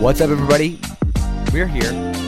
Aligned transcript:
What's 0.00 0.20
up, 0.20 0.30
everybody? 0.30 0.78
We're 1.52 1.66
here. 1.66 1.80
This 1.82 2.20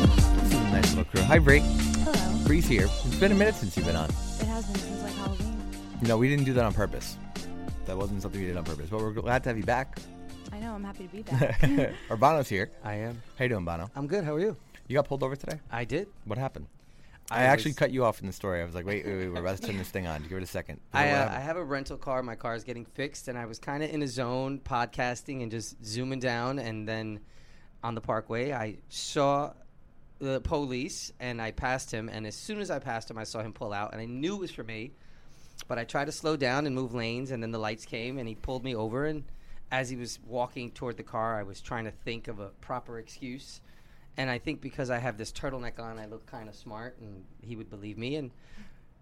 is 0.46 0.54
a 0.54 0.70
nice 0.70 0.88
little 0.94 1.04
crew. 1.04 1.20
Hi, 1.22 1.38
Bree. 1.38 1.60
Hello. 1.60 2.44
Bree's 2.44 2.66
here. 2.66 2.86
It's 2.86 3.14
been 3.20 3.30
a 3.30 3.36
minute 3.36 3.54
since 3.54 3.76
you've 3.76 3.86
been 3.86 3.94
on. 3.94 4.08
It 4.08 4.46
has 4.46 4.66
been 4.66 4.74
since 4.74 5.00
like 5.04 5.12
Halloween. 5.12 5.56
No, 6.02 6.18
we 6.18 6.28
didn't 6.28 6.44
do 6.44 6.52
that 6.54 6.64
on 6.64 6.74
purpose. 6.74 7.16
That 7.84 7.96
wasn't 7.96 8.22
something 8.22 8.40
we 8.40 8.48
did 8.48 8.56
on 8.56 8.64
purpose. 8.64 8.90
But 8.90 8.98
we're 8.98 9.12
glad 9.12 9.44
to 9.44 9.50
have 9.50 9.58
you 9.58 9.62
back. 9.64 10.00
I 10.50 10.58
know. 10.58 10.74
I'm 10.74 10.82
happy 10.82 11.06
to 11.06 11.12
be 11.12 11.22
back. 11.22 11.60
Urbano's 12.10 12.48
here. 12.48 12.72
I 12.82 12.94
am. 12.94 13.22
How 13.38 13.44
you 13.44 13.50
doing, 13.50 13.64
Bono? 13.64 13.88
I'm 13.94 14.08
good. 14.08 14.24
How 14.24 14.34
are 14.34 14.40
you? 14.40 14.56
You 14.88 14.94
got 14.94 15.06
pulled 15.06 15.22
over 15.22 15.36
today? 15.36 15.60
I 15.70 15.84
did. 15.84 16.08
What 16.24 16.36
happened? 16.36 16.66
I, 17.30 17.40
I 17.40 17.42
actually 17.44 17.70
was- 17.70 17.78
cut 17.78 17.90
you 17.90 18.04
off 18.04 18.20
in 18.20 18.26
the 18.26 18.32
story. 18.32 18.60
I 18.60 18.64
was 18.64 18.74
like, 18.74 18.86
wait, 18.86 19.04
wait, 19.04 19.16
wait. 19.16 19.28
We're 19.28 19.40
about 19.40 19.56
to 19.56 19.62
turn 19.66 19.78
this 19.78 19.88
thing 19.88 20.06
on. 20.06 20.22
Give 20.22 20.38
it 20.38 20.42
a 20.42 20.46
second. 20.46 20.80
I, 20.92 21.10
uh, 21.10 21.28
I 21.28 21.40
have 21.40 21.56
a 21.56 21.64
rental 21.64 21.96
car. 21.96 22.22
My 22.22 22.36
car 22.36 22.54
is 22.54 22.64
getting 22.64 22.84
fixed, 22.84 23.28
and 23.28 23.36
I 23.36 23.46
was 23.46 23.58
kind 23.58 23.82
of 23.82 23.90
in 23.90 24.02
a 24.02 24.08
zone 24.08 24.60
podcasting 24.64 25.42
and 25.42 25.50
just 25.50 25.84
zooming 25.84 26.20
down. 26.20 26.58
And 26.58 26.88
then 26.88 27.20
on 27.82 27.94
the 27.94 28.00
parkway, 28.00 28.52
I 28.52 28.76
saw 28.88 29.52
the 30.18 30.40
police, 30.40 31.12
and 31.20 31.42
I 31.42 31.50
passed 31.50 31.90
him. 31.90 32.08
And 32.08 32.26
as 32.26 32.34
soon 32.36 32.60
as 32.60 32.70
I 32.70 32.78
passed 32.78 33.10
him, 33.10 33.18
I 33.18 33.24
saw 33.24 33.40
him 33.42 33.52
pull 33.52 33.72
out, 33.72 33.92
and 33.92 34.00
I 34.00 34.06
knew 34.06 34.36
it 34.36 34.40
was 34.40 34.50
for 34.50 34.64
me. 34.64 34.92
But 35.68 35.78
I 35.78 35.84
tried 35.84 36.04
to 36.04 36.12
slow 36.12 36.36
down 36.36 36.66
and 36.66 36.74
move 36.74 36.94
lanes, 36.94 37.30
and 37.32 37.42
then 37.42 37.50
the 37.50 37.58
lights 37.58 37.86
came, 37.86 38.18
and 38.18 38.28
he 38.28 38.34
pulled 38.34 38.62
me 38.62 38.76
over. 38.76 39.04
And 39.06 39.24
as 39.72 39.90
he 39.90 39.96
was 39.96 40.18
walking 40.24 40.70
toward 40.70 40.96
the 40.96 41.02
car, 41.02 41.38
I 41.38 41.42
was 41.42 41.60
trying 41.60 41.86
to 41.86 41.90
think 41.90 42.28
of 42.28 42.38
a 42.38 42.48
proper 42.60 42.98
excuse. 42.98 43.60
And 44.16 44.30
I 44.30 44.38
think 44.38 44.60
because 44.60 44.90
I 44.90 44.98
have 44.98 45.18
this 45.18 45.30
turtleneck 45.30 45.78
on, 45.78 45.98
I 45.98 46.06
look 46.06 46.26
kind 46.26 46.48
of 46.48 46.54
smart, 46.54 46.96
and 47.00 47.24
he 47.42 47.56
would 47.56 47.68
believe 47.68 47.98
me. 47.98 48.16
And 48.16 48.30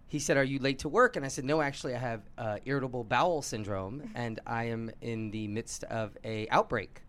he 0.09 0.19
said, 0.19 0.37
"Are 0.37 0.45
you 0.45 0.59
late 0.59 0.81
to 0.81 0.89
work?" 0.89 1.17
And 1.17 1.25
I 1.25 1.29
said, 1.29 1.45
"No, 1.45 1.61
actually, 1.61 1.95
I 1.95 1.99
have 1.99 2.23
uh, 2.37 2.59
irritable 2.65 3.05
bowel 3.05 3.43
syndrome, 3.43 4.11
and 4.15 4.41
I 4.47 4.65
am 4.65 4.91
in 5.01 5.31
the 5.31 5.49
midst 5.49 5.85
of 5.85 6.17
a 6.25 6.49
outbreak." 6.49 7.03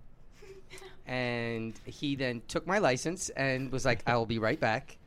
and 1.07 1.73
he 1.85 2.15
then 2.15 2.41
took 2.47 2.67
my 2.67 2.77
license 2.77 3.29
and 3.29 3.71
was 3.71 3.85
like, 3.85 4.03
"I 4.07 4.15
will 4.15 4.25
be 4.25 4.39
right 4.39 4.59
back." 4.59 4.97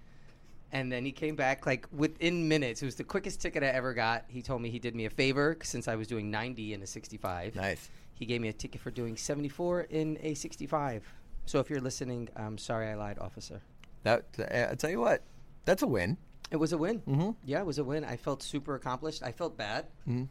And 0.70 0.92
then 0.92 1.04
he 1.04 1.12
came 1.12 1.34
back 1.34 1.66
like 1.66 1.86
within 1.92 2.46
minutes. 2.46 2.82
It 2.82 2.84
was 2.84 2.96
the 2.96 3.04
quickest 3.04 3.40
ticket 3.40 3.62
I 3.62 3.68
ever 3.68 3.94
got. 3.94 4.24
He 4.28 4.42
told 4.42 4.60
me 4.60 4.70
he 4.70 4.78
did 4.78 4.94
me 4.94 5.06
a 5.06 5.10
favor 5.10 5.56
since 5.62 5.88
I 5.88 5.96
was 5.96 6.06
doing 6.06 6.30
90 6.30 6.74
in 6.74 6.82
a 6.82 6.86
65. 6.86 7.56
Nice. 7.56 7.88
He 8.12 8.26
gave 8.26 8.40
me 8.40 8.48
a 8.48 8.52
ticket 8.52 8.80
for 8.80 8.90
doing 8.90 9.16
74 9.16 9.82
in 9.82 10.18
a 10.20 10.34
65. 10.34 11.04
So 11.48 11.60
if 11.60 11.70
you're 11.70 11.80
listening, 11.80 12.28
I'm 12.36 12.58
sorry 12.58 12.88
I 12.88 12.94
lied, 12.94 13.18
officer. 13.18 13.62
That, 14.02 14.26
uh, 14.38 14.42
I'll 14.68 14.76
tell 14.76 14.90
you 14.90 15.00
what. 15.00 15.22
That's 15.64 15.82
a 15.82 15.86
win. 15.86 16.18
It 16.50 16.56
was 16.56 16.74
a 16.74 16.78
win. 16.78 17.00
Mhm. 17.08 17.36
Yeah, 17.42 17.60
it 17.60 17.64
was 17.66 17.78
a 17.78 17.84
win. 17.84 18.04
I 18.04 18.16
felt 18.18 18.42
super 18.42 18.74
accomplished. 18.74 19.22
I 19.22 19.32
felt 19.32 19.56
bad, 19.56 19.86
Mhm. 20.06 20.28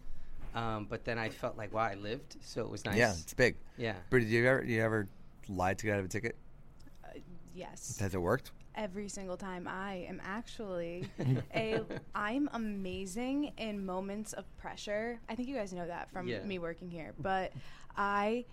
um, 0.53 0.85
but 0.85 1.05
then 1.05 1.17
I 1.17 1.29
felt 1.29 1.57
like, 1.57 1.73
wow, 1.73 1.85
I 1.85 1.95
lived. 1.95 2.37
So 2.41 2.61
it 2.61 2.69
was 2.69 2.85
nice. 2.85 2.97
Yeah, 2.97 3.13
it's 3.13 3.33
big. 3.33 3.57
Yeah. 3.77 3.95
Bree, 4.11 4.21
did 4.21 4.29
you 4.29 4.45
ever, 4.45 4.63
you 4.63 4.79
ever 4.83 5.07
lied 5.47 5.79
to 5.79 5.87
get 5.87 5.93
out 5.93 5.99
of 6.01 6.05
a 6.05 6.07
ticket? 6.07 6.35
yes. 7.55 7.97
Has 7.97 8.13
it 8.13 8.21
worked? 8.21 8.51
Every 8.75 9.09
single 9.09 9.37
time. 9.37 9.67
I 9.67 10.05
am 10.07 10.21
actually 10.23 11.09
a. 11.55 11.81
I'm 12.13 12.47
amazing 12.53 13.53
in 13.57 13.83
moments 13.83 14.33
of 14.33 14.45
pressure. 14.57 15.19
I 15.27 15.33
think 15.33 15.47
you 15.49 15.55
guys 15.55 15.73
know 15.73 15.87
that 15.87 16.11
from 16.11 16.27
Yeah. 16.27 16.43
me 16.43 16.59
working 16.59 16.91
here. 16.91 17.15
But 17.19 17.53
I 17.95 18.45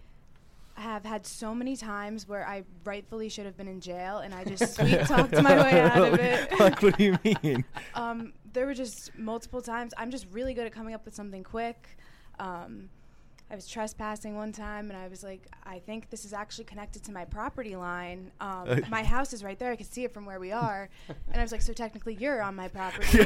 have 0.76 1.04
had 1.04 1.24
so 1.26 1.54
many 1.54 1.76
times 1.76 2.28
where 2.28 2.46
I 2.46 2.64
rightfully 2.84 3.28
should 3.28 3.46
have 3.46 3.56
been 3.56 3.68
in 3.68 3.80
jail, 3.80 4.18
and 4.18 4.34
I 4.34 4.44
just 4.44 4.74
sweet 4.74 5.00
talked 5.02 5.40
my 5.40 5.62
way 5.62 5.80
out 5.80 5.98
of 5.98 6.14
it. 6.20 6.58
like, 6.58 6.82
what 6.82 6.98
do 6.98 7.04
you 7.04 7.18
mean? 7.24 7.64
um, 7.94 8.32
there 8.52 8.66
were 8.66 8.74
just 8.74 9.16
multiple 9.16 9.62
times. 9.62 9.94
I'm 9.96 10.10
just 10.10 10.26
really 10.32 10.54
good 10.54 10.66
at 10.66 10.72
coming 10.72 10.94
up 10.94 11.04
with 11.04 11.14
something 11.14 11.44
quick. 11.44 11.96
Um, 12.38 12.88
I 13.50 13.54
was 13.54 13.68
trespassing 13.68 14.34
one 14.36 14.52
time, 14.52 14.90
and 14.90 14.98
I 14.98 15.06
was 15.06 15.22
like, 15.22 15.46
I 15.64 15.78
think 15.78 16.10
this 16.10 16.24
is 16.24 16.32
actually 16.32 16.64
connected 16.64 17.04
to 17.04 17.12
my 17.12 17.24
property 17.24 17.76
line. 17.76 18.32
Um, 18.40 18.82
my 18.88 19.04
house 19.04 19.32
is 19.32 19.44
right 19.44 19.58
there. 19.58 19.70
I 19.70 19.76
can 19.76 19.86
see 19.86 20.02
it 20.04 20.12
from 20.12 20.26
where 20.26 20.40
we 20.40 20.50
are. 20.50 20.88
And 21.08 21.36
I 21.36 21.42
was 21.42 21.52
like, 21.52 21.62
so 21.62 21.72
technically, 21.72 22.14
you're 22.14 22.42
on 22.42 22.56
my 22.56 22.68
property. 22.68 23.18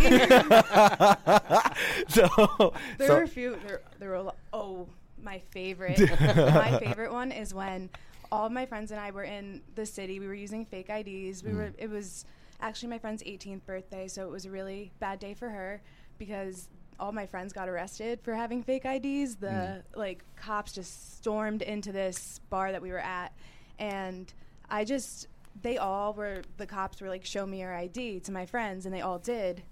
so, 2.09 2.75
there 2.99 3.09
so 3.09 3.15
were 3.15 3.23
a 3.23 3.29
few. 3.29 3.59
There, 3.67 3.81
there 4.01 4.11
were. 4.11 4.17
A 4.17 4.23
lot. 4.23 4.37
oh, 4.53 4.89
my 5.29 5.43
favorite. 5.51 6.01
my 6.01 6.79
favorite 6.85 7.13
one 7.13 7.33
is 7.33 7.53
when 7.53 7.91
all 8.33 8.47
of 8.47 8.53
my 8.53 8.65
friends 8.65 8.91
and 8.91 9.01
I 9.01 9.11
were 9.11 9.25
in 9.25 9.63
the 9.75 9.85
city. 9.85 10.21
We 10.21 10.27
were 10.27 10.35
using 10.35 10.65
fake 10.65 10.89
IDs. 10.89 11.45
We 11.45 11.51
mm. 11.51 11.57
were. 11.57 11.73
It 11.77 11.91
was 11.91 12.25
actually 12.61 12.89
my 12.89 12.99
friend's 12.99 13.23
18th 13.23 13.65
birthday, 13.67 14.09
so 14.09 14.27
it 14.27 14.31
was 14.31 14.47
a 14.47 14.51
really 14.51 14.91
bad 15.01 15.19
day 15.19 15.35
for 15.35 15.51
her 15.51 15.83
because 16.17 16.69
all 16.99 17.13
my 17.13 17.27
friends 17.27 17.53
got 17.53 17.69
arrested 17.69 18.21
for 18.23 18.35
having 18.35 18.63
fake 18.63 18.87
IDs. 18.87 19.37
The 19.37 19.47
mm. 19.49 19.83
like 19.95 20.25
cops 20.37 20.73
just 20.73 21.19
stormed 21.19 21.63
into 21.63 21.93
this 21.93 22.41
bar 22.49 22.73
that 22.73 22.81
we 22.81 22.91
were 22.91 22.99
at, 22.99 23.33
and 23.79 24.33
I 24.71 24.85
just 24.85 25.29
they 25.61 25.77
all 25.77 26.15
were 26.15 26.43
the 26.57 26.67
cops 26.67 27.03
were 27.03 27.09
like 27.09 27.25
show 27.25 27.45
me 27.45 27.61
your 27.61 27.75
ID 27.75 28.21
to 28.21 28.33
my 28.33 28.47
friends, 28.47 28.87
and 28.87 28.95
they 28.95 29.03
all 29.03 29.19
did 29.19 29.63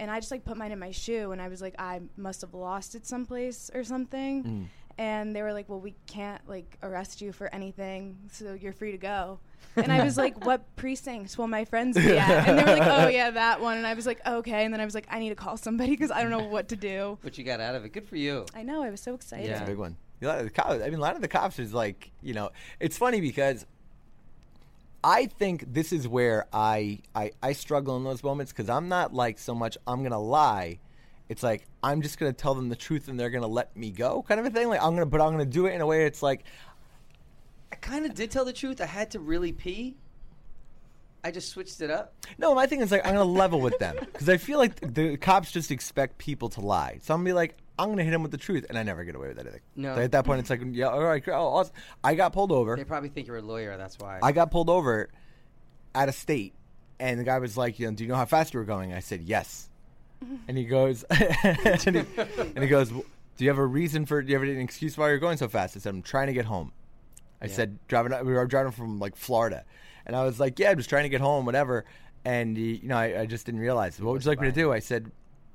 and 0.00 0.10
I 0.10 0.20
just 0.20 0.30
like 0.30 0.44
put 0.44 0.56
mine 0.56 0.72
in 0.72 0.78
my 0.78 0.92
shoe 0.92 1.32
and 1.32 1.42
I 1.42 1.48
was 1.48 1.60
like 1.60 1.74
I 1.78 2.00
must 2.16 2.40
have 2.42 2.54
lost 2.54 2.94
it 2.94 3.06
someplace 3.06 3.70
or 3.74 3.82
something. 3.84 4.44
Mm. 4.44 4.66
And 4.98 5.34
they 5.34 5.42
were 5.42 5.52
like, 5.52 5.68
"Well, 5.68 5.80
we 5.80 5.94
can't 6.06 6.46
like 6.48 6.76
arrest 6.82 7.20
you 7.22 7.32
for 7.32 7.52
anything, 7.54 8.18
so 8.32 8.54
you're 8.54 8.72
free 8.72 8.92
to 8.92 8.98
go." 8.98 9.38
And 9.76 9.92
I 9.92 10.02
was 10.04 10.16
like, 10.16 10.44
"What 10.44 10.74
precinct 10.76 11.38
will 11.38 11.46
my 11.46 11.64
friends 11.64 11.96
be 11.96 12.18
at?" 12.18 12.48
And 12.48 12.58
they 12.58 12.64
were 12.64 12.78
like, 12.78 12.88
"Oh 12.88 13.08
yeah, 13.08 13.30
that 13.30 13.60
one." 13.60 13.76
And 13.76 13.86
I 13.86 13.94
was 13.94 14.06
like, 14.06 14.20
"Okay." 14.26 14.64
And 14.64 14.74
then 14.74 14.80
I 14.80 14.84
was 14.84 14.94
like, 14.94 15.06
"I 15.08 15.20
need 15.20 15.28
to 15.28 15.36
call 15.36 15.56
somebody 15.56 15.92
because 15.92 16.10
I 16.10 16.22
don't 16.22 16.32
know 16.32 16.48
what 16.48 16.68
to 16.68 16.76
do." 16.76 17.16
But 17.22 17.38
you 17.38 17.44
got 17.44 17.60
out 17.60 17.76
of 17.76 17.84
it. 17.84 17.92
Good 17.92 18.08
for 18.08 18.16
you. 18.16 18.44
I 18.54 18.62
know 18.62 18.82
I 18.82 18.90
was 18.90 19.00
so 19.00 19.14
excited. 19.14 19.46
Yeah. 19.46 19.52
It's 19.52 19.62
a 19.62 19.66
big 19.66 19.78
one. 19.78 19.96
A 20.20 20.26
lot 20.26 20.38
of 20.38 20.44
the 20.44 20.50
cops. 20.50 20.82
I 20.82 20.84
mean, 20.86 20.94
a 20.94 21.00
lot 21.00 21.14
of 21.14 21.22
the 21.22 21.28
cops 21.28 21.60
is 21.60 21.72
like, 21.72 22.10
you 22.22 22.34
know, 22.34 22.50
it's 22.80 22.98
funny 22.98 23.20
because 23.20 23.64
I 25.04 25.26
think 25.26 25.72
this 25.72 25.92
is 25.92 26.08
where 26.08 26.46
I 26.52 27.00
I, 27.14 27.30
I 27.42 27.52
struggle 27.52 27.96
in 27.96 28.04
those 28.04 28.24
moments 28.24 28.52
because 28.52 28.68
I'm 28.68 28.88
not 28.88 29.14
like 29.14 29.38
so 29.38 29.54
much 29.54 29.78
I'm 29.86 30.02
gonna 30.02 30.18
lie. 30.20 30.80
It's 31.28 31.42
like 31.42 31.66
I'm 31.82 32.02
just 32.02 32.18
gonna 32.18 32.32
tell 32.32 32.54
them 32.54 32.68
the 32.68 32.76
truth 32.76 33.08
and 33.08 33.18
they're 33.18 33.30
gonna 33.30 33.46
let 33.46 33.76
me 33.76 33.90
go, 33.90 34.22
kind 34.22 34.40
of 34.40 34.46
a 34.46 34.50
thing. 34.50 34.68
Like 34.68 34.82
I'm 34.82 34.94
gonna, 34.94 35.06
but 35.06 35.20
I'm 35.20 35.32
gonna 35.32 35.44
do 35.44 35.66
it 35.66 35.72
in 35.74 35.80
a 35.80 35.86
way 35.86 36.06
it's 36.06 36.22
like, 36.22 36.44
I 37.72 37.76
kind 37.76 38.06
of 38.06 38.14
did 38.14 38.30
tell 38.30 38.44
the 38.44 38.52
truth. 38.52 38.80
I 38.80 38.86
had 38.86 39.10
to 39.12 39.20
really 39.20 39.52
pee. 39.52 39.96
I 41.24 41.30
just 41.30 41.48
switched 41.50 41.80
it 41.80 41.90
up. 41.90 42.14
no. 42.38 42.54
My 42.54 42.66
thing 42.66 42.80
is 42.80 42.90
like 42.90 43.04
I'm 43.04 43.14
gonna 43.14 43.24
level 43.24 43.60
with 43.60 43.78
them 43.78 43.96
because 44.00 44.28
I 44.28 44.36
feel 44.36 44.58
like 44.58 44.94
the 44.94 45.16
cops 45.16 45.50
just 45.50 45.70
expect 45.70 46.16
people 46.18 46.48
to 46.50 46.60
lie. 46.60 47.00
So 47.02 47.12
I'm 47.12 47.20
gonna 47.20 47.30
be 47.30 47.32
like, 47.34 47.56
I'm 47.78 47.90
gonna 47.90 48.04
hit 48.04 48.12
them 48.12 48.22
with 48.22 48.30
the 48.30 48.38
truth, 48.38 48.66
and 48.68 48.78
I 48.78 48.82
never 48.82 49.04
get 49.04 49.14
away 49.14 49.28
with 49.28 49.38
anything. 49.38 49.60
No. 49.76 49.94
So 49.96 50.02
at 50.02 50.12
that 50.12 50.24
point, 50.24 50.40
it's 50.40 50.50
like, 50.50 50.62
yeah, 50.72 50.86
all 50.86 51.02
right, 51.02 51.22
oh, 51.28 51.32
awesome. 51.32 51.74
I 52.02 52.14
got 52.14 52.32
pulled 52.32 52.52
over. 52.52 52.76
They 52.76 52.84
probably 52.84 53.08
think 53.08 53.26
you're 53.26 53.36
a 53.36 53.42
lawyer. 53.42 53.76
That's 53.76 53.98
why. 53.98 54.18
I 54.22 54.32
got 54.32 54.50
pulled 54.50 54.70
over 54.70 55.10
out 55.94 56.08
of 56.08 56.14
state, 56.14 56.54
and 56.98 57.20
the 57.20 57.24
guy 57.24 57.38
was 57.38 57.56
like, 57.56 57.78
"You 57.78 57.88
know, 57.88 57.94
do 57.94 58.04
you 58.04 58.08
know 58.08 58.16
how 58.16 58.24
fast 58.24 58.54
you 58.54 58.60
were 58.60 58.66
going?" 58.66 58.92
I 58.94 59.00
said, 59.00 59.22
"Yes." 59.22 59.68
And 60.48 60.58
he 60.58 60.64
goes, 60.64 61.02
and, 61.10 61.96
he, 61.96 62.04
and 62.38 62.58
he 62.58 62.66
goes, 62.66 62.88
"Do 62.90 63.04
you 63.44 63.48
have 63.48 63.58
a 63.58 63.66
reason 63.66 64.04
for? 64.06 64.20
Do 64.22 64.28
you 64.32 64.38
have 64.38 64.48
an 64.48 64.58
excuse 64.60 64.96
why 64.98 65.08
you're 65.08 65.18
going 65.18 65.36
so 65.38 65.48
fast?" 65.48 65.76
I 65.76 65.80
said, 65.80 65.90
"I'm 65.90 66.02
trying 66.02 66.26
to 66.26 66.32
get 66.32 66.44
home." 66.46 66.72
I 67.40 67.46
Yeah. 67.46 67.52
said, 67.52 67.78
"Driving. 67.88 68.12
We 68.26 68.32
were 68.32 68.46
driving 68.46 68.72
from 68.72 68.98
like 68.98 69.14
Florida," 69.16 69.64
and 70.06 70.16
I 70.16 70.24
was 70.24 70.40
like, 70.40 70.58
"Yeah, 70.58 70.70
I'm 70.70 70.76
just 70.76 70.88
trying 70.88 71.04
to 71.04 71.08
get 71.08 71.20
home, 71.20 71.44
whatever." 71.46 71.84
And 72.24 72.56
he, 72.56 72.76
you 72.76 72.88
know, 72.88 72.96
I, 72.96 73.20
I 73.20 73.26
just 73.26 73.46
didn't 73.46 73.60
realize. 73.60 74.00
What 74.00 74.12
would 74.12 74.24
you 74.24 74.28
like 74.30 74.40
me 74.40 74.48
to 74.48 74.52
do? 74.52 74.72
I 74.72 74.80
said. 74.80 75.12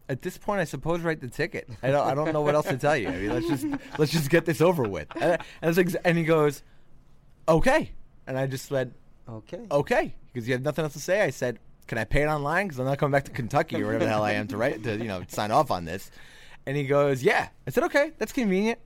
At 0.10 0.21
this 0.21 0.38
point, 0.38 0.60
I 0.60 0.66
suppose 0.66 1.00
write 1.00 1.21
the 1.21 1.30
ticket. 1.30 1.69
I 1.81 1.89
don't, 1.89 2.06
I 2.06 2.13
don't 2.13 2.33
know 2.33 2.42
what 2.42 2.56
else 2.56 2.68
to 2.68 2.77
tell 2.77 2.95
you. 2.95 3.07
I 3.07 3.12
mean, 3.18 3.30
let's 3.30 3.48
just 3.48 3.66
let's 3.98 4.12
just 4.12 4.30
get 4.30 4.44
this 4.45 4.59
over 4.59 4.83
with. 4.83 5.07
And, 5.19 5.42
and, 5.62 5.98
and 6.04 6.18
he 6.18 6.25
goes, 6.25 6.62
"Okay," 7.48 7.92
and 8.27 8.38
I 8.38 8.45
just 8.48 8.66
said, 8.68 8.94
okay. 9.30 9.66
okay, 9.71 10.13
because 10.31 10.45
you 10.48 10.54
had 10.54 10.63
nothing 10.63 10.83
else 10.83 10.94
to 10.94 11.00
say. 11.00 11.21
I 11.21 11.30
said, 11.30 11.57
can 11.88 11.97
I 11.97 12.03
pay 12.06 12.24
it 12.24 12.27
online? 12.27 12.68
Because 12.68 12.80
I'm 12.80 12.85
not 12.85 12.97
coming 12.97 13.12
back 13.12 13.25
to 13.25 13.31
Kentucky 13.31 13.81
or 13.81 13.85
whatever 13.85 14.06
the 14.06 14.09
hell 14.09 14.24
I 14.24 14.33
am 14.33 14.47
to 14.47 14.57
write 14.57 14.83
to 14.83 14.97
you 14.97 15.06
know 15.06 15.24
sign 15.27 15.51
off 15.51 15.71
on 15.71 15.85
this. 15.85 16.12
And 16.65 16.77
he 16.77 16.85
goes, 16.85 17.24
yeah. 17.24 17.50
I 17.68 17.71
said, 17.71 17.83
okay, 17.85 18.12
that's 18.18 18.31
convenient. 18.31 18.80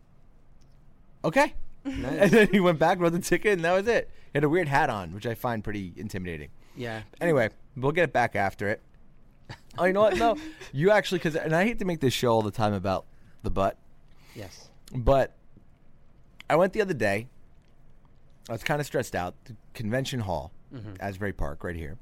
Okay. 1.24 1.54
And 1.86 2.32
then 2.32 2.48
he 2.52 2.60
went 2.60 2.80
back, 2.80 3.00
wrote 3.00 3.14
the 3.14 3.20
ticket, 3.20 3.54
and 3.54 3.64
that 3.64 3.72
was 3.74 3.88
it. 3.88 4.10
He 4.34 4.38
had 4.38 4.44
a 4.44 4.50
weird 4.50 4.68
hat 4.68 4.90
on, 4.90 5.14
which 5.14 5.26
I 5.26 5.36
find 5.36 5.64
pretty 5.64 5.94
intimidating. 5.96 6.50
Yeah. 6.76 7.04
Anyway, 7.22 7.50
we'll 7.76 7.92
get 7.92 8.04
it 8.04 8.14
back 8.14 8.36
after 8.36 8.68
it. 8.70 8.82
Oh, 9.78 9.86
you 9.86 9.94
know 9.94 10.02
what? 10.02 10.18
No, 10.18 10.36
you 10.74 10.92
actually 10.92 11.20
because 11.20 11.36
and 11.36 11.56
I 11.56 11.64
hate 11.64 11.80
to 11.80 11.86
make 11.86 12.00
this 12.00 12.14
show 12.14 12.30
all 12.32 12.42
the 12.42 12.52
time 12.52 12.74
about 12.74 13.06
the 13.44 13.50
butt, 13.50 13.78
Yes. 14.36 14.70
but 14.94 15.36
I 16.50 16.56
went 16.56 16.74
the 16.74 16.82
other 16.82 16.94
day. 16.94 17.28
I 18.50 18.54
was 18.54 18.64
kind 18.64 18.82
of 18.82 18.88
stressed 18.88 19.16
out. 19.16 19.36
The 19.46 19.56
convention 19.74 20.22
hall, 20.22 20.52
mm-hmm. 20.74 20.94
Asbury 21.00 21.34
Park, 21.34 21.64
right 21.64 21.76
here, 21.76 21.98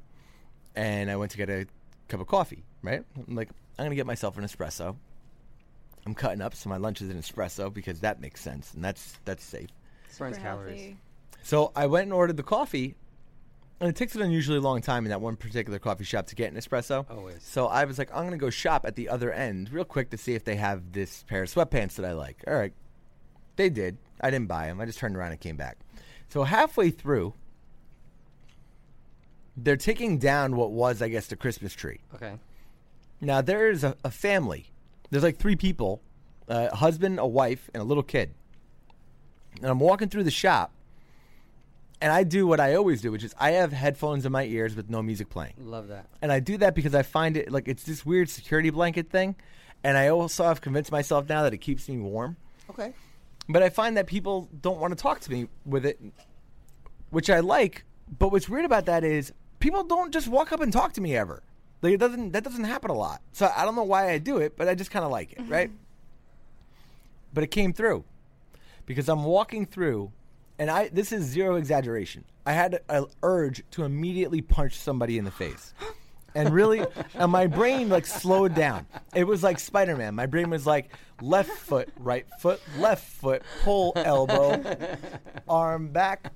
and 0.76 1.10
I 1.10 1.16
went 1.16 1.32
to 1.32 1.36
get 1.36 1.50
a 1.50 1.66
cup 2.08 2.20
of 2.20 2.26
coffee. 2.26 2.62
Right, 2.82 3.02
I'm 3.26 3.34
like, 3.34 3.48
I'm 3.78 3.86
gonna 3.86 3.96
get 3.96 4.06
myself 4.06 4.38
an 4.38 4.44
espresso. 4.44 4.96
I'm 6.06 6.14
cutting 6.14 6.40
up, 6.40 6.54
so 6.54 6.70
my 6.70 6.76
lunch 6.76 7.02
is 7.02 7.10
an 7.10 7.18
espresso 7.18 7.72
because 7.72 8.00
that 8.00 8.20
makes 8.20 8.40
sense 8.40 8.72
and 8.74 8.84
that's 8.84 9.18
that's 9.24 9.44
safe. 9.44 9.70
Burns 10.18 10.38
calories. 10.38 10.94
So 11.42 11.72
I 11.74 11.86
went 11.86 12.04
and 12.04 12.12
ordered 12.12 12.36
the 12.36 12.42
coffee, 12.42 12.94
and 13.80 13.88
it 13.88 13.96
takes 13.96 14.14
an 14.14 14.22
unusually 14.22 14.58
long 14.58 14.80
time 14.80 15.04
in 15.04 15.10
that 15.10 15.20
one 15.20 15.36
particular 15.36 15.78
coffee 15.78 16.04
shop 16.04 16.26
to 16.28 16.34
get 16.34 16.52
an 16.52 16.58
espresso. 16.58 17.04
Always. 17.10 17.42
So 17.42 17.66
I 17.66 17.84
was 17.84 17.98
like, 17.98 18.10
I'm 18.14 18.24
gonna 18.24 18.36
go 18.36 18.50
shop 18.50 18.84
at 18.86 18.94
the 18.94 19.08
other 19.08 19.32
end 19.32 19.72
real 19.72 19.84
quick 19.84 20.10
to 20.10 20.16
see 20.16 20.34
if 20.34 20.44
they 20.44 20.56
have 20.56 20.92
this 20.92 21.24
pair 21.24 21.42
of 21.42 21.50
sweatpants 21.52 21.96
that 21.96 22.04
I 22.04 22.12
like. 22.12 22.42
All 22.46 22.54
right, 22.54 22.72
they 23.56 23.68
did. 23.68 23.98
I 24.20 24.30
didn't 24.30 24.48
buy 24.48 24.66
them. 24.66 24.80
I 24.80 24.86
just 24.86 24.98
turned 24.98 25.16
around 25.16 25.32
and 25.32 25.40
came 25.40 25.56
back. 25.56 25.78
So 26.28 26.44
halfway 26.44 26.90
through, 26.90 27.34
they're 29.56 29.76
taking 29.76 30.18
down 30.18 30.56
what 30.56 30.72
was, 30.72 31.00
I 31.00 31.08
guess, 31.08 31.26
the 31.28 31.36
Christmas 31.36 31.72
tree. 31.72 32.00
Okay. 32.14 32.34
Now 33.20 33.40
there 33.40 33.70
is 33.70 33.84
a, 33.84 33.96
a 34.04 34.10
family. 34.10 34.66
There's 35.10 35.22
like 35.22 35.38
three 35.38 35.56
people, 35.56 36.02
uh, 36.48 36.68
a 36.72 36.76
husband, 36.76 37.18
a 37.18 37.26
wife, 37.26 37.70
and 37.72 37.80
a 37.80 37.84
little 37.84 38.02
kid. 38.02 38.34
And 39.60 39.70
I'm 39.70 39.80
walking 39.80 40.08
through 40.08 40.24
the 40.24 40.30
shop, 40.30 40.72
and 42.00 42.12
I 42.12 42.24
do 42.24 42.46
what 42.46 42.60
I 42.60 42.74
always 42.74 43.00
do, 43.00 43.10
which 43.10 43.24
is 43.24 43.34
I 43.38 43.52
have 43.52 43.72
headphones 43.72 44.26
in 44.26 44.32
my 44.32 44.44
ears 44.44 44.76
with 44.76 44.90
no 44.90 45.02
music 45.02 45.30
playing. 45.30 45.54
Love 45.58 45.88
that. 45.88 46.08
And 46.20 46.30
I 46.30 46.40
do 46.40 46.58
that 46.58 46.74
because 46.74 46.94
I 46.94 47.02
find 47.02 47.36
it 47.36 47.50
like 47.50 47.68
it's 47.68 47.84
this 47.84 48.04
weird 48.04 48.28
security 48.28 48.70
blanket 48.70 49.10
thing. 49.10 49.36
And 49.82 49.96
I 49.96 50.08
also 50.08 50.44
have 50.44 50.60
convinced 50.60 50.92
myself 50.92 51.28
now 51.28 51.42
that 51.44 51.54
it 51.54 51.58
keeps 51.58 51.88
me 51.88 51.98
warm. 51.98 52.36
Okay. 52.68 52.92
But 53.48 53.62
I 53.62 53.70
find 53.70 53.96
that 53.96 54.06
people 54.06 54.48
don't 54.60 54.78
want 54.78 54.96
to 54.96 55.00
talk 55.00 55.20
to 55.20 55.30
me 55.30 55.48
with 55.64 55.86
it, 55.86 56.00
which 57.10 57.30
I 57.30 57.40
like. 57.40 57.84
But 58.18 58.32
what's 58.32 58.48
weird 58.48 58.64
about 58.64 58.86
that 58.86 59.04
is 59.04 59.32
people 59.66 59.82
don't 59.82 60.12
just 60.12 60.28
walk 60.28 60.52
up 60.52 60.60
and 60.60 60.72
talk 60.72 60.92
to 60.92 61.00
me 61.00 61.16
ever. 61.16 61.42
Like 61.82 61.94
it 61.94 61.96
doesn't 61.96 62.30
that 62.32 62.44
doesn't 62.44 62.64
happen 62.64 62.88
a 62.88 62.94
lot. 62.94 63.20
So 63.32 63.50
I 63.54 63.64
don't 63.64 63.74
know 63.74 63.82
why 63.82 64.10
I 64.10 64.18
do 64.18 64.38
it, 64.38 64.56
but 64.56 64.68
I 64.68 64.76
just 64.76 64.92
kind 64.92 65.04
of 65.04 65.10
like 65.10 65.32
it, 65.32 65.40
right? 65.48 65.70
Mm-hmm. 65.70 65.78
But 67.34 67.42
it 67.42 67.48
came 67.48 67.72
through 67.72 68.04
because 68.86 69.08
I'm 69.08 69.24
walking 69.24 69.66
through, 69.66 70.12
and 70.56 70.70
I 70.70 70.88
this 70.88 71.10
is 71.10 71.24
zero 71.24 71.56
exaggeration. 71.56 72.24
I 72.46 72.52
had 72.52 72.80
an 72.88 73.06
urge 73.24 73.64
to 73.72 73.82
immediately 73.82 74.40
punch 74.40 74.78
somebody 74.78 75.18
in 75.18 75.24
the 75.24 75.32
face. 75.32 75.74
And 76.36 76.50
really, 76.50 76.84
and 77.14 77.32
my 77.32 77.46
brain 77.46 77.88
like 77.88 78.04
slowed 78.04 78.54
down. 78.54 78.86
It 79.14 79.24
was 79.24 79.42
like 79.42 79.58
Spider 79.58 79.96
Man. 79.96 80.14
My 80.14 80.26
brain 80.26 80.50
was 80.50 80.66
like 80.66 80.90
left 81.22 81.48
foot, 81.50 81.88
right 81.98 82.26
foot, 82.40 82.60
left 82.78 83.08
foot, 83.08 83.42
pull 83.62 83.94
elbow, 83.96 84.62
arm 85.48 85.88
back, 85.88 86.30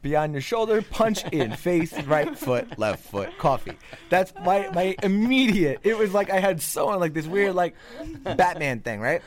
beyond 0.00 0.32
your 0.32 0.40
shoulder, 0.40 0.80
punch 0.80 1.24
in, 1.32 1.52
face, 1.52 1.92
right 2.04 2.36
foot, 2.36 2.78
left 2.78 3.04
foot, 3.04 3.36
coffee. 3.36 3.76
That's 4.08 4.32
my 4.42 4.70
my 4.70 4.96
immediate. 5.02 5.80
It 5.84 5.98
was 5.98 6.14
like 6.14 6.30
I 6.30 6.40
had 6.40 6.62
so 6.62 6.88
on 6.88 6.98
like 6.98 7.12
this 7.12 7.26
weird 7.26 7.54
like 7.54 7.74
Batman 8.24 8.80
thing, 8.80 9.00
right? 9.00 9.20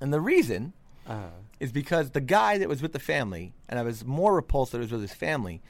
And 0.00 0.12
the 0.12 0.20
reason 0.20 0.72
Uh, 1.06 1.28
is 1.60 1.70
because 1.70 2.10
the 2.10 2.20
guy 2.20 2.58
that 2.58 2.68
was 2.68 2.82
with 2.82 2.92
the 2.92 2.98
family, 2.98 3.54
and 3.68 3.78
I 3.78 3.82
was 3.82 4.04
more 4.04 4.34
repulsed 4.34 4.72
that 4.72 4.78
it 4.78 4.82
was 4.82 4.92
with 4.92 5.02
his 5.02 5.14
family, 5.14 5.62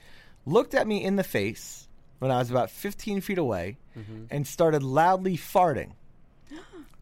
looked 0.46 0.72
at 0.74 0.86
me 0.86 1.04
in 1.04 1.16
the 1.16 1.24
face 1.24 1.88
when 2.24 2.30
I 2.30 2.38
was 2.38 2.50
about 2.50 2.70
15 2.70 3.20
feet 3.20 3.36
away 3.36 3.76
mm-hmm. 3.94 4.24
and 4.30 4.46
started 4.46 4.82
loudly 4.82 5.36
farting. 5.36 5.90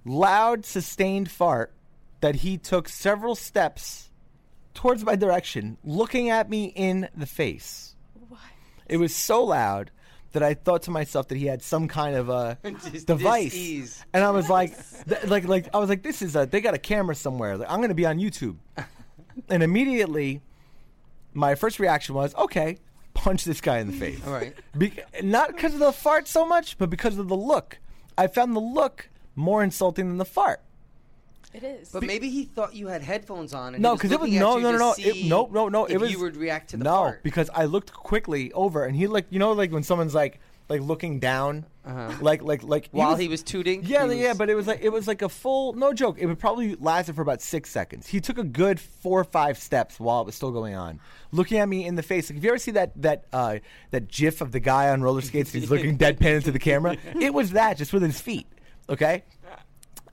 Loud, 0.04 0.66
sustained 0.66 1.30
fart 1.30 1.72
that 2.22 2.34
he 2.34 2.58
took 2.58 2.88
several 2.88 3.36
steps 3.36 4.10
towards 4.74 5.04
my 5.04 5.14
direction, 5.14 5.78
looking 5.84 6.28
at 6.28 6.50
me 6.50 6.72
in 6.74 7.08
the 7.16 7.26
face. 7.26 7.94
What? 8.28 8.40
It 8.88 8.96
was 8.96 9.14
so 9.14 9.44
loud 9.44 9.92
that 10.32 10.42
I 10.42 10.54
thought 10.54 10.82
to 10.82 10.90
myself 10.90 11.28
that 11.28 11.38
he 11.38 11.46
had 11.46 11.62
some 11.62 11.86
kind 11.86 12.16
of 12.16 12.28
a 12.28 12.58
device, 13.06 13.52
dis-ease. 13.52 14.04
and 14.12 14.24
I 14.24 14.30
was 14.30 14.50
like, 14.50 14.74
th- 15.08 15.26
like, 15.26 15.44
like 15.44 15.72
I 15.72 15.78
was 15.78 15.88
like, 15.88 16.02
this 16.02 16.20
is 16.20 16.34
a 16.34 16.46
they 16.46 16.60
got 16.60 16.74
a 16.74 16.78
camera 16.78 17.14
somewhere. 17.14 17.58
Like, 17.58 17.70
I'm 17.70 17.78
going 17.78 17.90
to 17.90 17.94
be 17.94 18.06
on 18.06 18.18
YouTube, 18.18 18.56
and 19.48 19.62
immediately, 19.62 20.40
my 21.32 21.54
first 21.54 21.78
reaction 21.78 22.16
was, 22.16 22.34
okay, 22.34 22.78
punch 23.14 23.44
this 23.44 23.60
guy 23.60 23.78
in 23.78 23.88
the 23.88 23.92
face. 23.92 24.20
All 24.26 24.32
right. 24.32 24.54
Be- 24.76 24.92
not 25.22 25.48
because 25.54 25.74
of 25.74 25.80
the 25.80 25.92
fart 25.92 26.28
so 26.28 26.46
much, 26.46 26.78
but 26.78 26.90
because 26.90 27.18
of 27.18 27.28
the 27.28 27.36
look. 27.36 27.78
I 28.16 28.26
found 28.26 28.54
the 28.54 28.60
look 28.60 29.08
more 29.34 29.62
insulting 29.62 30.08
than 30.08 30.18
the 30.18 30.24
fart. 30.24 30.60
It 31.54 31.62
is. 31.62 31.90
But 31.90 32.04
maybe 32.04 32.30
he 32.30 32.44
thought 32.44 32.74
you 32.74 32.86
had 32.88 33.02
headphones 33.02 33.52
on. 33.52 33.74
And 33.74 33.82
No, 33.82 33.94
because 33.94 34.10
because 34.10 34.26
it 34.28 34.30
was 34.32 34.40
no, 34.40 34.58
no, 34.58 34.72
no, 34.72 34.78
no, 34.78 34.94
it, 34.96 35.26
no, 35.26 35.48
no, 35.52 35.68
no. 35.68 35.84
If 35.84 35.92
It 35.92 36.00
was 36.00 36.10
you 36.10 36.20
would 36.20 36.36
react 36.36 36.70
to 36.70 36.78
the 36.78 36.84
no, 36.84 36.90
fart. 36.94 37.22
because 37.22 37.50
I 37.54 37.66
looked 37.66 37.92
quickly 37.92 38.52
over, 38.52 38.84
and 38.86 38.96
he 38.96 39.06
like 39.06 39.26
you 39.30 39.38
know 39.38 39.52
like 39.52 39.70
when 39.70 39.82
someone's 39.82 40.14
like 40.14 40.40
like 40.72 40.80
looking 40.88 41.20
down, 41.20 41.66
Uh-huh. 41.84 42.12
like 42.20 42.42
like 42.42 42.62
like 42.62 42.88
while 42.92 43.16
he 43.16 43.28
was 43.28 43.42
tooting. 43.42 43.84
Yeah, 43.84 44.10
he 44.10 44.22
yeah, 44.22 44.28
was- 44.30 44.38
but 44.38 44.48
it 44.50 44.54
was 44.54 44.66
like 44.66 44.80
it 44.82 44.88
was 44.90 45.06
like 45.06 45.20
a 45.22 45.28
full 45.28 45.74
no 45.74 45.92
joke. 45.92 46.16
It 46.18 46.26
would 46.26 46.38
probably 46.38 46.74
lasted 46.76 47.14
for 47.14 47.22
about 47.22 47.40
six 47.42 47.70
seconds. 47.70 48.06
He 48.06 48.20
took 48.20 48.38
a 48.38 48.44
good 48.44 48.80
four 48.80 49.20
or 49.20 49.24
five 49.24 49.58
steps 49.58 50.00
while 50.00 50.20
it 50.22 50.26
was 50.26 50.34
still 50.34 50.50
going 50.50 50.74
on, 50.74 50.98
looking 51.30 51.58
at 51.58 51.68
me 51.68 51.84
in 51.84 51.94
the 51.96 52.02
face. 52.02 52.30
Like, 52.30 52.38
if 52.38 52.44
you 52.44 52.50
ever 52.50 52.58
see 52.58 52.70
that 52.72 52.90
that 53.02 53.24
uh, 53.32 53.58
that 53.90 54.08
GIF 54.08 54.40
of 54.40 54.52
the 54.52 54.60
guy 54.60 54.88
on 54.90 55.02
roller 55.02 55.20
skates, 55.20 55.52
he's 55.52 55.70
looking 55.70 55.98
deadpan 56.04 56.36
into 56.36 56.50
the 56.52 56.58
camera. 56.58 56.96
It 57.20 57.34
was 57.34 57.50
that 57.52 57.76
just 57.76 57.92
with 57.92 58.02
his 58.02 58.20
feet. 58.20 58.46
Okay. 58.88 59.24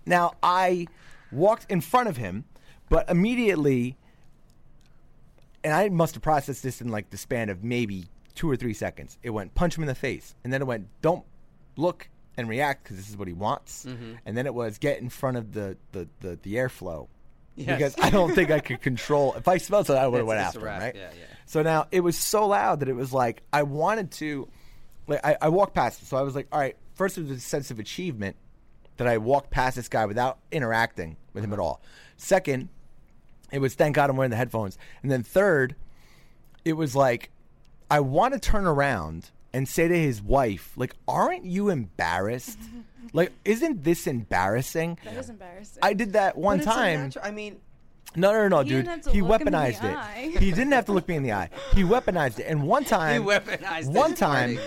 Now 0.06 0.34
I 0.44 0.88
walked 1.32 1.66
in 1.72 1.82
front 1.82 2.10
of 2.10 2.18
him, 2.18 2.44
but 2.90 3.10
immediately, 3.10 3.96
and 5.64 5.74
I 5.74 5.90
must 5.90 6.16
have 6.16 6.24
processed 6.24 6.64
this 6.64 6.82
in 6.82 6.88
like 6.90 7.10
the 7.12 7.18
span 7.18 7.50
of 7.50 7.64
maybe 7.64 8.06
two 8.40 8.50
or 8.50 8.56
three 8.56 8.74
seconds. 8.74 9.18
It 9.22 9.32
went 9.32 9.54
punch 9.54 9.78
him 9.78 9.84
in 9.84 9.88
the 9.88 9.96
face, 9.96 10.34
and 10.44 10.54
then 10.54 10.62
it 10.62 10.66
went 10.66 10.88
don't 11.02 11.26
look 11.76 12.08
and 12.38 12.48
react 12.48 12.84
because 12.84 12.96
this 12.96 13.10
is 13.10 13.18
what 13.18 13.28
he 13.28 13.34
wants, 13.34 13.86
Mm-hmm. 13.86 14.14
and 14.26 14.38
then 14.38 14.46
it 14.46 14.54
was 14.54 14.78
get 14.78 15.00
in 15.02 15.10
front 15.10 15.36
of 15.38 15.52
the 15.54 15.76
the 15.92 16.08
the, 16.22 16.40
the 16.42 16.56
airflow. 16.56 17.08
Yes. 17.56 17.78
Because 17.78 17.96
I 18.02 18.10
don't 18.10 18.34
think 18.34 18.50
I 18.52 18.60
could 18.60 18.82
control. 18.82 19.34
If 19.34 19.50
I 19.50 19.58
smelled 19.58 19.88
something, 19.88 20.02
I 20.02 20.08
would 20.08 20.20
have 20.20 20.28
went 20.28 20.40
after 20.40 20.60
him, 20.60 20.66
right? 20.80 20.96
Yeah, 20.96 21.10
yeah. 21.14 21.26
So 21.46 21.62
now 21.62 21.88
it 21.92 22.00
was 22.00 22.18
so 22.18 22.48
loud 22.48 22.80
that 22.80 22.88
it 22.88 22.96
was 22.96 23.12
like 23.12 23.42
I 23.52 23.64
wanted 23.64 24.12
to, 24.12 24.48
like 25.08 25.20
I, 25.26 25.36
I 25.42 25.50
walked 25.50 25.74
past 25.76 26.02
it. 26.02 26.06
So 26.06 26.16
I 26.16 26.22
was 26.22 26.36
like, 26.36 26.48
all 26.54 26.60
right. 26.60 26.78
First, 26.94 27.18
it 27.18 27.24
was 27.28 27.32
a 27.32 27.40
sense 27.42 27.70
of 27.72 27.80
achievement 27.80 28.38
that 28.96 29.08
I 29.08 29.18
walked 29.18 29.50
past 29.52 29.76
this 29.76 29.90
guy 29.90 30.06
without 30.06 30.38
interacting 30.52 31.18
with 31.34 31.44
him 31.44 31.52
at 31.52 31.60
all. 31.60 31.82
Second, 32.16 32.70
it 33.52 33.60
was 33.60 33.74
thank 33.74 33.94
God 33.96 34.10
I'm 34.10 34.16
wearing 34.16 34.32
the 34.32 34.38
headphones. 34.38 34.78
And 35.04 35.12
then 35.12 35.24
third, 35.24 35.76
it 36.64 36.74
was 36.74 36.96
like 36.96 37.30
I 37.90 38.00
want 38.02 38.34
to 38.34 38.40
turn 38.40 38.66
around 38.66 39.32
and 39.54 39.68
say 39.68 39.88
to 39.88 39.98
his 40.00 40.22
wife, 40.22 40.74
like, 40.76 40.94
aren't 41.08 41.46
you 41.46 41.70
embarrassed? 41.70 42.60
like, 43.14 43.32
isn't 43.46 43.84
this 43.84 44.06
embarrassing? 44.08 45.00
That 45.04 45.14
that 45.16 45.20
is 45.20 45.30
embarrassing. 45.30 45.80
I 45.82 45.94
did 45.94 46.14
that 46.14 46.38
one 46.38 46.60
But 46.60 46.66
time. 46.66 47.00
unnatural. 47.00 47.26
I 47.26 47.32
mean, 47.32 47.58
No, 48.16 48.32
no, 48.32 48.42
no, 48.44 48.48
no, 48.48 48.60
He 48.64 48.70
dude. 48.70 48.86
didn't 48.86 48.88
have 48.90 49.02
to 49.06 49.12
He 49.12 49.22
look 49.22 49.42
him 49.42 49.48
in 49.48 49.54
the 49.54 49.58
weaponized 49.60 49.84
it. 49.84 49.96
eye. 49.98 50.36
He 50.40 50.52
didn't 50.52 50.72
have 50.74 50.86
to 50.86 50.92
look 50.94 51.08
me 51.08 51.16
in 51.16 51.24
the 51.24 51.32
eye. 51.34 51.50
He 51.74 51.84
weaponized 51.84 52.40
it. 52.40 52.46
And 52.48 52.64
one 52.64 52.84
time, 52.98 53.24
weaponized 53.24 53.92
one 53.92 54.12
his 54.12 54.20
time, 54.20 54.56
farting. 54.58 54.62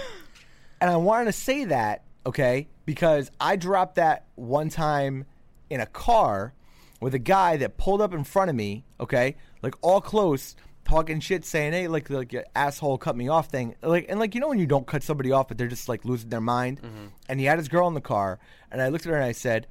and 0.80 0.90
I 0.90 0.96
wanted 0.96 1.26
to 1.26 1.32
say 1.32 1.64
that, 1.66 2.02
okay, 2.26 2.66
because 2.86 3.30
I 3.40 3.54
dropped 3.56 3.96
that 3.96 4.24
one 4.34 4.68
time 4.68 5.26
in 5.70 5.80
a 5.80 5.86
car 5.86 6.52
with 7.00 7.14
a 7.14 7.18
guy 7.20 7.56
that 7.58 7.76
pulled 7.78 8.00
up 8.00 8.12
in 8.14 8.22
front 8.24 8.50
of 8.50 8.56
me, 8.56 8.84
okay, 9.00 9.36
like 9.62 9.74
all 9.82 10.00
close, 10.00 10.54
talking 10.84 11.20
shit, 11.20 11.44
saying, 11.44 11.72
"Hey, 11.72 11.88
like, 11.88 12.10
like 12.10 12.32
your 12.32 12.44
asshole 12.54 12.98
cut 12.98 13.16
me 13.16 13.28
off," 13.28 13.48
thing, 13.48 13.74
like, 13.82 14.06
and 14.08 14.18
like 14.18 14.34
you 14.34 14.40
know 14.40 14.48
when 14.48 14.58
you 14.58 14.66
don't 14.66 14.86
cut 14.86 15.02
somebody 15.02 15.32
off, 15.32 15.48
but 15.48 15.58
they're 15.58 15.68
just 15.68 15.88
like 15.88 16.04
losing 16.04 16.30
their 16.30 16.40
mind, 16.40 16.80
mm-hmm. 16.82 17.06
and 17.28 17.40
he 17.40 17.46
had 17.46 17.58
his 17.58 17.68
girl 17.68 17.88
in 17.88 17.94
the 17.94 18.00
car, 18.00 18.38
and 18.70 18.80
I 18.80 18.88
looked 18.88 19.06
at 19.06 19.10
her 19.10 19.16
and 19.16 19.24
I 19.24 19.32
said. 19.32 19.66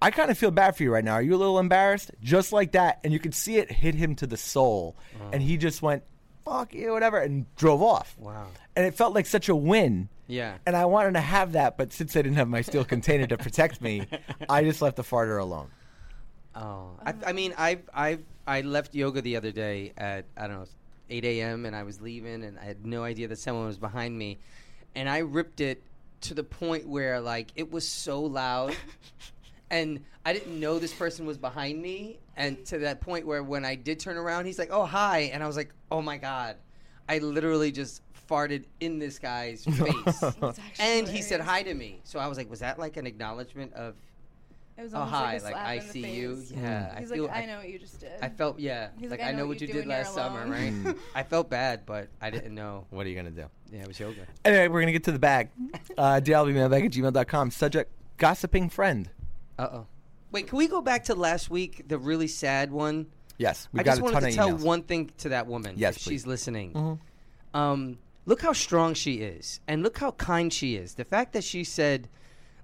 I 0.00 0.12
kind 0.12 0.30
of 0.30 0.38
feel 0.38 0.52
bad 0.52 0.76
for 0.76 0.84
you 0.84 0.92
right 0.92 1.02
now. 1.02 1.14
Are 1.14 1.22
you 1.22 1.34
a 1.34 1.36
little 1.36 1.58
embarrassed? 1.58 2.12
Just 2.22 2.52
like 2.52 2.70
that. 2.70 3.00
And 3.02 3.12
you 3.12 3.18
could 3.18 3.34
see 3.34 3.56
it 3.56 3.68
hit 3.68 3.96
him 3.96 4.14
to 4.14 4.28
the 4.28 4.36
soul. 4.36 4.94
Uh-huh. 5.16 5.30
And 5.32 5.42
he 5.42 5.56
just 5.56 5.82
went, 5.82 6.04
fuck 6.48 6.74
you, 6.74 6.92
whatever, 6.92 7.18
and 7.18 7.52
drove 7.56 7.82
off. 7.82 8.16
Wow. 8.18 8.46
And 8.76 8.86
it 8.86 8.94
felt 8.94 9.14
like 9.14 9.26
such 9.26 9.48
a 9.48 9.56
win. 9.56 10.08
Yeah. 10.26 10.58
And 10.66 10.76
I 10.76 10.84
wanted 10.84 11.14
to 11.14 11.20
have 11.20 11.52
that, 11.52 11.76
but 11.76 11.92
since 11.92 12.16
I 12.16 12.22
didn't 12.22 12.36
have 12.36 12.48
my 12.48 12.60
steel 12.60 12.84
container 12.84 13.26
to 13.26 13.38
protect 13.38 13.80
me, 13.80 14.06
I 14.48 14.62
just 14.62 14.82
left 14.82 14.96
the 14.96 15.02
farter 15.02 15.40
alone. 15.40 15.70
Oh, 16.54 16.90
I, 17.04 17.14
I 17.26 17.32
mean, 17.32 17.54
I 17.56 17.78
I 17.94 18.18
I 18.46 18.62
left 18.62 18.94
yoga 18.94 19.22
the 19.22 19.36
other 19.36 19.52
day 19.52 19.92
at 19.96 20.24
I 20.36 20.48
don't 20.48 20.60
know 20.60 20.66
8 21.10 21.24
a.m. 21.24 21.66
and 21.66 21.74
I 21.74 21.82
was 21.82 22.00
leaving 22.00 22.44
and 22.44 22.58
I 22.58 22.64
had 22.64 22.84
no 22.84 23.02
idea 23.04 23.28
that 23.28 23.38
someone 23.38 23.66
was 23.66 23.78
behind 23.78 24.18
me, 24.18 24.38
and 24.94 25.08
I 25.08 25.18
ripped 25.18 25.60
it 25.60 25.82
to 26.22 26.34
the 26.34 26.44
point 26.44 26.88
where 26.88 27.20
like 27.20 27.48
it 27.54 27.70
was 27.70 27.86
so 27.86 28.22
loud, 28.22 28.74
and 29.70 30.04
I 30.24 30.32
didn't 30.32 30.58
know 30.58 30.78
this 30.78 30.94
person 30.94 31.26
was 31.26 31.38
behind 31.38 31.80
me, 31.80 32.18
and 32.36 32.64
to 32.66 32.78
that 32.78 33.00
point 33.00 33.26
where 33.26 33.42
when 33.42 33.64
I 33.64 33.74
did 33.74 34.00
turn 34.00 34.16
around, 34.16 34.46
he's 34.46 34.58
like, 34.58 34.70
"Oh 34.70 34.86
hi," 34.86 35.30
and 35.32 35.42
I 35.42 35.46
was 35.46 35.56
like, 35.56 35.72
"Oh 35.90 36.02
my 36.02 36.16
god." 36.16 36.56
I 37.10 37.18
literally 37.18 37.72
just 37.72 38.02
farted 38.28 38.64
in 38.80 38.98
this 38.98 39.18
guy's 39.18 39.64
face, 39.64 40.22
and 40.78 41.08
he 41.08 41.22
said 41.22 41.40
hi 41.40 41.62
to 41.62 41.72
me. 41.72 42.00
So 42.04 42.18
I 42.18 42.26
was 42.26 42.36
like, 42.36 42.50
was 42.50 42.60
that 42.60 42.78
like 42.78 42.98
an 42.98 43.06
acknowledgement 43.06 43.72
of 43.72 43.94
It 44.78 44.82
was 44.82 44.94
oh 44.94 44.98
almost 44.98 45.14
hi, 45.14 45.32
like, 45.32 45.40
a 45.40 45.44
like, 45.44 45.56
I 45.56 45.74
in 45.74 45.86
the 45.86 45.92
see 45.92 46.10
you? 46.12 46.36
face. 46.36 46.52
Yeah, 46.52 46.94
I 46.96 47.00
He's 47.00 47.10
feel 47.10 47.24
like, 47.24 47.32
I 47.32 47.42
I, 47.42 47.46
know 47.46 47.56
what 47.58 47.68
you 47.68 47.78
just 47.80 47.98
did. 47.98 48.12
I 48.22 48.28
felt 48.28 48.60
yeah, 48.60 48.90
He's 48.96 49.10
like, 49.10 49.18
like, 49.18 49.28
I 49.28 49.32
know 49.32 49.48
what 49.48 49.60
you 49.60 49.66
did 49.66 49.86
last 49.86 50.14
summer, 50.14 50.46
right? 50.46 50.72
I 51.16 51.24
felt 51.24 51.50
bad, 51.50 51.84
but 51.84 52.08
I 52.20 52.30
didn't 52.30 52.54
know. 52.54 52.86
What 52.90 53.04
are 53.04 53.08
you 53.08 53.16
gonna 53.16 53.32
do? 53.32 53.46
Yeah, 53.72 53.82
it 53.82 53.88
was 53.88 53.98
yoga. 53.98 54.20
Anyway, 54.44 54.68
we're 54.68 54.80
gonna 54.80 54.92
get 54.92 55.02
to 55.04 55.12
the 55.12 55.18
bag. 55.18 55.50
Uh, 55.98 56.20
DLBmailbag 56.22 56.84
at 56.84 56.92
gmail.com. 56.92 57.50
Subject: 57.50 57.90
Gossiping 58.18 58.70
friend. 58.70 59.10
Uh 59.58 59.68
oh. 59.72 59.86
Wait, 60.30 60.46
can 60.46 60.58
we 60.58 60.68
go 60.68 60.80
back 60.80 61.04
to 61.04 61.14
last 61.16 61.50
week, 61.50 61.88
the 61.88 61.98
really 61.98 62.28
sad 62.28 62.70
one? 62.70 63.06
Yes, 63.36 63.68
we 63.72 63.80
I 63.80 63.82
got 63.82 63.90
just 63.92 64.00
a 64.00 64.04
wanted 64.04 64.30
to 64.30 64.36
tell 64.36 64.50
emails. 64.50 64.62
one 64.62 64.82
thing 64.82 65.10
to 65.18 65.30
that 65.30 65.48
woman. 65.48 65.74
Yes, 65.76 65.96
if 65.96 66.04
please. 66.04 66.10
she's 66.10 66.26
listening. 66.26 66.72
Mm-hmm. 66.72 67.56
Um, 67.58 67.98
look 68.26 68.42
how 68.42 68.52
strong 68.52 68.94
she 68.94 69.14
is, 69.14 69.58
and 69.66 69.82
look 69.82 69.98
how 69.98 70.12
kind 70.12 70.52
she 70.52 70.76
is. 70.76 70.94
The 70.94 71.04
fact 71.04 71.32
that 71.32 71.42
she 71.42 71.64
said, 71.64 72.08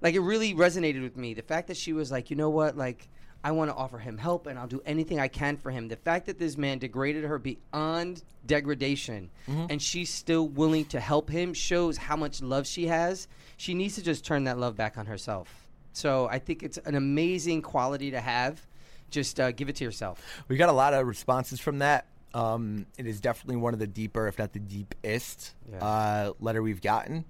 like, 0.01 0.15
it 0.15 0.19
really 0.21 0.53
resonated 0.53 1.01
with 1.03 1.17
me. 1.17 1.33
The 1.33 1.41
fact 1.41 1.67
that 1.67 1.77
she 1.77 1.93
was 1.93 2.11
like, 2.11 2.29
you 2.29 2.35
know 2.35 2.49
what, 2.49 2.77
like, 2.77 3.07
I 3.43 3.51
want 3.51 3.69
to 3.69 3.75
offer 3.75 3.99
him 3.99 4.17
help, 4.17 4.47
and 4.47 4.57
I'll 4.57 4.65
do 4.67 4.81
anything 4.87 5.19
I 5.19 5.27
can 5.27 5.57
for 5.57 5.69
him. 5.69 5.87
The 5.87 5.95
fact 5.95 6.25
that 6.25 6.39
this 6.39 6.57
man 6.57 6.79
degraded 6.79 7.23
her 7.25 7.37
beyond 7.37 8.23
degradation, 8.45 9.29
Mm-hmm. 9.47 9.65
and 9.69 9.81
she's 9.81 10.09
still 10.09 10.47
willing 10.47 10.85
to 10.85 10.99
help 10.99 11.29
him, 11.29 11.53
shows 11.53 11.97
how 11.97 12.15
much 12.15 12.41
love 12.41 12.65
she 12.65 12.87
has. 12.87 13.27
She 13.57 13.73
needs 13.73 13.95
to 13.95 14.01
just 14.03 14.25
turn 14.25 14.45
that 14.45 14.57
love 14.57 14.75
back 14.75 14.97
on 14.97 15.05
herself. 15.05 15.67
So 15.93 16.27
I 16.27 16.39
think 16.39 16.63
it's 16.63 16.77
an 16.79 16.95
amazing 16.95 17.61
quality 17.61 18.11
to 18.11 18.19
have. 18.21 18.65
Just 19.11 19.39
uh, 19.39 19.51
give 19.51 19.69
it 19.69 19.75
to 19.77 19.83
yourself. 19.83 20.21
We 20.47 20.57
got 20.57 20.69
a 20.69 20.73
lot 20.73 20.93
of 20.95 21.05
responses 21.07 21.59
from 21.59 21.79
that. 21.79 22.07
Um, 22.33 22.87
it 22.97 23.05
is 23.05 23.21
definitely 23.21 23.57
one 23.57 23.73
of 23.73 23.79
the 23.79 23.87
deeper, 23.87 24.27
if 24.27 24.37
not 24.39 24.51
the 24.51 24.59
deepest, 24.59 25.53
Yeah. 25.71 25.77
uh, 25.85 26.33
letter 26.39 26.61
we've 26.63 26.81
gotten. 26.81 27.23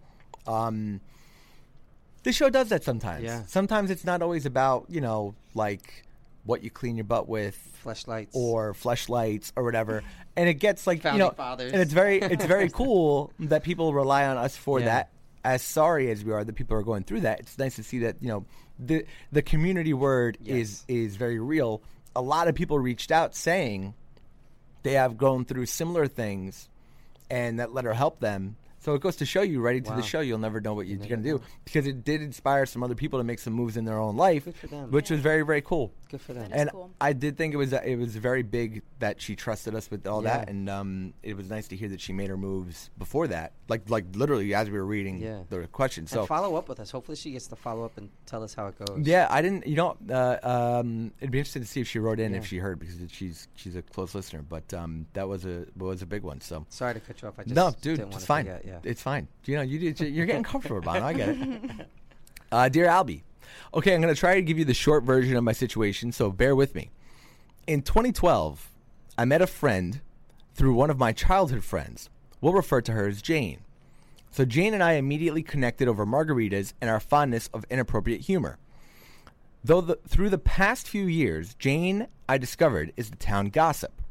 Um, 0.48 1.02
this 2.26 2.36
show 2.36 2.50
does 2.50 2.68
that 2.70 2.84
sometimes. 2.84 3.24
Yeah. 3.24 3.44
Sometimes 3.48 3.90
it's 3.90 4.04
not 4.04 4.22
always 4.22 4.46
about 4.46 4.86
you 4.90 5.00
know 5.00 5.34
like 5.54 6.04
what 6.44 6.62
you 6.64 6.70
clean 6.70 6.98
your 6.98 7.06
butt 7.06 7.28
with 7.30 7.56
flashlights, 7.82 8.36
or 8.36 8.74
flashlights, 8.74 9.54
or 9.56 9.64
whatever, 9.64 10.04
and 10.36 10.50
it 10.50 10.56
gets 10.56 10.86
like 10.86 11.02
Founding 11.02 11.22
you 11.22 11.28
know, 11.28 11.34
fathers. 11.34 11.72
and 11.72 11.82
it's 11.82 11.94
very 11.94 12.20
it's 12.20 12.46
very 12.46 12.70
cool 12.82 13.32
that 13.40 13.64
people 13.64 13.94
rely 13.94 14.26
on 14.26 14.38
us 14.38 14.58
for 14.58 14.80
Yeah. 14.80 14.86
that. 14.86 15.10
As 15.44 15.62
sorry 15.62 16.10
as 16.10 16.26
we 16.26 16.32
are 16.34 16.44
that 16.44 16.54
people 16.56 16.76
are 16.76 16.82
going 16.84 17.04
through 17.04 17.22
that, 17.22 17.40
it's 17.40 17.58
nice 17.60 17.76
to 17.78 17.84
see 17.84 18.00
that 18.00 18.16
you 18.20 18.28
know 18.28 18.46
the 18.80 19.06
the 19.32 19.42
community 19.44 19.94
word 19.94 20.38
is 20.46 20.84
is 20.88 21.16
very 21.16 21.40
real. 21.40 21.82
A 22.16 22.22
lot 22.22 22.48
of 22.48 22.56
people 22.56 22.80
reached 22.80 23.12
out 23.12 23.36
saying 23.36 23.94
they 24.84 24.94
have 24.94 25.18
gone 25.18 25.46
through 25.46 25.68
similar 25.68 26.08
things, 26.08 26.68
and 27.30 27.60
that 27.60 27.74
letter 27.74 27.94
helped 27.94 28.22
them. 28.22 28.56
So 28.86 28.94
it 28.94 29.02
goes 29.02 29.16
to 29.16 29.26
show 29.26 29.42
you, 29.42 29.62
right 29.62 29.76
into 29.76 29.90
Wow. 29.90 29.96
the 29.98 30.04
show, 30.04 30.20
you'll 30.20 30.38
never 30.38 30.62
know 30.62 30.76
what 30.76 30.86
you're 30.86 31.00
going 31.00 31.24
to 31.24 31.30
do 31.38 31.42
because 31.64 31.88
it 31.88 32.04
did 32.04 32.22
inspire 32.22 32.68
some 32.68 32.84
other 32.84 32.94
people 32.94 33.18
to 33.20 33.24
make 33.24 33.40
some 33.40 33.52
moves 33.54 33.78
in 33.78 33.86
their 33.86 33.98
own 33.98 34.16
life, 34.16 34.46
Good 34.46 34.56
for 34.56 34.68
them. 34.68 34.92
which 34.92 35.10
was 35.10 35.20
very 35.22 35.42
very 35.42 35.62
cool. 35.64 35.92
Good 36.12 36.22
for 36.22 36.34
them. 36.34 36.50
That 36.50 36.56
is 36.56 36.62
And 36.62 36.70
cool. 36.72 36.92
I 37.02 37.14
did 37.14 37.36
think 37.36 37.56
it 37.56 37.58
was 37.58 37.74
it 37.74 37.96
was 37.98 38.16
very 38.16 38.44
big 38.44 38.84
that 39.00 39.20
she 39.20 39.36
trusted 39.36 39.74
us 39.74 39.90
with 39.90 40.06
all 40.06 40.22
that, 40.22 40.50
and 40.50 40.70
um, 40.70 41.14
it 41.24 41.36
was 41.36 41.50
nice 41.50 41.68
to 41.70 41.76
hear 41.76 41.90
that 41.90 42.00
she 42.00 42.14
made 42.14 42.30
her 42.30 42.38
moves 42.38 42.92
before 43.00 43.28
that, 43.30 43.54
like 43.70 43.90
like 43.90 44.06
literally 44.16 44.54
as 44.54 44.70
we 44.70 44.78
were 44.78 44.86
reading 44.86 45.18
Yeah. 45.18 45.40
the 45.50 45.66
question. 45.68 46.06
So 46.06 46.20
and 46.20 46.28
follow 46.28 46.56
up 46.56 46.70
with 46.70 46.80
us. 46.80 46.92
Hopefully, 46.92 47.16
she 47.18 47.32
gets 47.32 47.48
to 47.48 47.56
follow 47.56 47.86
up 47.86 47.98
and 47.98 48.10
tell 48.28 48.44
us 48.44 48.54
how 48.54 48.68
it 48.68 48.76
goes. 48.78 49.00
yeah, 49.02 49.28
I 49.32 49.42
didn't. 49.42 49.66
You 49.66 49.78
know, 49.78 49.98
uh, 50.12 50.38
um, 50.44 51.12
it'd 51.20 51.32
be 51.32 51.40
interesting 51.40 51.64
to 51.64 51.68
see 51.68 51.82
if 51.82 51.88
she 51.88 51.98
wrote 51.98 52.20
in 52.20 52.34
Yeah. 52.34 52.38
if 52.38 52.46
she 52.46 52.58
heard 52.60 52.78
because 52.80 52.98
she's 53.12 53.48
she's 53.56 53.76
a 53.76 53.82
close 53.82 54.14
listener. 54.14 54.44
But 54.48 54.72
um, 54.76 55.08
that 55.14 55.28
was 55.28 55.44
a 55.46 55.66
was 55.76 56.04
a 56.04 56.06
big 56.06 56.22
one. 56.22 56.40
So 56.42 56.68
Sorry 56.70 56.94
to 56.94 57.00
cut 57.00 57.20
you 57.24 57.28
off. 57.30 57.40
I 57.40 57.44
just 57.46 57.56
no, 57.56 57.72
dude, 57.72 57.98
didn't 57.98 58.06
wanna 58.10 58.16
it's 58.18 58.26
fine. 58.26 58.46
forget, 58.46 58.64
yeah. 58.66 58.75
It's 58.84 59.02
fine. 59.02 59.28
You 59.46 59.58
know, 59.58 59.62
you, 59.62 59.94
you're 60.00 60.26
getting 60.26 60.44
comfortable, 60.44 60.82
Bono. 60.82 61.06
I 61.06 61.14
get 61.14 61.30
it. 61.30 61.62
Uh, 62.52 62.70
dear 62.70 62.86
Albie, 62.86 63.24
okay, 63.74 63.94
I'm 63.94 64.02
going 64.02 64.14
to 64.14 64.18
try 64.18 64.36
to 64.36 64.42
give 64.42 64.58
you 64.58 64.64
the 64.64 64.74
short 64.74 65.04
version 65.04 65.36
of 65.36 65.44
my 65.44 65.52
situation, 65.52 66.12
so 66.12 66.32
bear 66.32 66.56
with 66.56 66.76
me. 66.76 66.92
In 67.68 67.82
2012, 67.82 68.70
I 69.18 69.26
met 69.26 69.42
a 69.42 69.48
friend 69.48 70.00
through 70.54 70.76
one 70.76 70.90
of 70.90 71.00
my 71.00 71.12
childhood 71.12 71.64
friends. 71.64 72.10
We'll 72.40 72.54
refer 72.54 72.82
to 72.82 72.92
her 72.94 73.08
as 73.08 73.22
Jane. 73.22 73.62
So 74.32 74.46
Jane 74.46 74.74
and 74.74 74.84
I 74.84 74.94
immediately 74.94 75.42
connected 75.42 75.88
over 75.88 76.06
margaritas 76.06 76.74
and 76.80 76.90
our 76.90 77.00
fondness 77.00 77.50
of 77.54 77.66
inappropriate 77.70 78.22
humor. 78.22 78.58
Though 79.64 79.82
the, 79.82 80.00
through 80.08 80.30
the 80.30 80.38
past 80.38 80.88
few 80.88 81.06
years, 81.06 81.56
Jane, 81.56 82.08
I 82.30 82.38
discovered, 82.38 82.94
is 82.96 83.10
the 83.10 83.16
town 83.16 83.48
gossip. 83.48 84.02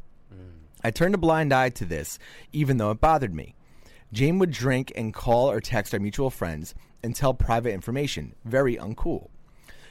I 0.82 0.90
turned 0.90 1.14
a 1.14 1.18
blind 1.18 1.52
eye 1.52 1.70
to 1.70 1.84
this, 1.86 2.18
even 2.52 2.76
though 2.76 2.90
it 2.90 3.00
bothered 3.00 3.34
me. 3.34 3.54
Jane 4.14 4.38
would 4.38 4.52
drink 4.52 4.92
and 4.94 5.12
call 5.12 5.50
or 5.50 5.60
text 5.60 5.92
our 5.92 5.98
mutual 5.98 6.30
friends 6.30 6.72
and 7.02 7.16
tell 7.16 7.34
private 7.34 7.74
information. 7.74 8.36
Very 8.44 8.76
uncool. 8.76 9.28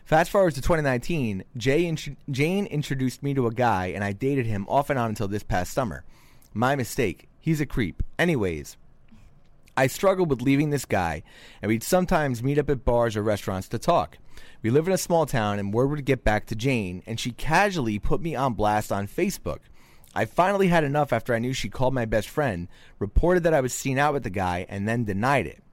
Fast 0.05 0.31
forward 0.31 0.55
to 0.55 0.61
2019, 0.61 1.43
Jay 1.57 1.85
int- 1.85 2.17
Jane 2.31 2.65
introduced 2.67 3.21
me 3.21 3.33
to 3.33 3.47
a 3.47 3.53
guy, 3.53 3.87
and 3.87 4.01
I 4.01 4.13
dated 4.13 4.45
him 4.45 4.65
off 4.69 4.89
and 4.89 4.97
on 4.97 5.09
until 5.09 5.27
this 5.27 5.43
past 5.43 5.73
summer. 5.73 6.05
My 6.53 6.73
mistake. 6.73 7.27
He's 7.37 7.59
a 7.59 7.65
creep. 7.65 8.01
Anyways, 8.17 8.77
I 9.75 9.87
struggled 9.87 10.29
with 10.29 10.41
leaving 10.41 10.69
this 10.69 10.85
guy, 10.85 11.23
and 11.61 11.67
we'd 11.67 11.83
sometimes 11.83 12.41
meet 12.41 12.57
up 12.57 12.69
at 12.69 12.85
bars 12.85 13.17
or 13.17 13.23
restaurants 13.23 13.67
to 13.69 13.77
talk. 13.77 14.17
We 14.61 14.69
live 14.69 14.87
in 14.87 14.93
a 14.93 14.97
small 14.97 15.25
town, 15.25 15.59
and 15.59 15.73
word 15.73 15.89
would 15.89 16.05
get 16.05 16.23
back 16.23 16.45
to 16.45 16.55
Jane, 16.55 17.03
and 17.05 17.19
she 17.19 17.31
casually 17.31 17.99
put 17.99 18.21
me 18.21 18.35
on 18.35 18.53
blast 18.53 18.89
on 18.89 19.05
Facebook. 19.05 19.59
I 20.15 20.25
finally 20.25 20.67
had 20.67 20.83
enough 20.83 21.11
after 21.11 21.33
I 21.33 21.39
knew 21.39 21.53
she 21.53 21.69
called 21.69 21.93
my 21.93 22.05
best 22.05 22.29
friend, 22.29 22.67
reported 22.99 23.43
that 23.43 23.53
I 23.53 23.61
was 23.61 23.73
seen 23.73 23.97
out 23.97 24.13
with 24.13 24.23
the 24.23 24.29
guy, 24.29 24.65
and 24.69 24.87
then 24.87 25.05
denied 25.05 25.47
it. 25.47 25.63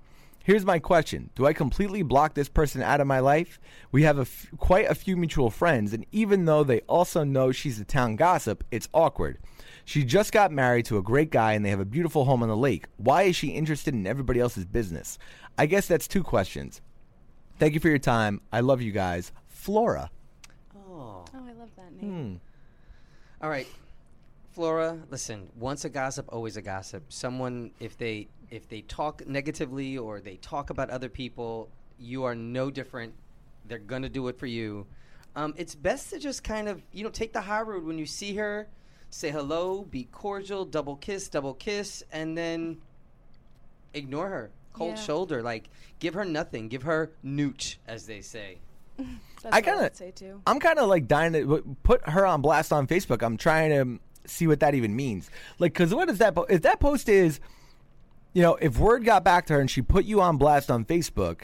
Here's 0.43 0.65
my 0.65 0.79
question 0.79 1.29
Do 1.35 1.47
I 1.47 1.53
completely 1.53 2.03
block 2.03 2.33
this 2.35 2.49
person 2.49 2.81
out 2.83 3.01
of 3.01 3.07
my 3.07 3.19
life? 3.21 3.61
We 3.93 4.03
have 4.05 4.19
a 4.19 4.23
f- 4.23 4.49
quite 4.57 4.91
a 4.91 4.95
few 4.95 5.17
mutual 5.17 5.51
friends, 5.51 5.93
and 5.93 6.07
even 6.13 6.47
though 6.47 6.65
they 6.65 6.81
also 6.83 7.23
know 7.25 7.53
she's 7.53 7.79
a 7.79 7.85
town 7.85 8.17
gossip, 8.17 8.65
it's 8.71 8.89
awkward. 8.95 9.39
She 9.85 10.05
just 10.05 10.33
got 10.33 10.53
married 10.53 10.87
to 10.87 10.97
a 10.99 11.03
great 11.03 11.31
guy 11.31 11.53
and 11.53 11.65
they 11.65 11.71
have 11.71 11.81
a 11.81 11.85
beautiful 11.85 12.25
home 12.25 12.43
on 12.43 12.49
the 12.49 12.57
lake. 12.57 12.87
Why 12.97 13.23
is 13.23 13.35
she 13.37 13.49
interested 13.49 13.93
in 13.93 14.07
everybody 14.07 14.39
else's 14.41 14.65
business? 14.65 15.19
I 15.59 15.67
guess 15.67 15.87
that's 15.87 16.07
two 16.07 16.23
questions. 16.23 16.81
Thank 17.59 17.75
you 17.75 17.81
for 17.81 17.89
your 17.89 17.99
time. 17.99 18.41
I 18.53 18.61
love 18.61 18.81
you 18.81 18.93
guys. 18.93 19.33
Flora. 19.49 20.11
Oh. 20.77 21.25
Oh, 21.25 21.25
I 21.35 21.53
love 21.53 21.71
that 21.77 21.91
Hmm. 22.01 22.07
name. 22.13 22.41
All 23.43 23.51
right, 23.51 23.67
Flora. 24.61 24.99
Listen, 25.09 25.49
once 25.57 25.87
a 25.87 25.89
gossip, 25.89 26.27
always 26.29 26.59
a 26.59 26.61
gossip. 26.61 27.11
Someone, 27.11 27.71
if 27.81 27.97
they 27.97 28.29
if 28.51 28.69
they 28.69 28.83
talk 28.83 29.27
negatively 29.27 29.97
or 29.97 30.21
they 30.21 30.37
talk 30.37 30.69
about 30.69 30.91
other 30.91 31.09
people, 31.09 31.71
you 31.99 32.25
are 32.25 32.35
no 32.35 32.71
different. 32.71 33.15
They're 33.67 33.79
gonna 33.79 34.11
do 34.11 34.29
it 34.29 34.39
for 34.39 34.45
you. 34.45 34.87
Um, 35.35 35.55
it's 35.57 35.75
best 35.75 36.11
to 36.11 36.19
just 36.19 36.45
kind 36.45 36.69
of 36.69 36.83
you 36.93 37.03
know 37.05 37.09
take 37.09 37.33
the 37.33 37.41
high 37.41 37.63
road 37.63 37.85
when 37.85 37.97
you 37.97 38.05
see 38.05 38.35
her. 38.35 38.69
Say 39.09 39.31
hello, 39.31 39.83
be 39.91 40.05
cordial, 40.13 40.67
double 40.67 40.97
kiss, 40.97 41.31
double 41.31 41.55
kiss, 41.55 42.05
and 42.13 42.37
then 42.37 42.83
ignore 43.95 44.29
her. 44.29 44.51
Cold 44.75 44.97
Yeah. 44.99 45.03
shoulder, 45.05 45.43
like 45.43 45.71
give 46.01 46.13
her 46.13 46.27
nothing. 46.27 46.69
Give 46.69 46.83
her 46.83 47.13
nooch, 47.25 47.77
as 47.89 48.05
they 48.05 48.21
say. 48.21 48.59
That's 48.99 49.57
I 49.57 49.63
kinda- 49.63 49.91
say 49.95 50.11
too. 50.11 50.43
I'm 50.47 50.61
kind 50.61 50.79
of 50.79 50.87
like 50.91 51.09
dying 51.09 51.33
to 51.33 51.65
put 51.83 52.07
her 52.11 52.27
on 52.27 52.43
blast 52.43 52.75
on 52.75 52.87
Facebook. 52.87 53.23
I'm 53.23 53.39
trying 53.39 53.71
to 53.71 53.99
see 54.31 54.47
what 54.47 54.61
that 54.61 54.75
even 54.75 54.95
means. 54.97 55.31
Like, 55.59 55.73
because 55.73 55.95
what 55.95 56.09
is 56.09 56.19
that? 56.19 56.35
Po- 56.35 56.47
if 56.49 56.63
that 56.63 56.81
post 56.81 57.09
is, 57.09 57.41
you 58.33 58.43
know, 58.43 58.57
if 58.57 58.79
word 58.79 59.05
got 59.05 59.25
back 59.25 59.47
to 59.47 59.55
her 59.55 59.61
and 59.61 59.71
she 59.71 59.83
put 59.83 60.05
you 60.05 60.21
on 60.21 60.37
blast 60.37 60.71
on 60.71 60.85
Facebook, 60.85 61.43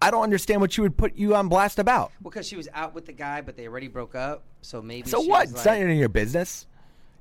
I 0.00 0.10
don't 0.10 0.22
understand 0.22 0.60
what 0.60 0.72
she 0.72 0.80
would 0.80 0.96
put 0.96 1.16
you 1.16 1.34
on 1.34 1.48
blast 1.48 1.78
about. 1.78 2.12
Well, 2.22 2.30
because 2.30 2.46
she 2.46 2.56
was 2.56 2.68
out 2.74 2.94
with 2.94 3.06
the 3.06 3.12
guy, 3.12 3.40
but 3.40 3.56
they 3.56 3.66
already 3.66 3.88
broke 3.88 4.14
up. 4.14 4.42
So 4.62 4.82
maybe. 4.82 5.08
So 5.08 5.22
she 5.22 5.28
what? 5.28 5.46
was 5.46 5.52
It's 5.52 5.64
not 5.64 5.72
like, 5.72 5.82
any 5.82 5.92
of 5.92 5.98
your 5.98 6.08
business. 6.08 6.66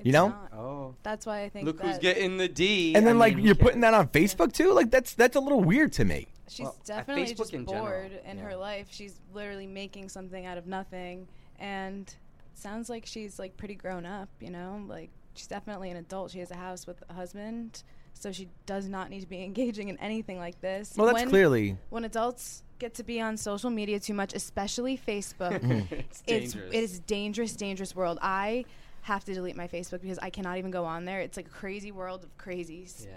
you 0.01 0.11
know? 0.11 0.29
not. 0.29 0.53
Oh. 0.53 0.95
That's 1.03 1.25
why 1.25 1.43
I 1.43 1.49
think 1.49 1.65
Look 1.65 1.81
who's 1.81 1.97
getting 1.97 2.37
the 2.37 2.47
D. 2.47 2.95
And 2.95 3.05
then 3.07 3.17
I 3.17 3.19
like 3.19 3.35
mean, 3.35 3.45
you're 3.45 3.55
putting 3.55 3.81
that 3.81 3.93
on 3.93 4.07
Facebook 4.09 4.53
too. 4.53 4.71
Like 4.73 4.91
that's 4.91 5.13
that's 5.13 5.35
a 5.35 5.39
little 5.39 5.61
weird 5.63 5.93
to 5.93 6.05
me. 6.05 6.27
she's 6.47 6.65
Well, 6.65 6.75
definitely 6.85 7.23
Facebook 7.23 7.37
just 7.37 7.53
in 7.53 7.65
general, 7.65 7.85
bored 7.85 8.19
in 8.25 8.37
yeah. 8.37 8.43
her 8.43 8.55
life. 8.55 8.87
She's 8.91 9.19
literally 9.33 9.67
making 9.67 10.09
something 10.09 10.45
out 10.45 10.57
of 10.57 10.67
nothing, 10.67 11.27
and 11.59 12.13
sounds 12.57 12.89
like 12.89 13.05
she's 13.05 13.39
like 13.39 13.57
pretty 13.57 13.75
grown 13.75 14.05
up. 14.05 14.29
You 14.39 14.51
know, 14.51 14.83
like 14.87 15.09
she's 15.33 15.47
definitely 15.47 15.89
an 15.89 15.97
adult. 15.97 16.31
She 16.31 16.39
has 16.39 16.51
a 16.51 16.55
house 16.55 16.87
with 16.87 17.03
a 17.09 17.13
husband, 17.13 17.83
so 18.13 18.31
she 18.31 18.49
does 18.65 18.87
not 18.87 19.09
need 19.09 19.21
to 19.21 19.27
be 19.27 19.43
engaging 19.43 19.89
in 19.89 19.97
anything 19.99 20.37
like 20.37 20.59
this. 20.61 20.93
Well, 20.95 21.07
that's 21.07 21.19
when, 21.21 21.29
clearly 21.29 21.77
when 21.89 22.05
adults 22.05 22.63
get 22.79 22.93
to 22.95 23.03
be 23.03 23.21
on 23.21 23.37
social 23.37 23.69
media 23.69 23.99
too 23.99 24.13
much, 24.13 24.33
especially 24.33 24.97
Facebook. 24.97 25.63
it's 25.91 26.23
it's 26.27 26.53
dangerous. 26.53 26.73
it 26.73 26.83
is 26.83 26.99
dangerous, 27.01 27.55
dangerous 27.55 27.95
world. 27.95 28.19
I 28.21 28.65
have 29.01 29.23
to 29.23 29.33
delete 29.33 29.55
my 29.55 29.67
Facebook 29.67 30.01
because 30.01 30.17
I 30.19 30.31
cannot 30.31 30.57
even 30.57 30.71
go 30.71 30.83
on 30.83 31.05
there. 31.05 31.21
It's 31.21 31.37
like 31.37 31.47
a 31.47 31.51
crazy 31.51 31.91
world 31.91 32.23
of 32.23 32.37
crazies. 32.37 33.05
Yeah. 33.05 33.11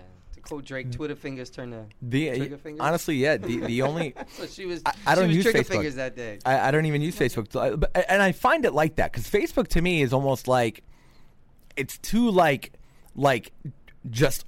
Drake, 0.65 0.91
Twitter 0.93 1.15
fingers 1.15 1.51
turn 1.51 1.71
to 1.71 1.85
the 2.03 2.35
trigger 2.37 2.57
fingers. 2.59 2.81
honestly, 2.81 3.17
yeah. 3.17 3.37
The 3.37 3.59
the 3.61 3.83
only 3.89 4.15
so 4.37 4.47
she 4.47 4.67
was. 4.67 4.83
I- 4.87 4.93
I 5.07 5.15
don't 5.15 5.29
was 5.29 5.37
use 5.37 5.45
trigger 5.45 5.61
Facebook. 5.61 5.67
fingers 5.69 5.95
that 5.97 6.17
day. 6.17 6.39
I, 6.45 6.69
I 6.69 6.71
don't 6.71 6.87
even 6.87 7.03
use 7.03 7.17
Facebook, 7.19 7.53
so 7.53 7.61
I- 7.61 7.77
but- 7.77 7.91
and 8.09 8.23
I 8.23 8.33
find 8.33 8.65
it 8.65 8.73
like 8.73 8.97
that 8.97 9.13
because 9.13 9.29
Facebook 9.29 9.69
to 9.69 9.83
me 9.83 10.03
is 10.03 10.13
almost 10.13 10.49
like 10.49 10.83
it's 11.77 11.99
too 11.99 12.31
like 12.31 12.73
like 13.15 13.53
just 14.11 14.45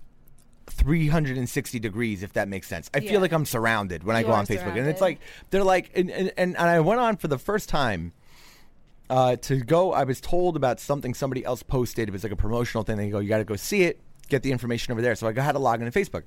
360 0.69 1.78
degrees, 1.78 2.23
if 2.23 2.33
that 2.35 2.49
makes 2.49 2.66
sense. 2.69 2.90
I 2.95 2.99
Yeah. 2.99 3.11
feel 3.11 3.21
like 3.21 3.33
I'm 3.33 3.45
surrounded 3.45 4.04
when 4.04 4.16
I 4.16 4.23
go 4.23 4.33
on 4.33 4.47
Facebook, 4.47 4.76
and 4.78 4.87
it's 4.88 5.00
like 5.00 5.21
they're 5.50 5.64
like, 5.64 5.90
and, 5.95 6.11
and, 6.11 6.33
and 6.37 6.57
I 6.57 6.80
went 6.80 7.00
on 7.00 7.16
for 7.16 7.28
the 7.28 7.38
first 7.38 7.69
time 7.69 8.12
uh, 9.09 9.37
to 9.37 9.57
go. 9.57 9.92
I 9.92 10.04
was 10.04 10.21
told 10.21 10.57
about 10.57 10.78
something 10.80 11.14
somebody 11.14 11.45
else 11.45 11.62
posted. 11.62 12.09
It 12.09 12.12
was 12.12 12.23
like 12.23 12.33
a 12.33 12.37
promotional 12.37 12.85
thing. 12.85 12.97
They 12.97 13.11
go, 13.11 13.19
you 13.19 13.28
got 13.28 13.38
to 13.38 13.45
go 13.45 13.57
see 13.57 13.83
it, 13.83 14.00
get 14.30 14.42
the 14.42 14.52
information 14.52 14.92
over 14.92 15.02
there. 15.02 15.14
So 15.14 15.28
I 15.28 15.32
had 15.32 15.52
to 15.52 15.58
log 15.58 15.82
into 15.82 15.99
Facebook. 15.99 16.22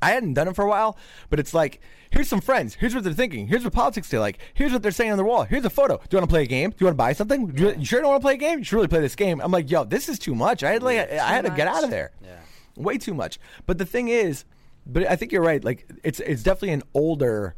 I 0.00 0.10
hadn't 0.10 0.34
done 0.34 0.48
it 0.48 0.56
for 0.56 0.64
a 0.64 0.68
while, 0.68 0.96
but 1.30 1.38
it's 1.38 1.54
like, 1.54 1.80
here's 2.10 2.28
some 2.28 2.40
friends. 2.40 2.74
Here's 2.74 2.92
what 2.92 3.04
they're 3.04 3.12
thinking. 3.12 3.46
Here's 3.46 3.62
what 3.62 3.72
politics 3.72 4.08
they 4.08 4.18
like. 4.18 4.40
Here's 4.52 4.72
what 4.72 4.82
they're 4.82 4.90
saying 4.90 5.12
on 5.12 5.16
the 5.16 5.24
wall. 5.24 5.44
Here's 5.44 5.64
a 5.64 5.70
photo. 5.70 5.96
Do 5.96 6.02
you 6.10 6.18
want 6.18 6.28
to 6.28 6.32
play 6.32 6.42
a 6.42 6.46
game? 6.46 6.70
Do 6.70 6.76
you 6.80 6.86
want 6.86 6.94
to 6.94 6.98
buy 6.98 7.12
something? 7.12 7.46
Do 7.46 7.62
you, 7.62 7.74
you 7.78 7.84
sure 7.84 8.00
don't 8.00 8.10
want 8.10 8.20
to 8.20 8.24
play 8.24 8.34
a 8.34 8.36
game? 8.36 8.58
You 8.58 8.64
should 8.64 8.74
really 8.74 8.88
play 8.88 9.00
this 9.00 9.14
game. 9.14 9.40
I'm 9.40 9.52
like, 9.52 9.70
yo, 9.70 9.84
this 9.84 10.08
is 10.08 10.18
too 10.18 10.34
much. 10.34 10.64
I 10.64 10.72
had 10.72 10.82
like, 10.82 10.98
I 10.98 11.28
had 11.28 11.44
to 11.44 11.52
get 11.52 11.68
out 11.68 11.84
of 11.84 11.90
there. 11.90 12.10
Yeah. 12.20 12.40
Way 12.74 12.98
too 12.98 13.14
much. 13.14 13.38
But 13.64 13.78
the 13.78 13.86
thing 13.86 14.08
is, 14.08 14.44
but 14.84 15.06
I 15.06 15.14
think 15.14 15.30
you're 15.30 15.42
right. 15.42 15.62
Like, 15.62 15.88
it's 16.02 16.18
it's 16.18 16.42
definitely 16.42 16.70
an 16.70 16.82
older 16.94 17.54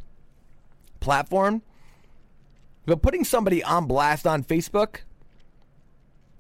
platform. 1.00 1.62
But 2.84 3.00
putting 3.00 3.25
somebody 3.25 3.64
on 3.64 3.87
blast 3.87 4.26
on 4.26 4.44
Facebook, 4.44 4.96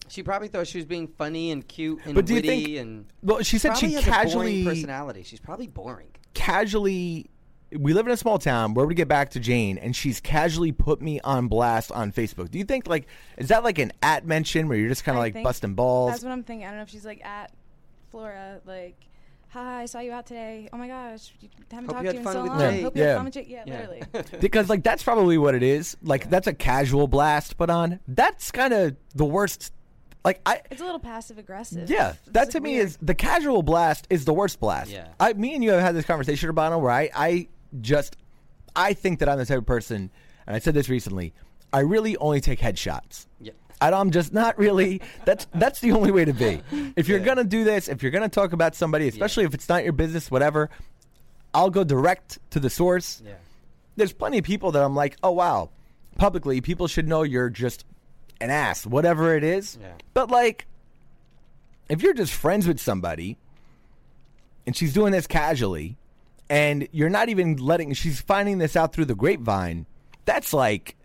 She 0.08 0.22
probably 0.22 0.48
thought 0.48 0.66
she 0.66 0.78
was 0.78 0.84
being 0.84 1.08
funny 1.08 1.50
and 1.50 1.66
cute 1.66 2.00
and 2.04 2.14
But 2.14 2.26
do 2.26 2.34
you 2.34 2.38
witty 2.38 2.64
think- 2.66 2.78
and 2.78 3.06
well, 3.22 3.42
she 3.42 3.58
said 3.58 3.70
probably 3.72 3.88
she 3.88 3.94
has 3.94 4.06
a 4.06 4.10
casually 4.10 4.62
boring 4.62 4.76
personality. 4.76 5.22
She's 5.22 5.40
probably 5.40 5.66
boring. 5.66 6.08
casually 6.34 7.30
we 7.76 7.92
live 7.92 8.06
in 8.06 8.12
a 8.12 8.16
small 8.16 8.38
town 8.38 8.74
where 8.74 8.86
we 8.86 8.94
get 8.94 9.08
back 9.08 9.30
to 9.30 9.40
jane 9.40 9.78
and 9.78 9.96
she's 9.96 10.20
casually 10.20 10.70
put 10.70 11.02
me 11.02 11.18
on 11.24 11.48
blast 11.48 11.90
on 11.90 12.12
facebook 12.12 12.48
do 12.50 12.56
you 12.58 12.64
think 12.64 12.86
like 12.86 13.06
is 13.36 13.48
that 13.48 13.64
like 13.64 13.78
an 13.80 13.90
at 14.00 14.24
mention 14.24 14.68
where 14.68 14.78
you're 14.78 14.88
just 14.88 15.02
kind 15.02 15.16
of 15.18 15.20
like 15.20 15.42
busting 15.42 15.74
balls 15.74 16.12
That's 16.12 16.22
what 16.22 16.30
I'm 16.32 16.44
thinking. 16.44 16.64
I 16.66 16.68
don't 16.70 16.76
know 16.76 16.82
if 16.84 16.90
she's 16.90 17.04
like 17.04 17.24
at 17.24 17.50
Flora, 18.12 18.60
like, 18.64 18.94
hi, 19.48 19.82
I 19.82 19.86
saw 19.86 19.98
you 19.98 20.12
out 20.12 20.24
today. 20.26 20.68
Oh 20.72 20.76
my 20.76 20.86
gosh, 20.86 21.32
you 21.40 21.48
haven't 21.68 21.88
Hope 21.88 21.96
talked 21.96 22.04
you 22.04 22.12
to 22.12 22.16
had 22.18 22.22
you 22.24 22.28
in 22.28 22.32
so 22.32 22.42
with 22.42 22.50
long. 22.52 22.60
Jay. 22.60 22.82
Hope 22.82 22.96
you 22.96 23.02
Yeah. 23.02 23.08
had 23.08 23.16
fun 23.16 23.24
with 23.24 23.34
Jay. 23.34 23.46
Yeah, 23.48 23.64
Yeah. 23.66 23.86
literally. 23.88 24.02
because 24.40 24.68
like 24.68 24.84
that's 24.84 25.02
probably 25.02 25.36
what 25.38 25.56
it 25.56 25.64
is 25.64 25.96
like 26.02 26.30
that's 26.30 26.46
a 26.46 26.52
casual 26.54 27.08
blast 27.08 27.56
put 27.56 27.70
on 27.70 27.98
that's 28.06 28.52
kind 28.52 28.72
of 28.72 28.94
the 29.16 29.24
worst 29.24 29.72
like 30.24 30.40
i 30.46 30.60
it's 30.70 30.80
a 30.80 30.84
little 30.84 30.98
passive 31.00 31.38
aggressive. 31.38 31.88
yeah, 31.90 32.10
It's, 32.10 32.18
that 32.32 32.40
like, 32.40 32.48
to 32.50 32.60
me 32.60 32.74
weird. 32.76 32.86
is 32.86 32.98
the 33.02 33.14
casual 33.14 33.62
blast 33.62 34.06
is 34.10 34.24
the 34.24 34.32
worst 34.32 34.58
blast. 34.60 34.90
Yeah. 34.90 35.08
I, 35.20 35.32
me 35.34 35.54
and 35.54 35.62
you 35.62 35.70
have 35.70 35.80
had 35.80 35.94
this 35.94 36.04
conversation 36.06 36.48
about 36.50 36.72
it 36.72 36.78
where 36.78 36.90
I, 36.90 37.10
I 37.14 37.48
just, 37.80 38.16
I 38.74 38.94
think 38.94 39.18
that 39.20 39.28
I'm 39.28 39.38
the 39.38 39.46
type 39.46 39.58
of 39.58 39.66
person, 39.66 40.10
and 40.46 40.56
I 40.56 40.58
said 40.58 40.74
this 40.74 40.88
recently. 40.88 41.34
I 41.72 41.80
really 41.80 42.16
only 42.18 42.40
take 42.40 42.60
headshots. 42.60 43.26
Yeah. 43.40 43.52
And 43.80 43.94
I'm 43.94 44.12
just 44.12 44.32
not 44.32 44.56
really. 44.58 45.02
That's 45.24 45.46
that's 45.52 45.80
the 45.80 45.92
only 45.92 46.10
way 46.12 46.24
to 46.24 46.32
be. 46.32 46.62
If 46.96 47.08
you're 47.08 47.18
gonna 47.18 47.44
do 47.44 47.64
this, 47.64 47.88
if 47.88 48.02
you're 48.02 48.12
gonna 48.12 48.28
talk 48.28 48.52
about 48.52 48.74
somebody, 48.74 49.08
especially 49.08 49.44
if 49.44 49.52
it's 49.52 49.68
not 49.68 49.82
your 49.84 49.92
business, 49.92 50.30
whatever, 50.30 50.70
I'll 51.52 51.70
go 51.70 51.84
direct 51.84 52.38
to 52.50 52.60
the 52.60 52.70
source. 52.70 53.20
Yeah. 53.24 53.34
There's 53.96 54.12
plenty 54.12 54.38
of 54.38 54.44
people 54.44 54.72
that 54.72 54.82
I'm 54.82 54.94
like, 54.94 55.16
oh 55.22 55.32
wow, 55.32 55.70
publicly 56.16 56.60
people 56.60 56.86
should 56.88 57.06
know 57.08 57.24
you're 57.24 57.50
just 57.50 57.84
an 58.44 58.50
ass, 58.50 58.86
whatever 58.86 59.36
it 59.36 59.42
is. 59.44 59.78
Yeah. 59.80 59.92
But 60.12 60.30
like, 60.30 60.66
if 61.88 62.02
you're 62.02 62.14
just 62.14 62.32
friends 62.32 62.66
with 62.68 62.78
somebody, 62.80 63.36
and 64.66 64.76
she's 64.76 64.92
doing 64.92 65.12
this 65.12 65.26
casually, 65.26 65.96
and 66.48 66.86
you're 66.92 67.10
not 67.10 67.28
even 67.28 67.56
letting, 67.56 67.92
she's 67.94 68.20
finding 68.20 68.58
this 68.58 68.76
out 68.76 68.92
through 68.92 69.06
the 69.06 69.14
grapevine. 69.14 69.86
That's 70.24 70.52
like. 70.52 70.96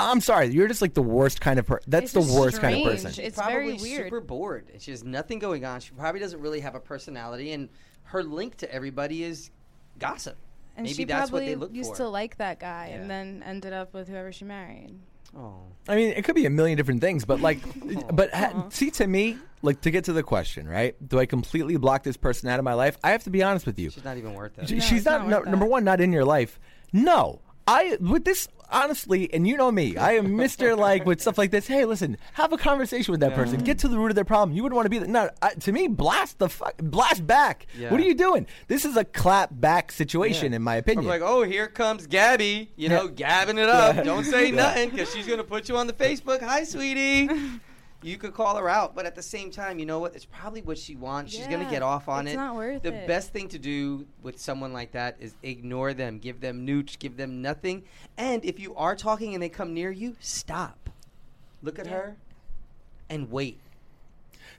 I'm 0.00 0.20
sorry, 0.20 0.46
you're 0.48 0.68
just 0.68 0.80
like 0.80 0.94
the 0.94 1.02
worst 1.02 1.40
kind 1.40 1.58
of 1.58 1.66
person. 1.66 1.90
That's 1.90 2.04
It's 2.04 2.12
the 2.12 2.20
just 2.20 2.38
worst 2.38 2.60
kind 2.60 2.76
of 2.76 2.84
person. 2.84 3.12
It's 3.24 3.36
probably 3.36 3.54
very 3.54 3.72
weird. 3.78 4.06
super 4.06 4.20
bored. 4.20 4.66
She 4.78 4.92
has 4.92 5.02
nothing 5.02 5.40
going 5.40 5.64
on. 5.64 5.80
She 5.80 5.90
probably 5.90 6.20
doesn't 6.20 6.40
really 6.40 6.60
have 6.60 6.76
a 6.76 6.80
personality, 6.80 7.50
and 7.50 7.68
her 8.04 8.22
link 8.22 8.56
to 8.58 8.72
everybody 8.72 9.24
is 9.24 9.50
gossip. 9.98 10.36
And 10.76 10.84
Maybe 10.84 10.94
she 10.94 11.04
that's 11.04 11.32
what 11.32 11.38
probably 11.40 11.46
they 11.46 11.56
look 11.56 11.74
used 11.74 11.90
for. 11.90 11.96
to 11.96 12.08
like 12.08 12.36
that 12.36 12.60
guy, 12.60 12.90
Yeah. 12.90 13.00
and 13.00 13.10
then 13.10 13.42
ended 13.44 13.72
up 13.72 13.92
with 13.92 14.06
whoever 14.06 14.30
she 14.30 14.44
married. 14.44 14.94
Oh, 15.36 15.62
I 15.88 15.96
mean, 15.96 16.10
it 16.10 16.24
could 16.24 16.34
be 16.34 16.46
a 16.46 16.50
million 16.50 16.76
different 16.76 17.00
things, 17.00 17.24
but 17.24 17.40
like, 17.40 17.58
but 18.14 18.32
ha- 18.32 18.66
see, 18.70 18.90
to 18.92 19.06
me, 19.06 19.36
like 19.62 19.80
to 19.82 19.90
get 19.90 20.04
to 20.04 20.12
the 20.12 20.22
question, 20.22 20.68
right? 20.68 20.94
Do 21.06 21.18
I 21.18 21.26
completely 21.26 21.76
block 21.76 22.02
this 22.02 22.16
person 22.16 22.48
out 22.48 22.58
of 22.58 22.64
my 22.64 22.74
life? 22.74 22.96
I 23.02 23.10
have 23.10 23.24
to 23.24 23.30
be 23.30 23.42
honest 23.42 23.66
with 23.66 23.78
you. 23.78 23.90
she's 23.90 24.04
not 24.04 24.16
even 24.16 24.34
worth 24.34 24.58
it. 24.58 24.68
She- 24.68 24.76
No, 24.76 24.80
she's 24.80 24.92
it's 24.98 25.06
not, 25.06 25.22
not 25.22 25.28
no, 25.28 25.38
worth 25.40 25.48
number 25.48 25.66
one, 25.66 25.84
not 25.84 26.00
in 26.00 26.12
your 26.12 26.24
life. 26.24 26.58
No, 26.92 27.40
I 27.68 27.98
with 28.00 28.24
this 28.24 28.48
honestly, 28.70 29.32
and 29.32 29.46
you 29.46 29.56
know 29.56 29.70
me, 29.70 29.96
I 29.96 30.12
am 30.12 30.36
Mister 30.36 30.74
like 30.88 31.04
with 31.04 31.20
stuff 31.20 31.36
like 31.38 31.50
this. 31.50 31.66
Hey, 31.66 31.84
listen, 31.84 32.16
have 32.32 32.52
a 32.52 32.56
conversation 32.56 33.12
with 33.12 33.20
that 33.20 33.34
person, 33.34 33.60
get 33.60 33.78
to 33.80 33.88
the 33.88 33.98
root 33.98 34.08
of 34.10 34.14
their 34.14 34.24
problem. 34.24 34.56
You 34.56 34.62
wouldn't 34.62 34.76
want 34.76 34.86
to 34.86 34.90
be 34.90 34.98
that. 34.98 35.08
No, 35.08 35.28
I, 35.42 35.54
to 35.54 35.72
me, 35.72 35.86
blast 35.86 36.38
the 36.38 36.48
fuck, 36.48 36.76
blast 36.78 37.26
back. 37.26 37.66
Yeah. 37.78 37.90
What 37.90 38.00
are 38.00 38.04
you 38.04 38.14
doing? 38.14 38.46
This 38.68 38.84
is 38.86 38.96
a 38.96 39.04
clap 39.04 39.50
back 39.52 39.92
situation, 39.92 40.52
Yeah. 40.52 40.56
in 40.56 40.62
my 40.62 40.76
Or 40.76 40.78
opinion. 40.78 41.06
like, 41.06 41.22
oh, 41.22 41.42
here 41.42 41.66
comes 41.68 42.06
Gabby. 42.06 42.70
You 42.76 42.88
know, 42.88 43.06
gabbing 43.08 43.58
it 43.58 43.68
up. 43.68 44.02
Don't 44.04 44.24
say 44.24 44.50
nothing 44.64 44.90
because 44.90 45.12
she's 45.12 45.26
gonna 45.26 45.44
put 45.44 45.68
you 45.68 45.76
on 45.76 45.86
the 45.86 45.92
Facebook. 45.92 46.40
Hi, 46.42 46.64
sweetie. 46.64 47.28
You 48.00 48.16
could 48.16 48.32
call 48.32 48.56
her 48.56 48.68
out, 48.68 48.94
but 48.94 49.06
at 49.06 49.16
the 49.16 49.22
same 49.22 49.50
time, 49.50 49.80
you 49.80 49.86
know 49.86 49.98
what? 49.98 50.14
It's 50.14 50.24
probably 50.24 50.62
what 50.62 50.78
she 50.78 50.94
wants. 50.94 51.32
She's 51.34 51.48
gonna 51.48 51.68
get 51.68 51.82
off 51.82 52.08
on 52.08 52.26
it's 52.28 52.34
it. 52.34 52.36
not 52.36 52.54
worth 52.54 52.82
the 52.82 52.94
it. 52.94 53.06
best 53.08 53.32
thing 53.32 53.48
to 53.48 53.58
do 53.58 54.06
with 54.22 54.38
someone 54.40 54.72
like 54.72 54.92
that 54.92 55.16
is 55.18 55.34
ignore 55.42 55.92
them, 55.94 56.18
give 56.18 56.40
them 56.40 56.64
nooch, 56.64 56.98
give 57.00 57.16
them 57.16 57.42
nothing, 57.42 57.82
and 58.16 58.44
if 58.44 58.60
you 58.60 58.74
are 58.76 58.94
talking 58.94 59.34
and 59.34 59.42
they 59.42 59.48
come 59.48 59.74
near 59.74 59.90
you, 59.90 60.16
stop. 60.20 60.90
Look 61.60 61.78
at 61.80 61.86
Yeah. 61.86 61.92
her, 61.92 62.16
and 63.10 63.32
wait. 63.32 63.58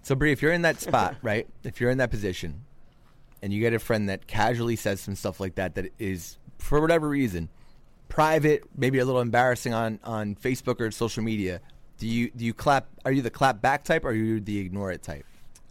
So, 0.02 0.16
Bree, 0.16 0.34
if 0.34 0.42
you're 0.42 0.52
in 0.54 0.64
that 0.64 0.82
spot, 0.82 1.16
right? 1.22 1.48
If 1.64 1.80
you're 1.80 1.92
in 1.92 1.98
that 2.00 2.12
position, 2.12 2.66
and 3.42 3.54
you 3.54 3.62
get 3.62 3.74
a 3.74 3.80
friend 3.80 4.10
that 4.10 4.28
casually 4.28 4.76
says 4.76 5.00
some 5.00 5.16
stuff 5.16 5.40
like 5.40 5.56
that, 5.56 5.76
that 5.76 5.94
is 5.98 6.38
for 6.58 6.82
whatever 6.82 7.08
reason, 7.08 7.48
private, 8.10 8.64
maybe 8.76 9.00
a 9.00 9.06
little 9.06 9.22
embarrassing 9.22 9.74
on 9.74 10.00
on 10.04 10.36
Facebook 10.36 10.82
or 10.82 10.92
social 10.92 11.24
media, 11.24 11.62
do 12.00 12.08
you 12.08 12.32
do 12.32 12.46
you 12.46 12.54
clap? 12.54 12.88
Are 13.06 13.12
you 13.12 13.22
the 13.22 13.30
clap 13.30 13.62
back 13.62 13.84
type, 13.84 14.06
or 14.06 14.10
are 14.10 14.14
you 14.14 14.40
the 14.40 14.58
ignore 14.58 14.92
it 14.92 15.04
type? 15.04 15.26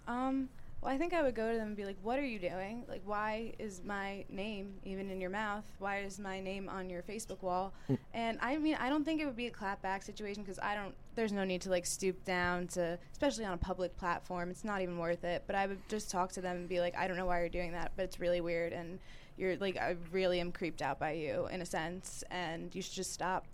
Um, 0.07 0.49
well, 0.81 0.93
I 0.93 0.99
think 0.99 1.13
I 1.13 1.23
would 1.23 1.35
go 1.35 1.51
to 1.51 1.57
them 1.57 1.69
and 1.69 1.77
be 1.77 1.87
like, 1.87 1.97
"What 2.03 2.19
are 2.19 2.25
you 2.25 2.39
doing? 2.39 2.85
Like, 2.87 3.01
why 3.05 3.55
is 3.59 3.83
my 3.83 4.25
name 4.29 4.75
even 4.85 5.11
in 5.11 5.21
your 5.21 5.31
mouth? 5.31 5.65
Why 5.79 6.01
is 6.01 6.19
my 6.19 6.41
name 6.41 6.69
on 6.69 6.91
your 6.91 7.03
Facebook 7.03 7.43
wall?" 7.43 7.73
and 8.15 8.39
I 8.43 8.59
mean, 8.59 8.77
I 8.79 8.91
don't 8.91 9.05
think 9.05 9.21
it 9.21 9.27
would 9.27 9.37
be 9.37 9.47
a 9.47 9.51
clapback 9.51 10.05
situation 10.05 10.43
because 10.43 10.59
I 10.59 10.75
don't. 10.75 10.95
There's 11.15 11.33
no 11.33 11.45
need 11.45 11.63
to 11.63 11.71
like 11.71 11.87
stoop 11.87 12.23
down 12.25 12.69
to, 12.69 12.99
especially 13.11 13.47
on 13.47 13.55
a 13.55 13.59
public 13.59 13.97
platform. 13.97 14.51
It's 14.51 14.65
not 14.65 14.83
even 14.83 14.99
worth 14.99 15.25
it. 15.25 15.45
But 15.47 15.57
I 15.57 15.67
would 15.67 15.81
just 15.89 16.11
talk 16.11 16.33
to 16.33 16.43
them 16.43 16.57
and 16.57 16.69
be 16.69 16.81
like, 16.81 16.97
"I 16.97 17.09
don't 17.09 17.17
know 17.17 17.27
why 17.27 17.41
you're 17.41 17.49
doing 17.49 17.73
that, 17.73 17.93
but 17.97 18.05
it's 18.05 18.21
really 18.21 18.43
weird, 18.43 18.75
and 18.75 18.99
you're 19.39 19.57
like, 19.57 19.79
I 19.79 19.97
really 20.13 20.41
am 20.41 20.53
creeped 20.53 20.83
out 20.83 20.99
by 20.99 21.13
you 21.13 21.47
in 21.47 21.63
a 21.63 21.67
sense, 21.67 22.23
and 22.31 22.75
you 22.75 22.83
should 22.83 22.95
just 22.95 23.15
stop." 23.15 23.47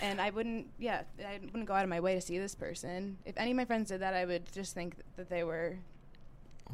And 0.00 0.20
I 0.20 0.30
wouldn't, 0.30 0.68
yeah, 0.78 1.02
I 1.20 1.38
wouldn't 1.42 1.66
go 1.66 1.74
out 1.74 1.84
of 1.84 1.90
my 1.90 2.00
way 2.00 2.14
to 2.14 2.20
see 2.20 2.38
this 2.38 2.54
person. 2.54 3.18
If 3.24 3.36
any 3.36 3.50
of 3.50 3.56
my 3.56 3.64
friends 3.64 3.88
did 3.90 4.00
that, 4.00 4.14
I 4.14 4.24
would 4.24 4.50
just 4.52 4.74
think 4.74 4.96
that 5.16 5.28
they 5.28 5.44
were, 5.44 5.76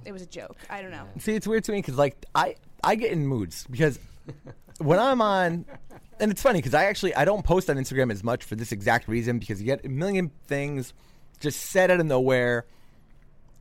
it 0.04 0.12
was 0.12 0.22
a 0.22 0.26
joke. 0.26 0.56
I 0.70 0.80
don't 0.82 0.90
know. 0.92 1.06
See, 1.18 1.34
it's 1.34 1.46
weird 1.46 1.64
to 1.64 1.72
me 1.72 1.78
because 1.78 1.96
like 1.96 2.24
I 2.34 2.54
I 2.84 2.94
get 2.94 3.10
in 3.10 3.26
moods 3.26 3.66
because 3.68 3.98
when 4.78 4.98
I'm 5.00 5.20
on, 5.20 5.64
and 6.20 6.30
it's 6.30 6.40
funny 6.42 6.58
because 6.60 6.74
I 6.74 6.84
actually 6.84 7.14
I 7.14 7.24
don't 7.24 7.44
post 7.44 7.68
on 7.68 7.76
Instagram 7.76 8.12
as 8.12 8.22
much 8.22 8.44
for 8.44 8.54
this 8.54 8.70
exact 8.70 9.08
reason 9.08 9.38
because 9.40 9.60
you 9.60 9.66
get 9.66 9.84
a 9.84 9.88
million 9.88 10.30
things 10.46 10.92
just 11.40 11.60
said 11.60 11.90
out 11.90 11.98
of 12.00 12.06
nowhere, 12.06 12.66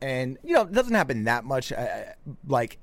and 0.02 0.38
you 0.44 0.54
know 0.54 0.62
it 0.62 0.72
doesn't 0.72 0.94
happen 0.94 1.24
that 1.24 1.44
much. 1.46 1.72
I, 1.74 1.76
I- 1.82 2.14
like 2.48 2.78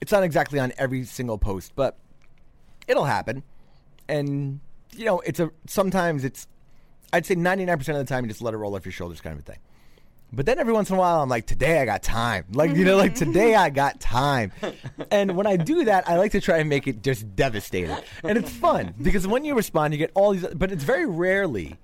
it's 0.00 0.10
not 0.10 0.24
exactly 0.24 0.58
on 0.58 0.72
every 0.76 1.04
single 1.04 1.38
post, 1.38 1.72
but 1.76 1.96
it'll 2.88 3.04
happen, 3.04 3.44
and 4.08 4.58
you 4.96 5.04
know 5.04 5.20
it's 5.20 5.40
a 5.40 5.50
sometimes 5.66 6.24
it's 6.24 6.46
I'd 7.12 7.26
say 7.26 7.36
99% 7.36 7.80
of 7.80 7.86
the 7.96 8.04
time 8.04 8.24
you 8.24 8.28
just 8.28 8.42
let 8.42 8.54
it 8.54 8.56
roll 8.56 8.74
off 8.74 8.84
your 8.84 8.92
shoulders 8.92 9.20
kind 9.20 9.34
of 9.34 9.40
a 9.40 9.42
thing. 9.42 9.58
But 10.32 10.46
then 10.46 10.58
every 10.58 10.72
once 10.72 10.90
in 10.90 10.96
a 10.96 10.98
while, 10.98 11.22
I'm 11.22 11.28
like, 11.28 11.46
today 11.46 11.80
I 11.80 11.84
got 11.84 12.02
time. 12.02 12.44
Like, 12.52 12.74
you 12.74 12.84
know, 12.84 12.96
like 12.96 13.14
today 13.24 13.54
I 13.54 13.70
got 13.70 14.00
time. 14.00 14.50
And 15.12 15.36
when 15.36 15.46
I 15.46 15.56
do 15.56 15.84
that, 15.84 16.08
I 16.08 16.16
like 16.16 16.32
to 16.32 16.40
try 16.40 16.58
and 16.58 16.68
make 16.68 16.88
it 16.88 17.02
just 17.02 17.36
devastating. 17.36 17.96
And 18.24 18.36
it's 18.36 18.50
fun 18.50 18.94
because 19.00 19.28
when 19.28 19.44
you 19.44 19.54
respond, 19.54 19.94
you 19.94 19.98
get 19.98 20.10
all 20.14 20.32
these, 20.32 20.44
but 20.54 20.72
it's 20.72 20.82
very 20.82 21.06
rarely 21.06 21.76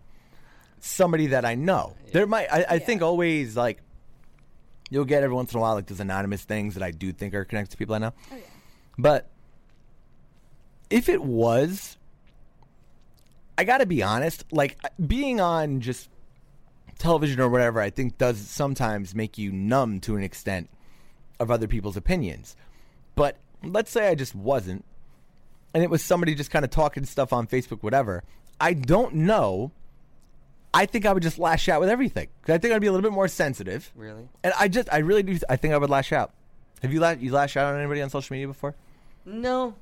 somebody 0.81 1.29
that 1.29 1.45
I 1.45 1.55
know. 1.55 1.95
There 2.13 2.27
might, 2.27 2.53
I, 2.53 2.65
I 2.69 2.79
think 2.81 3.03
always 3.03 3.57
like, 3.57 3.81
you'll 4.91 5.05
get 5.05 5.23
every 5.23 5.37
once 5.37 5.53
in 5.53 5.59
a 5.59 5.61
while 5.61 5.75
like 5.75 5.87
those 5.87 6.01
anonymous 6.01 6.43
things 6.43 6.75
that 6.75 6.83
I 6.83 6.91
do 6.91 7.13
think 7.13 7.35
are 7.35 7.45
connected 7.45 7.71
to 7.73 7.77
people 7.77 7.95
I 7.95 7.99
know. 7.99 8.13
Oh, 8.33 8.37
yeah. 8.37 8.43
But 8.99 9.31
if 10.89 11.09
it 11.09 11.23
was, 11.23 11.97
I 13.61 13.65
got 13.65 13.79
to 13.79 13.87
be 13.87 14.03
honest, 14.03 14.47
like 14.51 14.79
being 15.07 15.39
on 15.39 15.83
just 15.83 16.09
television 16.99 17.41
or 17.41 17.51
whatever, 17.51 17.79
I 17.79 17.91
think 17.91 18.17
does 18.17 18.39
sometimes 18.39 19.15
make 19.15 19.37
you 19.37 19.53
numb 19.53 20.01
to 20.01 20.17
an 20.17 20.23
extent 20.23 20.71
of 21.39 21.51
other 21.51 21.69
people's 21.69 21.95
opinions. 21.95 22.57
But 23.17 23.37
let's 23.63 23.91
say 23.91 24.09
I 24.09 24.15
just 24.15 24.35
wasn't, 24.35 24.87
and 25.75 25.85
it 25.85 25.91
was 25.91 26.03
somebody 26.03 26.35
just 26.35 26.51
kind 26.51 26.65
of 26.65 26.71
talking 26.71 27.05
stuff 27.05 27.35
on 27.35 27.47
Facebook, 27.47 27.83
whatever. 27.83 28.25
I 28.59 28.73
don't 28.73 29.15
know. 29.17 29.73
I 30.73 30.87
think 30.87 31.05
I 31.05 31.13
would 31.13 31.23
just 31.23 31.39
lash 31.39 31.69
out 31.69 31.81
with 31.81 31.91
everything 31.91 32.29
because 32.41 32.55
I 32.55 32.59
think 32.59 32.73
I'd 32.73 32.81
be 32.81 32.87
a 32.87 32.93
little 32.93 33.07
bit 33.11 33.15
more 33.15 33.29
sensitive. 33.29 33.93
Really? 33.95 34.27
And 34.43 34.55
I 34.59 34.69
just, 34.69 34.91
I 34.91 35.01
really 35.01 35.23
do. 35.23 35.39
I 35.51 35.57
think 35.57 35.75
I 35.75 35.77
would 35.77 35.91
lash 35.91 36.13
out. 36.15 36.33
Have 36.81 36.95
you 36.95 37.01
la- 37.01 37.11
you 37.11 37.31
lashed 37.31 37.59
out 37.59 37.75
on 37.75 37.79
anybody 37.79 38.01
on 38.01 38.09
social 38.09 38.33
media 38.33 38.49
before? 38.49 38.75
No, 39.27 39.75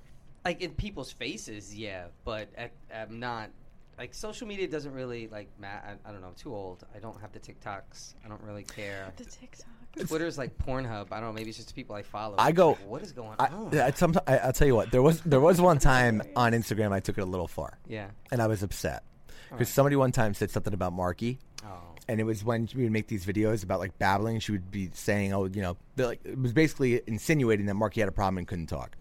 like 0.44 0.62
in 0.62 0.72
people's 0.72 1.12
faces, 1.12 1.72
yeah, 1.72 2.06
but 2.24 2.48
at, 2.56 2.72
I'm 2.92 3.20
not. 3.20 3.50
Like 3.98 4.14
social 4.14 4.46
media 4.46 4.68
doesn't 4.68 4.92
really 4.92 5.26
like. 5.28 5.48
Matt. 5.58 5.84
I, 6.04 6.08
I 6.08 6.12
don't 6.12 6.20
know. 6.20 6.28
I'm 6.28 6.34
too 6.34 6.54
old. 6.54 6.84
I 6.94 6.98
don't 7.00 7.20
have 7.20 7.32
the 7.32 7.40
TikToks. 7.40 8.14
I 8.24 8.28
don't 8.28 8.40
really 8.42 8.62
care. 8.64 9.12
The 9.16 9.24
TikTok. 9.24 9.66
Twitter's 10.06 10.38
like 10.38 10.56
Pornhub. 10.58 11.08
I 11.10 11.16
don't 11.18 11.30
know. 11.30 11.32
Maybe 11.32 11.48
it's 11.48 11.56
just 11.58 11.68
the 11.68 11.74
people 11.74 11.96
I 11.96 12.02
follow. 12.02 12.36
I 12.38 12.52
go- 12.52 12.70
Like, 12.70 12.86
what 12.88 13.02
is 13.02 13.12
going 13.12 13.34
I, 13.40 13.46
on? 13.48 13.66
I, 13.78 13.90
somet- 13.90 14.22
I, 14.28 14.38
I'll 14.38 14.52
tell 14.52 14.68
you 14.68 14.76
what. 14.76 14.92
There 14.92 15.02
was 15.02 15.20
there 15.22 15.40
was 15.40 15.60
one 15.60 15.78
time 15.78 16.22
on 16.36 16.52
Instagram 16.52 16.92
I 16.92 17.00
took 17.00 17.18
it 17.18 17.22
a 17.22 17.26
little 17.26 17.48
far, 17.48 17.78
yeah. 17.88 18.08
and 18.30 18.40
I 18.40 18.46
was 18.46 18.62
upset 18.62 19.02
because 19.26 19.50
Alright. 19.52 19.66
somebody 19.68 19.96
one 19.96 20.12
time 20.12 20.34
said 20.34 20.50
something 20.52 20.74
about 20.74 20.92
Marky, 20.92 21.38
Oh. 21.64 21.78
and 22.06 22.20
it 22.20 22.24
was 22.24 22.44
when 22.44 22.68
we 22.76 22.84
would 22.84 22.92
make 22.92 23.08
these 23.08 23.26
videos 23.26 23.64
about 23.64 23.80
like 23.80 23.98
babbling. 23.98 24.38
She 24.38 24.52
would 24.52 24.70
be 24.70 24.90
saying, 24.92 25.32
"Oh, 25.32 25.46
you 25.46 25.62
know," 25.62 25.76
like 25.96 26.20
it 26.24 26.38
was 26.38 26.52
basically 26.52 27.00
insinuating 27.08 27.66
that 27.66 27.74
Marky 27.74 28.00
had 28.00 28.08
a 28.08 28.12
problem 28.12 28.38
and 28.38 28.46
couldn't 28.46 28.66
talk, 28.66 28.94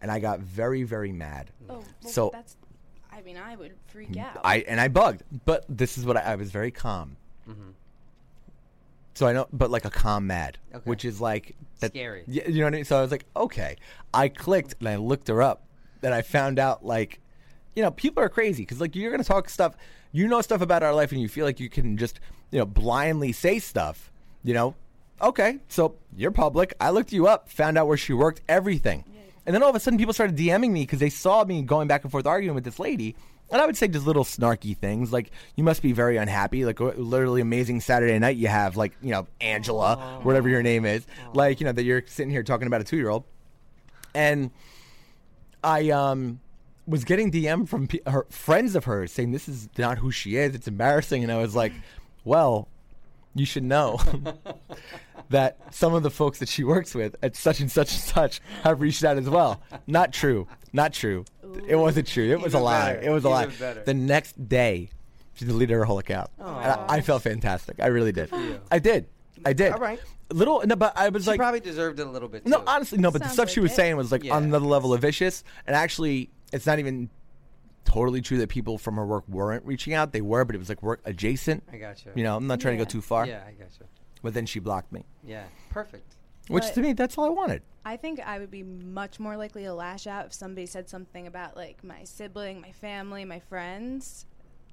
and 0.00 0.10
I 0.10 0.18
got 0.18 0.40
very 0.40 0.82
very 0.82 1.12
mad. 1.12 1.52
Oh, 1.68 1.74
well, 1.74 1.84
So- 2.10 2.30
that's. 2.32 2.56
I 3.20 3.22
mean, 3.22 3.36
I 3.36 3.54
would 3.54 3.72
freak 3.88 4.16
out. 4.16 4.40
I 4.42 4.58
and 4.66 4.80
I 4.80 4.88
bugged, 4.88 5.22
but 5.44 5.64
this 5.68 5.98
is 5.98 6.06
what 6.06 6.16
I, 6.16 6.20
I 6.20 6.34
was 6.36 6.50
very 6.50 6.70
calm. 6.70 7.16
Mm-hmm. 7.48 7.70
So 9.14 9.26
I 9.26 9.32
know, 9.32 9.46
but 9.52 9.70
like 9.70 9.84
a 9.84 9.90
calm 9.90 10.26
mad, 10.26 10.56
Okay. 10.74 10.82
which 10.84 11.04
is 11.04 11.20
like 11.20 11.54
that, 11.80 11.90
Scary. 11.92 12.24
Yeah, 12.26 12.48
you 12.48 12.60
know 12.60 12.64
what 12.64 12.74
I 12.74 12.76
mean. 12.78 12.84
So 12.84 12.96
I 12.98 13.02
was 13.02 13.10
like, 13.10 13.26
okay. 13.36 13.76
I 14.14 14.28
clicked 14.28 14.76
and 14.80 14.88
I 14.88 14.96
looked 14.96 15.28
her 15.28 15.42
up, 15.42 15.62
and 16.02 16.14
I 16.14 16.22
found 16.22 16.58
out 16.58 16.84
like, 16.84 17.20
you 17.76 17.82
know, 17.82 17.90
people 17.90 18.22
are 18.22 18.28
crazy 18.30 18.62
because 18.62 18.80
like 18.80 18.96
you're 18.96 19.10
gonna 19.10 19.24
talk 19.24 19.50
stuff, 19.50 19.76
you 20.12 20.26
know 20.26 20.40
stuff 20.40 20.62
about 20.62 20.82
our 20.82 20.94
life, 20.94 21.12
and 21.12 21.20
you 21.20 21.28
feel 21.28 21.44
like 21.44 21.60
you 21.60 21.68
can 21.68 21.98
just 21.98 22.20
you 22.50 22.58
know 22.58 22.64
blindly 22.66 23.32
say 23.32 23.58
stuff. 23.58 24.10
You 24.42 24.54
know, 24.54 24.74
okay, 25.20 25.58
so 25.68 25.96
you're 26.16 26.30
public. 26.30 26.72
I 26.80 26.88
looked 26.90 27.12
you 27.12 27.26
up, 27.26 27.50
found 27.50 27.76
out 27.76 27.86
where 27.86 27.98
she 27.98 28.14
worked, 28.14 28.40
everything, 28.48 29.04
and 29.50 29.54
then 29.56 29.64
all 29.64 29.70
of 29.70 29.74
a 29.74 29.80
sudden 29.80 29.98
people 29.98 30.14
started 30.14 30.36
DMing 30.36 30.70
me 30.70 30.82
because 30.82 31.00
they 31.00 31.10
saw 31.10 31.44
me 31.44 31.60
going 31.60 31.88
back 31.88 32.04
and 32.04 32.12
forth 32.12 32.24
arguing 32.24 32.54
with 32.54 32.62
this 32.62 32.78
lady. 32.78 33.16
And 33.50 33.60
I 33.60 33.66
would 33.66 33.76
say 33.76 33.88
just 33.88 34.06
little 34.06 34.22
snarky 34.22 34.76
things 34.76 35.12
like 35.12 35.32
you 35.56 35.64
must 35.64 35.82
be 35.82 35.90
very 35.90 36.18
unhappy. 36.18 36.64
Like 36.64 36.78
literally 36.78 37.40
amazing 37.40 37.80
Saturday 37.80 38.16
night 38.20 38.36
you 38.36 38.46
have 38.46 38.76
like 38.76 38.92
you 39.02 39.10
know 39.10 39.26
Angela, 39.40 40.20
whatever 40.22 40.48
your 40.48 40.62
name 40.62 40.86
is. 40.86 41.04
Like 41.34 41.58
you 41.58 41.66
know 41.66 41.72
that 41.72 41.82
you're 41.82 42.04
sitting 42.06 42.30
here 42.30 42.44
talking 42.44 42.68
about 42.68 42.80
a 42.80 42.84
two 42.84 42.96
year 42.96 43.08
old, 43.08 43.24
and 44.14 44.52
I 45.64 45.90
um 45.90 46.38
was 46.86 47.02
getting 47.02 47.32
DM 47.32 47.66
from 47.68 47.88
pe- 47.88 47.98
her 48.06 48.26
friends 48.30 48.76
of 48.76 48.84
hers 48.84 49.10
saying 49.10 49.32
this 49.32 49.48
is 49.48 49.68
not 49.76 49.98
who 49.98 50.12
she 50.12 50.36
is. 50.36 50.54
It's 50.54 50.68
embarrassing, 50.68 51.24
and 51.24 51.32
I 51.32 51.38
was 51.38 51.56
like, 51.56 51.72
well, 52.24 52.68
you 53.34 53.46
should 53.46 53.64
know 53.64 53.98
that 55.30 55.58
some 55.70 55.94
of 55.94 56.02
the 56.02 56.10
folks 56.10 56.38
that 56.40 56.48
she 56.48 56.64
works 56.64 56.94
with 56.94 57.16
at 57.22 57.34
such 57.36 57.60
and 57.60 57.70
such 57.70 57.92
and 57.92 58.00
such 58.00 58.40
have 58.64 58.80
reached 58.80 59.04
out 59.04 59.16
as 59.16 59.28
well. 59.28 59.62
Not 59.86 60.12
true. 60.12 60.46
Not 60.72 60.92
true. 60.92 61.24
It 61.66 61.76
wasn't 61.76 62.06
true. 62.06 62.30
It 62.30 62.40
was 62.40 62.54
a 62.54 62.58
lie. 62.58 62.94
better. 62.94 63.08
It 63.08 63.10
was 63.10 63.24
a 63.24 63.28
lie. 63.28 63.46
Better. 63.46 63.82
The 63.84 63.94
next 63.94 64.48
day, 64.48 64.90
she 65.34 65.44
deleted 65.44 65.74
her 65.74 65.84
whole 65.84 65.98
account. 65.98 66.30
And 66.38 66.48
I, 66.48 66.84
I 66.88 67.00
felt 67.00 67.22
fantastic. 67.22 67.80
I 67.80 67.86
really 67.86 68.12
did. 68.12 68.30
I 68.70 68.78
did. 68.78 69.06
I 69.44 69.52
did. 69.52 69.72
All 69.72 69.78
right. 69.78 70.00
Little, 70.32 70.62
no, 70.64 70.76
but 70.76 70.96
I 70.96 71.08
was 71.08 71.24
She 71.24 71.30
like, 71.30 71.38
probably 71.38 71.58
deserved 71.60 71.98
it 71.98 72.06
a 72.06 72.10
little 72.10 72.28
bit. 72.28 72.46
no, 72.46 72.62
honestly, 72.66 72.98
no. 72.98 73.10
But 73.10 73.18
the 73.22 73.24
Sounds 73.28 73.34
stuff 73.34 73.50
she 73.50 73.58
was 73.60 73.72
it. 73.72 73.74
saying 73.74 73.96
was 73.96 74.12
like 74.12 74.22
Yeah. 74.22 74.34
on 74.36 74.44
another 74.44 74.66
level 74.66 74.92
of 74.94 75.00
vicious. 75.00 75.42
And 75.66 75.74
actually, 75.74 76.30
it's 76.52 76.66
not 76.66 76.78
even 76.78 77.08
totally 77.84 78.20
true 78.20 78.38
that 78.38 78.48
people 78.48 78.78
from 78.78 78.94
her 78.96 79.04
work 79.06 79.24
weren't 79.28 79.64
reaching 79.64 79.92
out. 79.94 80.12
They 80.12 80.20
were, 80.20 80.44
but 80.44 80.54
it 80.54 80.58
was 80.58 80.68
like 80.68 80.82
work 80.84 81.00
adjacent. 81.04 81.64
I 81.72 81.78
gotcha. 81.78 82.10
You 82.10 82.12
You 82.16 82.22
know, 82.24 82.36
I'm 82.36 82.46
not 82.46 82.60
trying 82.60 82.78
to 82.78 82.84
go 82.84 82.88
too 82.88 83.00
far. 83.00 83.26
Yeah, 83.26 83.42
I 83.46 83.52
gotcha. 83.52 83.84
But 84.22 84.34
then 84.34 84.46
she 84.46 84.58
blocked 84.60 84.92
me, 84.92 85.04
Yeah, 85.24 85.44
perfect. 85.70 86.16
which 86.48 86.64
But- 86.64 86.74
to 86.74 86.80
me, 86.82 86.92
that's 86.92 87.16
all 87.16 87.24
I 87.24 87.30
wanted. 87.30 87.62
I 87.84 87.96
think 87.96 88.20
I 88.20 88.38
would 88.38 88.50
be 88.50 88.62
much 88.62 89.18
more 89.18 89.36
likely 89.36 89.62
to 89.64 89.72
lash 89.72 90.06
out 90.06 90.26
if 90.26 90.32
somebody 90.34 90.66
said 90.66 90.88
something 90.88 91.26
about 91.26 91.56
like 91.56 91.82
my 91.82 92.04
sibling, 92.04 92.60
my 92.60 92.72
family, 92.72 93.24
my 93.24 93.40
friends, 93.40 94.26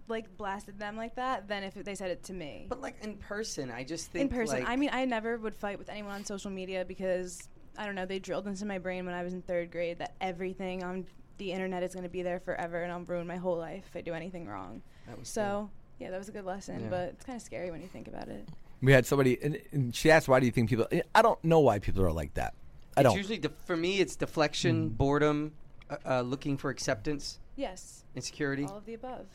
like 0.10 0.36
blasted 0.38 0.78
them 0.80 0.98
like 0.98 1.16
that, 1.16 1.48
than 1.48 1.64
if 1.64 1.74
they 1.76 1.96
said 1.96 2.12
it 2.12 2.24
to 2.24 2.34
me. 2.34 2.66
But 2.68 2.82
like 2.82 3.02
in 3.02 3.16
person, 3.18 3.72
I 3.72 3.84
just 3.86 4.12
think 4.12 4.30
in 4.32 4.38
person, 4.38 4.60
like- 4.60 4.68
I 4.70 4.76
mean, 4.76 4.90
I 4.92 5.06
never 5.06 5.38
would 5.38 5.56
fight 5.56 5.80
with 5.80 5.90
anyone 5.90 6.12
on 6.16 6.26
social 6.26 6.52
media 6.52 6.84
because 6.86 7.48
I 7.78 7.86
don't 7.86 7.96
know. 7.96 8.06
They 8.06 8.20
drilled 8.20 8.48
into 8.48 8.66
my 8.66 8.80
brain 8.80 9.06
when 9.06 9.14
I 9.16 9.24
was 9.24 9.34
in 9.34 9.42
third 9.42 9.72
grade 9.72 10.00
that 10.00 10.16
everything 10.20 10.84
on 10.84 11.06
the 11.38 11.52
internet 11.54 11.84
is 11.84 11.94
going 11.94 12.04
to 12.04 12.10
be 12.10 12.24
there 12.24 12.40
forever, 12.40 12.82
and 12.82 12.92
I'll 12.92 13.02
ruin 13.02 13.28
my 13.28 13.36
whole 13.38 13.56
life 13.58 13.86
if 13.88 13.96
I 13.96 14.02
do 14.02 14.14
anything 14.14 14.48
wrong. 14.48 14.82
That 15.06 15.20
was 15.20 15.30
So 15.30 15.70
yeah, 16.00 16.10
that 16.10 16.18
was 16.18 16.28
a 16.28 16.32
good 16.32 16.46
lesson, 16.46 16.82
Yeah. 16.82 16.90
but 16.90 17.10
it's 17.10 17.24
kind 17.24 17.38
of 17.38 17.42
scary 17.44 17.70
when 17.72 17.82
you 17.82 17.88
think 17.88 18.08
about 18.08 18.28
it. 18.28 18.50
We 18.82 18.92
had 18.92 19.06
somebody, 19.06 19.38
and, 19.42 19.60
and 19.72 19.96
she 19.96 20.12
asked, 20.12 20.28
"Why 20.28 20.40
do 20.40 20.46
you 20.46 20.52
think 20.52 20.70
people?" 20.70 20.88
I 21.16 21.22
don't 21.22 21.44
know 21.44 21.60
why 21.60 21.80
people 21.80 22.04
are 22.04 22.12
like 22.12 22.34
that. 22.36 22.54
I 22.96 23.02
it's 23.02 23.10
don't. 23.10 23.18
Usually 23.18 23.38
def- 23.40 23.58
for 23.66 23.76
me, 23.78 24.00
it's 24.00 24.16
deflection, 24.16 24.90
boredom, 24.90 25.54
uh, 25.90 25.96
uh, 26.06 26.22
looking 26.22 26.58
for 26.58 26.70
acceptance, 26.70 27.40
Yes, 27.56 28.04
insecurity. 28.16 28.66
all 28.66 28.78
of 28.78 28.86
the 28.86 28.94
above. 28.94 29.26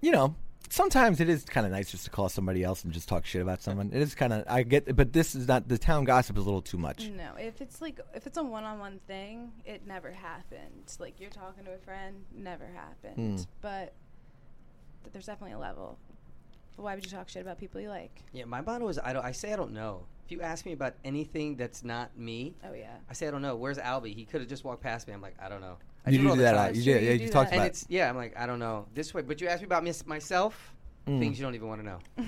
you 0.00 0.10
know, 0.12 0.34
sometimes 0.68 1.20
it 1.20 1.28
is 1.28 1.44
kind 1.44 1.64
of 1.66 1.72
nice 1.72 1.90
just 1.90 2.04
to 2.04 2.10
call 2.10 2.28
somebody 2.28 2.62
else 2.62 2.84
and 2.84 2.92
just 2.92 3.08
talk 3.08 3.24
shit 3.26 3.40
about 3.42 3.62
someone. 3.62 3.90
It 3.92 4.00
is 4.02 4.14
kind 4.14 4.32
of 4.32 4.44
I 4.48 4.62
get, 4.62 4.94
but 4.94 5.12
this 5.12 5.34
is 5.34 5.48
not 5.48 5.66
the 5.68 5.78
town 5.78 6.04
gossip 6.04 6.36
is 6.36 6.42
a 6.42 6.44
little 6.44 6.62
too 6.62 6.78
much. 6.78 7.08
No, 7.08 7.32
if 7.38 7.60
it's 7.60 7.80
like 7.80 7.98
if 8.14 8.26
it's 8.26 8.36
a 8.38 8.42
one-on-one 8.44 9.00
thing, 9.08 9.50
it 9.64 9.86
never 9.86 10.12
happened. 10.12 10.92
Like 11.00 11.20
you're 11.20 11.30
talking 11.30 11.64
to 11.64 11.72
a 11.72 11.78
friend, 11.78 12.24
never 12.32 12.66
happened. 12.74 13.38
Hmm. 13.40 13.44
But 13.60 13.92
th- 15.02 15.12
there's 15.12 15.26
definitely 15.26 15.54
a 15.54 15.58
level. 15.58 15.98
But 16.76 16.82
why 16.82 16.94
would 16.94 17.04
you 17.04 17.10
talk 17.10 17.28
shit 17.28 17.42
about 17.42 17.58
people 17.58 17.80
you 17.80 17.88
like? 17.88 18.22
Yeah, 18.32 18.44
my 18.46 18.60
motto 18.60 18.88
is 18.88 18.98
I 18.98 19.12
don't. 19.12 19.24
I 19.24 19.32
say 19.32 19.52
I 19.52 19.56
don't 19.56 19.72
know. 19.72 20.06
If 20.26 20.32
you 20.32 20.40
ask 20.40 20.64
me 20.66 20.72
about 20.72 20.94
anything 21.04 21.56
that's 21.56 21.84
not 21.84 22.16
me, 22.18 22.54
Oh 22.68 22.72
yeah. 22.72 22.94
I 23.08 23.12
say 23.12 23.28
I 23.28 23.30
don't 23.30 23.42
know. 23.42 23.56
Where's 23.56 23.78
Albie? 23.78 24.14
He 24.14 24.24
could 24.24 24.40
have 24.40 24.48
just 24.48 24.64
walked 24.64 24.82
past 24.82 25.06
me. 25.06 25.14
I'm 25.14 25.20
like 25.22 25.36
I 25.40 25.48
don't 25.48 25.60
know. 25.60 25.76
I 26.06 26.10
You 26.10 26.18
do 26.18 26.30
do 26.30 26.36
that. 26.42 26.52
time. 26.54 26.74
You 26.74 26.82
did. 26.82 27.02
Yeah, 27.02 27.16
do 27.16 27.24
you 27.24 27.30
talked 27.30 27.48
about. 27.52 27.58
and 27.58 27.66
it. 27.66 27.68
it's 27.68 27.86
yeah. 27.88 28.08
I'm 28.08 28.16
like 28.16 28.34
I 28.38 28.46
don't 28.46 28.58
know 28.58 28.86
this 28.94 29.12
way. 29.14 29.22
But 29.22 29.40
you 29.40 29.48
ask 29.48 29.60
me 29.60 29.66
about 29.66 29.84
mis- 29.84 30.06
myself, 30.06 30.70
Mm. 31.06 31.18
things 31.18 31.38
you 31.38 31.44
don't 31.44 31.54
even 31.54 31.68
want 31.68 31.82
to 31.82 31.86
know. 31.86 31.98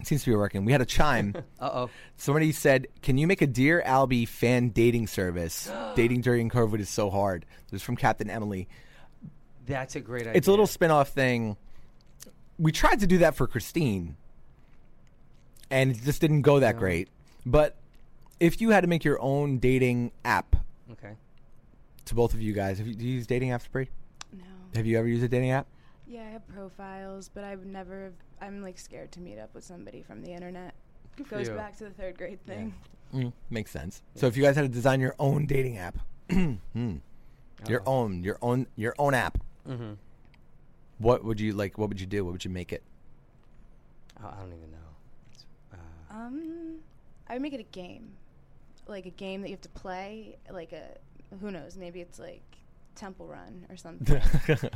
It 0.00 0.06
seems 0.06 0.22
to 0.22 0.30
be 0.30 0.36
working. 0.36 0.64
We 0.64 0.70
had 0.70 0.80
a 0.80 0.86
chime. 0.86 1.34
Uh 1.58 1.70
oh. 1.72 1.90
Somebody 2.16 2.52
said, 2.52 2.86
"Can 3.02 3.18
you 3.18 3.26
make 3.26 3.42
a 3.42 3.46
Dear 3.48 3.82
Albie 3.84 4.28
fan 4.28 4.68
dating 4.68 5.08
service? 5.08 5.68
dating 5.96 6.20
during 6.20 6.48
COVID 6.50 6.78
is 6.78 6.88
so 6.88 7.10
hard." 7.10 7.44
This 7.72 7.80
is 7.80 7.84
from 7.84 7.96
Captain 7.96 8.30
Emily. 8.30 8.68
That's 9.66 9.96
a 9.96 10.00
great 10.00 10.22
idea. 10.22 10.34
It's 10.36 10.46
a 10.46 10.50
little 10.50 10.68
spin-off 10.68 11.08
thing. 11.08 11.56
We 12.58 12.72
tried 12.72 13.00
to 13.00 13.06
do 13.06 13.18
that 13.18 13.34
for 13.34 13.46
Christine, 13.46 14.16
and 15.70 15.90
it 15.92 16.02
just 16.02 16.20
didn't 16.20 16.42
go 16.42 16.58
that 16.60 16.74
No. 16.74 16.80
great. 16.80 17.08
But 17.46 17.76
if 18.40 18.60
you 18.60 18.70
had 18.70 18.80
to 18.82 18.86
make 18.88 19.04
your 19.04 19.20
own 19.20 19.58
dating 19.58 20.12
app 20.24 20.56
okay. 20.92 21.12
to 22.06 22.14
both 22.14 22.34
of 22.34 22.42
you 22.42 22.52
guys, 22.52 22.78
have 22.78 22.86
you, 22.86 22.94
do 22.94 23.04
you 23.06 23.14
use 23.14 23.26
dating 23.26 23.50
apps, 23.50 23.70
Bree? 23.70 23.88
No. 24.32 24.44
Have 24.74 24.86
you 24.86 24.98
ever 24.98 25.06
used 25.08 25.22
a 25.24 25.28
dating 25.28 25.50
app? 25.52 25.66
Yeah, 26.06 26.22
I 26.22 26.30
have 26.30 26.48
profiles, 26.48 27.28
but 27.32 27.44
I've 27.44 27.64
never. 27.66 28.12
I'm 28.40 28.62
like 28.62 28.78
scared 28.78 29.12
to 29.12 29.20
meet 29.20 29.38
up 29.38 29.54
with 29.54 29.64
somebody 29.64 30.02
from 30.02 30.22
the 30.22 30.30
internet. 30.32 30.74
Good 31.16 31.26
for 31.26 31.36
Goes 31.36 31.48
you. 31.48 31.54
back 31.54 31.76
to 31.78 31.84
the 31.84 31.90
third 31.90 32.16
grade 32.16 32.44
thing. 32.46 32.74
Mm, 33.14 33.32
makes 33.50 33.70
sense. 33.70 34.02
So 34.14 34.26
if 34.26 34.36
you 34.36 34.42
guys 34.42 34.54
had 34.56 34.62
to 34.62 34.68
design 34.68 35.00
your 35.00 35.14
own 35.18 35.46
dating 35.46 35.76
app, 35.78 35.98
hmm, 36.30 36.96
your 37.68 37.82
own, 37.86 38.22
your 38.22 38.38
own, 38.42 38.66
your 38.76 38.94
own 38.98 39.14
app, 39.14 39.38
Mm-hmm. 39.68 39.94
What 40.98 41.24
would 41.24 41.40
you 41.40 41.52
like? 41.52 41.78
What 41.78 41.88
would 41.88 42.00
you 42.00 42.06
do? 42.06 42.24
What 42.24 42.32
would 42.32 42.44
you 42.44 42.50
make 42.50 42.72
it? 42.72 42.82
Oh, 44.22 44.26
I 44.28 44.40
don't 44.40 44.48
even 44.52 44.70
know. 44.70 44.78
It's, 45.32 45.44
uh, 45.72 46.14
Um, 46.14 46.76
I 47.28 47.34
would 47.34 47.42
make 47.42 47.52
it 47.52 47.60
a 47.60 47.64
game, 47.64 48.10
like 48.86 49.06
a 49.06 49.10
game 49.10 49.42
that 49.42 49.48
you 49.48 49.54
have 49.54 49.62
to 49.62 49.68
play. 49.70 50.36
Like 50.50 50.72
a 50.72 50.84
who 51.40 51.50
knows? 51.50 51.76
Maybe 51.76 52.00
it's 52.00 52.18
like 52.18 52.42
Temple 52.96 53.26
Run 53.28 53.66
or 53.70 53.76
something. 53.76 54.20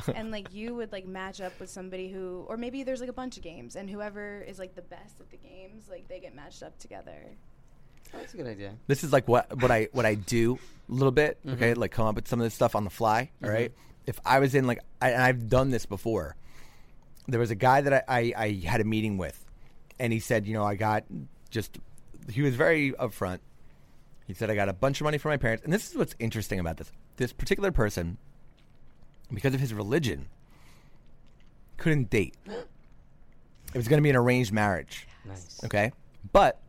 and 0.15 0.31
like 0.31 0.53
you 0.53 0.75
would 0.75 0.93
like 0.93 1.07
match 1.07 1.41
up 1.41 1.59
with 1.59 1.71
somebody 1.71 2.09
who, 2.11 2.45
or 2.49 2.57
maybe 2.57 2.83
there's 2.85 3.01
like 3.01 3.09
a 3.09 3.15
bunch 3.15 3.37
of 3.37 3.43
games, 3.43 3.75
and 3.75 3.91
whoever 3.91 4.43
is 4.43 4.59
like 4.59 4.75
the 4.75 4.83
best 4.83 5.21
at 5.21 5.31
the 5.31 5.37
games, 5.39 5.89
like 5.91 6.09
they 6.09 6.21
get 6.21 6.35
matched 6.35 6.63
up 6.63 6.79
together. 6.79 7.37
that's 8.13 8.35
a 8.35 8.37
good 8.37 8.47
idea. 8.47 8.75
this 8.87 9.03
is 9.03 9.13
like 9.13 9.27
what 9.27 9.61
what 9.61 9.71
I 9.71 9.89
what 9.93 10.07
I 10.07 10.15
do 10.15 10.59
a 10.89 10.93
little 10.93 11.11
bit. 11.11 11.39
Mm-hmm. 11.41 11.57
Okay, 11.57 11.75
like 11.75 11.91
come 11.91 12.07
up 12.07 12.15
with 12.15 12.29
some 12.29 12.39
of 12.41 12.45
this 12.45 12.55
stuff 12.55 12.77
on 12.77 12.85
the 12.85 12.91
fly. 12.91 13.31
all 13.43 13.51
right. 13.51 13.73
If 14.07 14.21
I 14.25 14.39
was 14.39 14.55
in 14.55 14.67
like, 14.67 14.81
I, 15.01 15.11
and 15.11 15.23
I've 15.23 15.49
done 15.49 15.71
this 15.71 15.87
before. 15.87 16.37
There 17.29 17.39
was 17.39 17.53
a 17.53 17.57
guy 17.57 17.81
that 17.83 17.93
I, 17.93 18.03
I 18.09 18.35
I 18.37 18.61
had 18.67 18.81
a 18.81 18.85
meeting 18.85 19.17
with, 19.17 19.45
and 19.99 20.13
he 20.13 20.19
said, 20.19 20.47
you 20.47 20.55
know, 20.55 20.65
I 20.65 20.75
got 20.75 21.05
just. 21.51 21.79
He 22.31 22.43
was 22.43 22.55
very 22.57 22.93
upfront. 22.93 23.39
He 24.27 24.35
said, 24.35 24.51
I 24.51 24.55
got 24.55 24.69
a 24.69 24.73
bunch 24.73 25.01
of 25.01 25.05
money 25.05 25.19
from 25.19 25.31
my 25.31 25.37
parents, 25.37 25.63
and 25.65 25.73
this 25.73 25.91
is 25.91 25.97
what's 25.97 26.15
interesting 26.19 26.59
about 26.59 26.79
this. 26.79 26.91
This 27.17 27.33
particular 27.33 27.71
person, 27.71 28.19
because 29.33 29.55
of 29.55 29.61
his 29.61 29.75
religion, 29.75 30.29
couldn't 31.77 32.11
date. 32.11 32.35
It 32.47 33.77
was 33.77 33.89
going 33.89 33.99
to 33.99 34.03
be 34.03 34.11
an 34.11 34.17
arranged 34.17 34.53
marriage. 34.53 35.07
Nice. 35.25 35.61
Okay. 35.65 35.93
But 36.33 36.61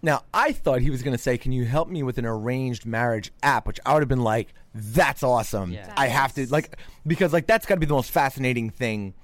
now 0.00 0.22
I 0.32 0.52
thought 0.52 0.80
he 0.80 0.90
was 0.90 1.02
going 1.02 1.16
to 1.16 1.22
say, 1.22 1.38
Can 1.38 1.52
you 1.52 1.64
help 1.64 1.88
me 1.88 2.02
with 2.02 2.18
an 2.18 2.26
arranged 2.26 2.86
marriage 2.86 3.32
app? 3.42 3.66
Which 3.66 3.80
I 3.86 3.94
would 3.94 4.02
have 4.02 4.08
been 4.08 4.22
like, 4.22 4.54
That's 4.74 5.22
awesome. 5.22 5.72
Yeah. 5.72 5.92
I 5.96 6.08
have 6.08 6.34
to, 6.34 6.46
like, 6.50 6.76
because, 7.06 7.32
like, 7.32 7.46
that's 7.46 7.66
got 7.66 7.74
to 7.74 7.80
be 7.80 7.86
the 7.86 7.94
most 7.94 8.10
fascinating 8.10 8.70
thing 8.70 9.14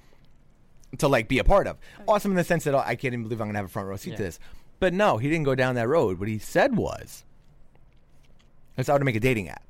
to, 0.98 1.08
like, 1.08 1.28
be 1.28 1.38
a 1.38 1.44
part 1.44 1.66
of. 1.66 1.78
Oh, 2.00 2.14
awesome 2.14 2.32
in 2.32 2.36
the 2.36 2.44
sense 2.44 2.64
that 2.64 2.74
oh, 2.74 2.82
I 2.84 2.96
can't 2.96 3.14
even 3.14 3.22
believe 3.22 3.40
I'm 3.40 3.46
going 3.46 3.54
to 3.54 3.58
have 3.58 3.66
a 3.66 3.70
front 3.70 3.88
row 3.88 3.96
seat 3.96 4.16
to 4.16 4.22
this. 4.22 4.38
But 4.80 4.92
no, 4.92 5.18
he 5.18 5.28
didn't 5.28 5.44
go 5.44 5.54
down 5.54 5.74
that 5.76 5.88
road. 5.88 6.20
What 6.20 6.28
he 6.28 6.38
said 6.38 6.76
was, 6.76 7.24
I 8.76 8.82
started 8.82 9.00
to 9.00 9.04
make 9.04 9.16
a 9.16 9.20
dating 9.20 9.48
app. 9.48 9.62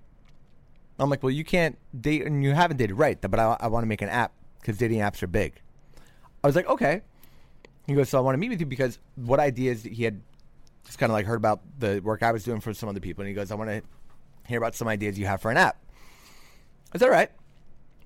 I'm 0.98 1.08
like, 1.08 1.22
well, 1.22 1.30
you 1.30 1.44
can't 1.44 1.78
date, 1.98 2.26
and 2.26 2.42
you 2.42 2.52
haven't 2.52 2.76
dated 2.76 2.98
right, 2.98 3.18
but 3.20 3.38
I, 3.38 3.56
I 3.60 3.68
want 3.68 3.84
to 3.84 3.88
make 3.88 4.02
an 4.02 4.08
app 4.08 4.32
because 4.60 4.78
dating 4.78 4.98
apps 4.98 5.22
are 5.22 5.28
big. 5.28 5.54
I 6.42 6.46
was 6.46 6.56
like, 6.56 6.68
okay. 6.68 7.02
He 7.86 7.94
goes, 7.94 8.08
so 8.08 8.18
I 8.18 8.20
want 8.20 8.34
to 8.34 8.38
meet 8.38 8.50
with 8.50 8.60
you 8.60 8.66
because 8.66 8.98
what 9.14 9.40
ideas 9.40 9.82
he 9.84 10.02
had 10.04 10.20
just 10.84 10.98
kind 10.98 11.10
of 11.10 11.14
like 11.14 11.26
heard 11.26 11.36
about 11.36 11.60
the 11.78 12.00
work 12.00 12.22
I 12.22 12.32
was 12.32 12.42
doing 12.42 12.60
for 12.60 12.74
some 12.74 12.88
other 12.88 13.00
people, 13.00 13.22
and 13.22 13.28
he 13.28 13.34
goes, 13.34 13.50
I 13.50 13.54
want 13.54 13.70
to 13.70 13.82
hear 14.48 14.58
about 14.58 14.74
some 14.74 14.88
ideas 14.88 15.18
you 15.18 15.26
have 15.26 15.40
for 15.40 15.50
an 15.50 15.56
app. 15.56 15.76
I 16.92 16.98
said, 16.98 17.06
all 17.06 17.12
right. 17.12 17.30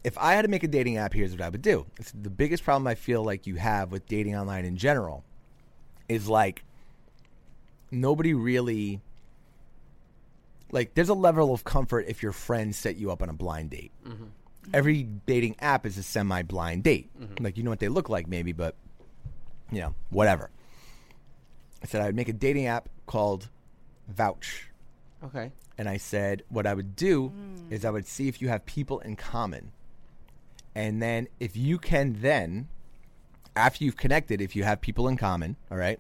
If 0.05 0.19
I 0.19 0.35
had 0.35 0.43
to 0.43 0.49
make 0.49 0.65
a 0.65 0.69
dating 0.69 0.97
app, 0.97 1.15
here's 1.15 1.31
what 1.31 1.41
I 1.41 1.49
would 1.49 1.63
do. 1.63 1.87
It's 1.99 2.11
the 2.11 2.31
biggest 2.31 2.65
problem 2.65 2.89
I 2.89 2.97
feel 2.97 3.25
like 3.25 3.47
you 3.47 3.55
have 3.55 3.93
with 3.93 4.07
dating 4.07 4.37
online 4.37 4.65
in 4.65 4.77
general 4.77 5.23
is 6.09 6.29
like 6.29 6.65
nobody 7.93 8.35
really 8.35 9.01
like 10.73 10.95
there's 10.95 11.11
a 11.11 11.15
level 11.15 11.55
of 11.55 11.63
comfort 11.63 12.07
if 12.09 12.23
your 12.23 12.33
friends 12.33 12.77
set 12.77 12.97
you 12.97 13.13
up 13.13 13.23
on 13.23 13.29
a 13.29 13.33
blind 13.33 13.71
date. 13.71 13.93
Mm-hmm. 14.05 14.25
Mm-hmm. 14.25 14.71
Every 14.75 15.03
dating 15.27 15.57
app 15.61 15.87
is 15.87 15.99
a 15.99 16.03
semi-blind 16.03 16.83
date. 16.83 17.11
Mm-hmm. 17.21 17.45
Like 17.45 17.57
you 17.57 17.63
know 17.63 17.71
what 17.71 17.81
they 17.81 17.89
look 17.89 18.09
like 18.09 18.27
maybe, 18.27 18.53
but 18.53 18.75
you 19.71 19.81
know, 19.81 19.95
whatever. 20.11 20.51
I 21.83 21.87
said 21.87 22.01
I 22.01 22.07
would 22.07 22.17
make 22.17 22.29
a 22.29 22.33
dating 22.33 22.67
app 22.67 22.89
called 23.07 23.49
Vouch. 24.09 24.69
Okay. 25.25 25.53
And 25.83 25.89
I 25.89 25.97
said 25.97 26.45
what 26.49 26.65
I 26.65 26.75
would 26.75 26.95
do 26.95 27.33
is 27.69 27.85
I 27.85 27.91
would 27.91 28.07
see 28.07 28.29
if 28.29 28.41
you 28.41 28.47
have 28.47 28.65
people 28.67 29.01
in 29.01 29.17
common. 29.17 29.73
And 30.77 31.03
then 31.03 31.27
if 31.41 31.57
you 31.57 31.77
can 31.77 32.19
then 32.21 32.69
after 33.57 33.83
you've 33.83 33.97
connected, 33.97 34.41
if 34.41 34.55
you 34.55 34.63
have 34.63 34.81
people 34.81 35.09
in 35.09 35.17
common, 35.17 35.57
all 35.73 35.77
right, 35.77 35.99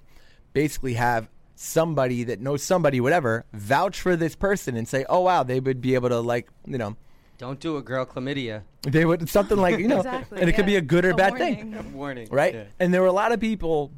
basically 0.52 0.94
have 0.94 1.28
somebody 1.56 2.22
that 2.22 2.38
knows 2.40 2.62
somebody, 2.62 3.00
whatever, 3.00 3.44
vouch 3.52 4.00
for 4.00 4.14
this 4.14 4.36
person 4.36 4.76
and 4.76 4.86
say, 4.86 5.04
oh 5.08 5.18
wow, 5.22 5.42
they 5.42 5.58
would 5.58 5.80
be 5.80 5.94
able 5.96 6.10
to 6.10 6.20
like, 6.20 6.48
you 6.64 6.78
know, 6.78 6.96
Don't 7.38 7.58
do 7.58 7.76
it, 7.78 7.84
girl. 7.84 8.06
Chlamydia. 8.06 8.62
they 8.82 9.04
would 9.04 9.28
something 9.28 9.58
like 9.58 9.80
you 9.80 9.88
know, 9.88 9.96
Exactly, 10.06 10.40
and 10.42 10.48
it 10.48 10.52
could 10.52 10.64
be 10.66 10.76
a 10.76 10.80
good 10.80 11.04
or 11.04 11.10
A 11.10 11.14
bad 11.16 11.32
warning. 11.32 11.72
thing, 11.72 11.92
Warning. 11.92 12.28
right? 12.30 12.54
Yeah. 12.54 12.64
And 12.78 12.94
there 12.94 13.00
were 13.00 13.08
a 13.08 13.12
lot 13.24 13.32
of 13.32 13.40
people 13.40 13.90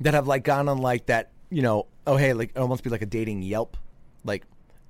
that 0.00 0.14
have 0.14 0.26
like 0.26 0.44
gone 0.44 0.66
on 0.70 0.78
like 0.78 1.04
that, 1.06 1.28
you 1.50 1.60
know, 1.60 1.88
oh 2.06 2.16
hey, 2.16 2.32
like 2.32 2.58
almost 2.58 2.82
be 2.82 2.88
like 2.88 3.02
a 3.02 3.06
dating 3.06 3.42
Yelp, 3.42 3.76
like, 4.24 4.44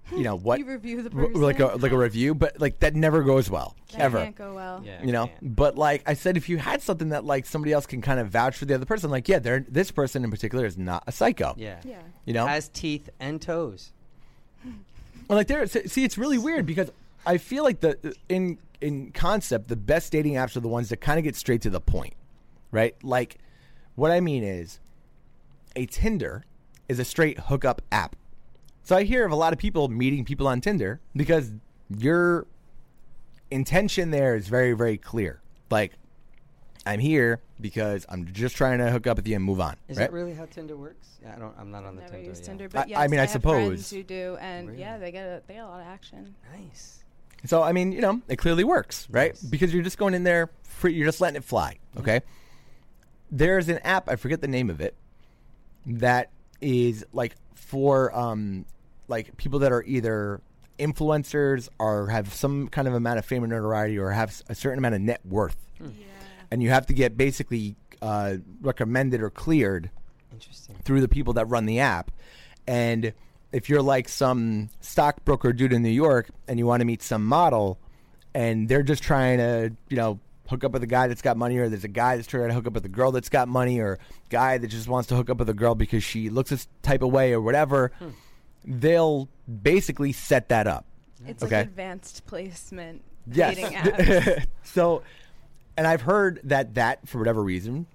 you 0.13 0.23
know 0.25 0.37
what, 0.37 0.59
You 0.59 0.67
review 0.67 1.03
the 1.03 1.17
r- 1.17 1.29
like 1.31 1.61
a 1.61 1.67
like 1.77 1.93
a 1.93 1.97
review, 1.97 2.35
but 2.35 2.61
like 2.61 2.81
that 2.81 2.95
never 2.95 3.23
goes 3.23 3.49
well 3.49 3.77
That 3.93 4.01
ever. 4.01 4.19
can't 4.19 4.37
go 4.37 4.55
well. 4.55 4.83
Yeah. 4.85 5.03
you 5.03 5.13
know 5.13 5.27
can't. 5.29 5.57
but 5.57 5.79
like 5.79 6.03
i 6.07 6.15
said 6.15 6.37
if 6.37 6.49
you 6.49 6.59
had 6.59 6.83
something 6.83 7.11
that 7.11 7.25
like 7.25 7.47
somebody 7.47 7.73
else 7.73 7.87
can 7.87 8.03
kind 8.03 8.19
of 8.21 8.29
vouch 8.29 8.57
for 8.57 8.65
the 8.67 8.75
other 8.75 8.85
person 8.87 9.11
like 9.11 9.29
yeah 9.29 9.39
they're 9.39 9.65
this 9.69 9.91
person 9.91 10.25
in 10.25 10.31
particular 10.31 10.67
is 10.67 10.77
not 10.77 11.03
a 11.07 11.13
psycho 11.13 11.55
Yeah. 11.57 11.81
Yeah. 11.85 12.01
you 12.25 12.35
know 12.35 12.47
Has 12.47 12.69
teeth 12.69 13.09
and 13.21 13.41
toes. 13.41 13.93
Well, 15.29 15.39
like 15.39 15.47
there 15.47 15.67
see 15.67 16.05
it's 16.05 16.19
really 16.19 16.39
weird 16.39 16.67
because 16.67 16.91
i 17.25 17.39
feel 17.39 17.63
like 17.65 17.81
the 17.81 18.15
in 18.29 18.59
in 18.81 19.13
concept 19.13 19.69
the 19.69 19.77
best 19.77 20.13
dating 20.13 20.35
apps 20.35 20.57
are 20.57 20.61
the 20.61 20.69
ones 20.69 20.89
that 20.91 20.99
kind 20.99 21.19
of 21.19 21.25
get 21.25 21.37
straight 21.37 21.63
to 21.63 21.71
the 21.71 21.81
point 21.81 22.15
right 22.71 22.95
like 23.03 23.39
what 23.95 24.11
i 24.11 24.21
mean 24.21 24.43
is 24.43 24.79
a 25.77 25.87
tinder 25.87 26.45
is 26.89 26.99
a 26.99 27.05
straight 27.05 27.39
hookup 27.41 27.81
app 27.93 28.17
so 28.85 28.97
i 28.97 29.03
hear 29.05 29.25
of 29.25 29.33
a 29.33 29.37
lot 29.37 29.53
of 29.53 29.59
people 29.59 29.89
meeting 29.89 30.25
people 30.25 30.47
on 30.49 30.61
tinder 30.61 31.01
because 31.17 31.53
your 31.99 32.47
intention 33.51 34.11
there 34.11 34.35
is 34.35 34.49
very 34.49 34.73
very 34.73 34.97
clear 34.97 35.41
like 35.71 35.93
i'm 36.87 36.99
here 37.01 37.41
because 37.61 38.07
i'm 38.09 38.31
just 38.33 38.57
trying 38.57 38.79
to 38.79 38.91
hook 38.91 39.07
up 39.07 39.17
with 39.17 39.27
you 39.29 39.37
and 39.37 39.45
move 39.45 39.61
on 39.61 39.77
Is 39.89 39.97
right? 39.99 40.05
that 40.05 40.13
really 40.13 40.35
how 40.35 40.47
Tinder 40.47 40.77
works? 40.77 41.09
Yeah, 41.23 41.35
I 41.37 41.39
don't. 41.39 41.55
I'm 41.57 41.71
not 41.71 41.85
on 41.85 41.95
the 41.95 42.03
Never 42.03 42.15
Tinder. 42.15 42.29
used 42.29 42.43
yeah. 42.43 42.47
Tinder, 42.49 42.65
I- 42.65 42.69
but 42.69 42.89
yes, 42.89 42.99
I 42.99 43.07
mean, 43.07 43.21
I 43.21 43.27
have 43.27 43.31
friends 43.43 43.87
suppose. 43.87 43.91
who 43.91 44.03
do, 44.03 44.37
and 44.41 44.67
Really? 44.71 44.81
yeah, 44.81 44.99
they 44.99 45.13
get 45.13 45.25
a, 45.25 45.43
they 45.47 45.55
get 45.55 45.63
a 45.63 45.69
lot 45.69 45.79
of 45.81 45.87
action. 45.87 46.35
Nice. 46.53 47.05
So 47.45 47.63
I 47.63 47.71
mean, 47.71 47.93
you 47.93 48.01
know, 48.01 48.21
it 48.27 48.37
clearly 48.37 48.65
works, 48.65 49.07
right? 49.09 49.31
Nice. 49.35 49.43
Because 49.43 49.73
you're 49.73 49.85
just 49.85 49.99
going 49.99 50.15
in 50.15 50.25
there, 50.25 50.51
free, 50.65 50.95
you're 50.95 51.07
just 51.07 51.21
letting 51.21 51.37
it 51.37 51.45
fly. 51.45 51.79
Mm-hmm. 51.91 52.01
Okay. 52.01 52.21
There's 53.31 53.69
an 53.69 53.79
app, 53.85 54.09
I 54.09 54.17
forget 54.17 54.41
the 54.41 54.49
name 54.49 54.69
of 54.69 54.81
it, 54.81 54.97
that 55.87 56.31
is 56.63 57.05
like 57.13 57.35
for 57.55 58.17
um, 58.17 58.65
like 59.09 59.37
people 59.37 59.59
that 59.61 59.73
are 59.73 59.83
either 59.85 60.41
influencers 60.79 61.69
or 61.79 62.09
have 62.09 62.33
some 62.33 62.69
kind 62.69 62.89
of 62.89 62.95
amount 62.95 63.19
of 63.19 63.25
fame 63.25 63.45
or 63.45 63.47
notoriety 63.47 63.99
or 63.99 64.11
have 64.11 64.43
a 64.49 64.55
certain 64.55 64.79
amount 64.79 64.95
of 64.95 65.01
net 65.01 65.21
worth, 65.25 65.57
Yeah. 65.81 65.89
and 66.51 66.63
you 66.63 66.71
have 66.71 66.87
to 66.87 66.93
get 66.93 67.17
basically 67.17 67.77
uh, 68.01 68.37
recommended 68.61 69.21
or 69.23 69.31
cleared 69.31 69.91
Interesting. 70.33 70.77
through 70.85 71.01
the 71.01 71.09
people 71.09 71.35
that 71.35 71.47
run 71.47 71.67
the 71.67 71.79
app. 71.81 72.11
And 72.67 73.13
if 73.53 73.69
you're 73.69 73.83
like 73.83 74.09
some 74.09 74.71
stockbroker 74.81 75.53
dude 75.53 75.73
in 75.73 75.83
New 75.83 75.89
York 75.91 76.31
and 76.49 76.59
you 76.59 76.67
want 76.67 76.81
to 76.81 76.85
meet 76.87 77.03
some 77.03 77.25
model 77.25 77.79
and 78.35 78.69
they're 78.69 78.83
just 78.83 79.03
trying 79.03 79.39
to, 79.39 79.73
you 79.89 79.97
know, 79.97 80.19
hook 80.49 80.65
up 80.65 80.73
with 80.73 80.83
a 80.83 80.87
guy 80.87 81.07
that's 81.09 81.23
got 81.23 81.37
money 81.37 81.57
or 81.59 81.69
there's 81.69 81.85
a 81.85 81.89
guy 81.89 82.17
that's 82.17 82.29
trying 82.29 82.49
to 82.49 82.55
hook 82.55 82.67
up 82.67 82.73
with 82.73 82.85
a 82.85 82.89
girl 82.89 83.13
that's 83.13 83.29
got 83.29 83.49
money 83.49 83.81
or 83.81 83.99
guy 84.29 84.59
that 84.59 84.67
just 84.69 84.89
wants 84.89 85.09
to 85.09 85.15
hook 85.15 85.31
up 85.31 85.39
with 85.39 85.49
a 85.49 85.55
girl 85.55 85.75
because 85.75 86.03
she 86.05 86.29
looks 86.31 86.51
this 86.51 86.69
type 86.83 87.03
of 87.03 87.11
way 87.11 87.33
or 87.33 87.41
whatever, 87.41 87.93
hmm. 87.99 88.09
they'll 88.65 89.29
basically 89.63 90.13
set 90.13 90.49
that 90.49 90.67
up. 90.67 90.85
It's 91.27 91.43
Okay. 91.43 91.59
like 91.59 91.67
advanced 91.67 92.27
placement 92.27 93.03
Yes. 93.31 93.55
dating 93.55 93.73
apps. 93.79 94.47
so, 94.65 95.03
and 95.77 95.87
I've 95.87 96.03
heard 96.03 96.41
that 96.45 96.75
that, 96.75 97.07
for 97.09 97.19
whatever 97.19 97.43
reason, 97.43 97.87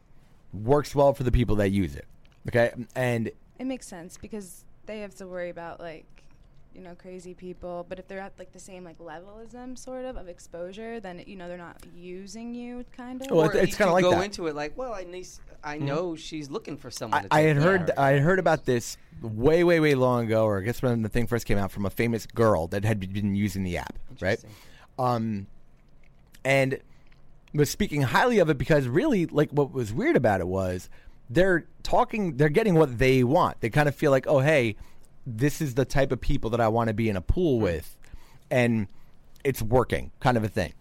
works 0.53 0.95
well 0.95 1.13
for 1.13 1.23
the 1.23 1.31
people 1.31 1.57
that 1.57 1.69
use 1.69 1.95
it. 1.95 2.05
Okay. 2.47 2.71
And 2.95 3.27
it 3.59 3.65
makes 3.65 3.85
sense 3.87 4.17
because 4.17 4.63
they 4.85 4.99
have 5.01 5.13
to 5.15 5.27
worry 5.27 5.49
about 5.49 5.79
like 5.81 6.05
you 6.77 6.83
know 6.83 6.93
crazy 6.95 7.33
people 7.33 7.83
but 7.89 7.97
if 7.97 8.07
they're 8.07 8.19
at 8.19 8.31
like 8.37 8.51
the 8.53 8.59
same 8.59 8.83
like 8.83 8.99
level 8.99 9.39
as 9.43 9.51
them 9.51 9.75
sort 9.75 10.05
of 10.05 10.15
of 10.15 10.27
exposure 10.29 10.99
then 10.99 11.23
you 11.25 11.35
know 11.35 11.47
they're 11.47 11.57
not 11.57 11.77
using 11.95 12.53
you 12.53 12.85
kind 12.95 13.19
of 13.19 13.31
Well, 13.31 13.41
Or 13.47 13.51
it's- 13.51 13.63
it's 13.69 13.75
kinda 13.77 13.91
like 13.91 14.03
go 14.03 14.11
that. 14.11 14.23
into 14.25 14.45
it 14.45 14.55
like, 14.55 14.77
well, 14.77 14.93
I, 14.93 15.03
nice, 15.03 15.39
I 15.63 15.79
know 15.79 16.15
she's 16.15 16.51
looking 16.51 16.77
for 16.77 16.91
someone. 16.91 17.21
I, 17.21 17.27
to 17.27 17.33
I 17.33 17.41
had 17.41 17.57
heard 17.57 17.89
of. 17.89 17.97
I 17.97 18.11
had 18.11 18.21
heard 18.21 18.37
about 18.37 18.65
this 18.65 18.95
way, 19.23 19.63
way, 19.63 19.79
way 19.79 19.95
long 19.95 20.25
ago, 20.27 20.45
or 20.45 20.59
I 20.59 20.61
guess 20.61 20.81
when 20.83 21.01
the 21.01 21.09
thing 21.09 21.25
first 21.25 21.47
came 21.47 21.57
out, 21.57 21.71
from 21.71 21.85
a 21.87 21.89
famous 21.89 22.27
girl 22.27 22.67
that 22.67 22.85
had 22.85 22.99
been 23.11 23.33
using 23.35 23.63
the 23.63 23.77
app, 23.77 23.97
right? 24.21 24.37
Interesting. 24.37 24.51
Um, 24.99 25.47
and 26.45 26.79
was 27.53 27.69
speaking 27.71 28.03
highly 28.03 28.37
of 28.39 28.49
it 28.51 28.57
because 28.59 28.87
really, 28.87 29.25
like, 29.25 29.49
what 29.51 29.71
was 29.73 29.91
weird 29.91 30.15
about 30.15 30.41
it 30.41 30.47
was 30.47 30.89
they're 31.29 31.65
talking, 31.83 32.37
they're 32.37 32.49
getting 32.49 32.75
what 32.75 32.99
they 32.99 33.23
want. 33.23 33.59
They 33.61 33.69
kind 33.71 33.89
of 33.89 33.95
feel 33.95 34.11
like, 34.11 34.27
oh, 34.27 34.39
hey, 34.39 34.75
this 35.27 35.61
is 35.61 35.75
the 35.75 35.85
type 35.85 36.11
of 36.11 36.21
people 36.21 36.49
that 36.51 36.61
I 36.61 36.69
want 36.69 36.87
to 36.87 36.93
be 36.93 37.09
in 37.09 37.17
a 37.17 37.21
pool 37.21 37.57
hmm. 37.57 37.63
with, 37.63 37.97
and 38.49 38.87
it's 39.43 39.61
working, 39.61 40.11
kind 40.19 40.37
of 40.37 40.43
a 40.43 40.47
thing. 40.47 40.73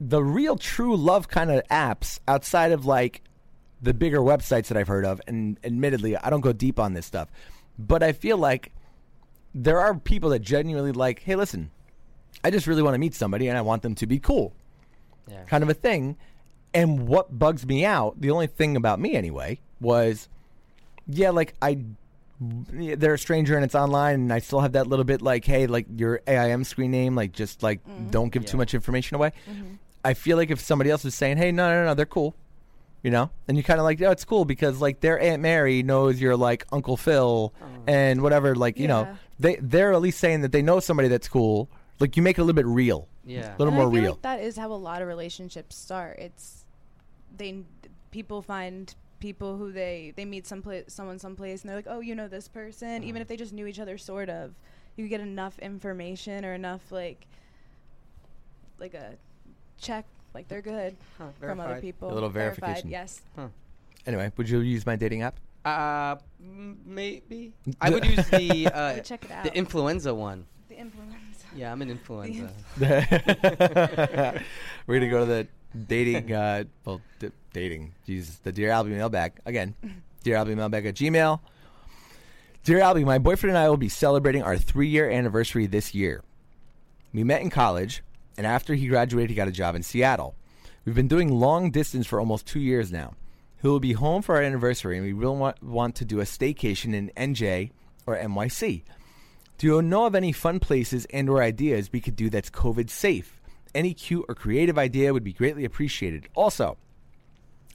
The 0.00 0.22
real, 0.22 0.56
true 0.56 0.96
love 0.96 1.28
kind 1.28 1.50
of 1.50 1.66
apps 1.68 2.18
outside 2.26 2.72
of 2.72 2.84
like 2.84 3.22
the 3.80 3.94
bigger 3.94 4.18
websites 4.18 4.66
that 4.66 4.76
I've 4.76 4.88
heard 4.88 5.04
of, 5.04 5.20
and 5.26 5.58
admittedly, 5.62 6.16
I 6.16 6.30
don't 6.30 6.40
go 6.40 6.52
deep 6.52 6.80
on 6.80 6.94
this 6.94 7.06
stuff, 7.06 7.28
but 7.78 8.02
I 8.02 8.12
feel 8.12 8.36
like 8.36 8.72
there 9.54 9.80
are 9.80 9.94
people 9.94 10.30
that 10.30 10.40
genuinely 10.40 10.90
like, 10.90 11.20
hey, 11.20 11.36
listen, 11.36 11.70
I 12.42 12.50
just 12.50 12.66
really 12.66 12.82
want 12.82 12.94
to 12.94 12.98
meet 12.98 13.14
somebody 13.14 13.46
and 13.46 13.56
I 13.56 13.60
want 13.60 13.82
them 13.82 13.94
to 13.94 14.06
be 14.06 14.18
cool, 14.18 14.52
Yeah. 15.28 15.44
kind 15.44 15.62
of 15.62 15.70
a 15.70 15.74
thing. 15.74 16.16
And 16.72 17.06
what 17.06 17.38
bugs 17.38 17.64
me 17.64 17.84
out, 17.84 18.20
the 18.20 18.32
only 18.32 18.48
thing 18.48 18.76
about 18.76 18.98
me 18.98 19.14
anyway, 19.14 19.60
was, 19.80 20.28
yeah, 21.06 21.30
like 21.30 21.54
I, 21.62 21.78
they're 22.40 23.14
a 23.14 23.18
stranger 23.18 23.54
and 23.54 23.64
it's 23.64 23.74
online, 23.74 24.14
and 24.14 24.32
I 24.32 24.40
still 24.40 24.60
have 24.60 24.72
that 24.72 24.86
little 24.86 25.04
bit 25.04 25.22
like, 25.22 25.44
hey, 25.44 25.66
like 25.66 25.86
your 25.96 26.20
AIM 26.26 26.64
screen 26.64 26.90
name, 26.90 27.14
like 27.14 27.32
just 27.32 27.62
like 27.62 27.86
mm-hmm. 27.86 28.10
don't 28.10 28.30
give 28.30 28.44
too 28.44 28.56
much 28.56 28.74
information 28.74 29.14
away. 29.14 29.32
Mm-hmm. 29.48 29.74
I 30.04 30.14
feel 30.14 30.36
like 30.36 30.50
if 30.50 30.60
somebody 30.60 30.90
else 30.90 31.04
is 31.04 31.14
saying, 31.14 31.38
hey, 31.38 31.52
no, 31.52 31.70
no, 31.70 31.84
no, 31.86 31.94
they're 31.94 32.04
cool, 32.06 32.34
you 33.02 33.10
know, 33.10 33.30
and 33.48 33.56
you 33.56 33.62
kind 33.62 33.80
of 33.80 33.84
like, 33.84 34.02
oh, 34.02 34.10
it's 34.10 34.24
cool 34.24 34.44
because 34.44 34.80
like 34.80 35.00
their 35.00 35.18
Aunt 35.20 35.40
Mary 35.40 35.82
knows 35.82 36.20
you're 36.20 36.36
like 36.36 36.66
Uncle 36.72 36.96
Phil 36.96 37.54
oh. 37.60 37.66
and 37.86 38.22
whatever, 38.22 38.54
like 38.54 38.78
you 38.78 38.88
know, 38.88 39.16
they 39.38 39.56
they're 39.60 39.92
at 39.92 40.00
least 40.00 40.18
saying 40.18 40.42
that 40.42 40.52
they 40.52 40.62
know 40.62 40.80
somebody 40.80 41.08
that's 41.08 41.28
cool. 41.28 41.70
Like 42.00 42.16
you 42.16 42.22
make 42.22 42.38
it 42.38 42.40
a 42.40 42.44
little 42.44 42.56
bit 42.56 42.66
real, 42.66 43.08
Yeah. 43.24 43.54
a 43.54 43.56
little 43.56 43.68
And 43.68 43.76
more 43.76 43.88
I 43.88 43.92
feel 43.92 44.02
real. 44.02 44.12
Like 44.12 44.22
that 44.22 44.40
is 44.40 44.56
how 44.56 44.72
a 44.72 44.74
lot 44.74 45.00
of 45.00 45.08
relationships 45.08 45.76
start. 45.76 46.18
It's 46.18 46.64
they 47.36 47.62
people 48.10 48.42
find 48.42 48.94
people 49.24 49.56
who 49.56 49.72
they 49.72 50.12
they 50.16 50.26
meet 50.26 50.46
someplace 50.46 50.84
someone 50.88 51.18
someplace 51.18 51.62
and 51.62 51.70
they're 51.70 51.78
like, 51.78 51.86
oh, 51.88 52.00
you 52.00 52.14
know 52.14 52.28
this 52.28 52.46
person, 52.46 53.02
even 53.02 53.22
if 53.22 53.26
they 53.28 53.38
just 53.38 53.54
knew 53.54 53.66
each 53.66 53.80
other 53.80 53.96
sort 53.96 54.28
of. 54.28 54.52
You 54.96 55.08
get 55.08 55.20
enough 55.20 55.58
information 55.60 56.44
or 56.44 56.52
enough 56.52 56.92
like 56.92 57.26
like 58.78 58.92
a 58.92 59.14
check, 59.78 60.04
like 60.34 60.46
they're 60.48 60.60
good 60.60 60.94
Huh, 61.18 61.28
from 61.40 61.58
other 61.58 61.80
people. 61.80 62.12
A 62.12 62.14
little 62.14 62.28
Verified, 62.28 62.60
verification. 62.60 62.90
Yes. 62.90 63.22
Anyway, 64.06 64.30
would 64.36 64.46
you 64.48 64.60
use 64.60 64.84
my 64.84 64.94
dating 64.94 65.22
app? 65.22 65.40
Uh, 65.64 66.16
maybe. 66.84 67.54
I 67.80 67.88
would 67.88 68.04
use 68.04 68.28
the 68.28 68.66
uh, 68.74 68.98
check 69.00 69.24
it 69.24 69.30
the 69.44 69.56
influenza 69.56 70.14
one. 70.14 70.44
The 70.68 70.78
influenza. 70.78 71.16
Yeah, 71.56 71.72
I'm 71.72 71.80
an 71.80 71.88
influenza. 71.90 72.50
We're 74.86 74.98
gonna 75.00 75.08
go 75.10 75.20
to 75.20 75.26
the 75.26 75.48
dating. 75.88 76.32
Uh, 76.34 76.64
well, 76.84 77.00
d- 77.18 77.30
dating. 77.52 77.92
Jesus, 78.06 78.36
the 78.36 78.52
Dear 78.52 78.70
Albie 78.70 78.90
mailbag 78.90 79.32
again. 79.46 79.74
Dear 80.22 80.36
Albie, 80.36 80.56
mailbag 80.56 80.86
at 80.86 80.94
Gmail. 80.94 81.40
Dear 82.64 82.80
Albie, 82.80 83.04
my 83.04 83.18
boyfriend 83.18 83.56
and 83.56 83.64
I 83.64 83.68
will 83.68 83.76
be 83.76 83.88
celebrating 83.88 84.42
our 84.42 84.56
three 84.56 84.88
year 84.88 85.10
anniversary 85.10 85.66
this 85.66 85.94
year. 85.94 86.22
We 87.12 87.22
met 87.22 87.42
in 87.42 87.50
college, 87.50 88.02
and 88.36 88.46
after 88.46 88.74
he 88.74 88.86
graduated, 88.88 89.30
he 89.30 89.36
got 89.36 89.48
a 89.48 89.52
job 89.52 89.74
in 89.74 89.82
Seattle. 89.82 90.34
We've 90.84 90.94
been 90.94 91.08
doing 91.08 91.30
long 91.30 91.70
distance 91.70 92.06
for 92.06 92.18
almost 92.18 92.46
two 92.46 92.60
years 92.60 92.90
now. 92.90 93.14
He 93.62 93.68
will 93.68 93.80
be 93.80 93.92
home 93.92 94.20
for 94.22 94.34
our 94.34 94.42
anniversary, 94.42 94.96
and 94.98 95.06
we 95.06 95.14
will 95.14 95.36
want, 95.36 95.62
want 95.62 95.94
to 95.96 96.04
do 96.04 96.20
a 96.20 96.24
staycation 96.24 96.94
in 96.94 97.10
NJ 97.16 97.70
or 98.06 98.16
NYC. 98.16 98.82
Do 99.56 99.66
you 99.66 99.80
know 99.82 100.06
of 100.06 100.14
any 100.14 100.32
fun 100.32 100.58
places 100.58 101.06
and 101.06 101.30
or 101.30 101.42
ideas 101.42 101.90
we 101.92 102.00
could 102.00 102.16
do 102.16 102.28
that's 102.28 102.50
COVID 102.50 102.90
safe? 102.90 103.40
Any 103.74 103.94
cute 103.94 104.24
or 104.28 104.34
creative 104.34 104.78
idea 104.78 105.12
would 105.12 105.24
be 105.24 105.32
greatly 105.32 105.64
appreciated. 105.64 106.28
Also, 106.34 106.76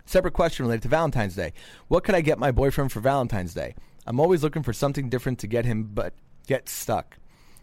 separate 0.06 0.34
question 0.34 0.66
related 0.66 0.84
to 0.84 0.88
Valentine's 0.90 1.36
Day. 1.36 1.54
What 1.88 2.04
could 2.04 2.16
I 2.16 2.22
get 2.22 2.40
my 2.40 2.52
boyfriend 2.52 2.92
for 2.92 3.00
Valentine's 3.00 3.54
Day? 3.54 3.76
I'm 4.08 4.20
always 4.20 4.42
looking 4.42 4.64
for 4.64 4.74
something 4.74 5.10
different 5.10 5.40
to 5.40 5.48
get 5.48 5.66
him, 5.66 5.84
but 5.94 6.14
get 6.48 6.70
stuck. 6.70 7.18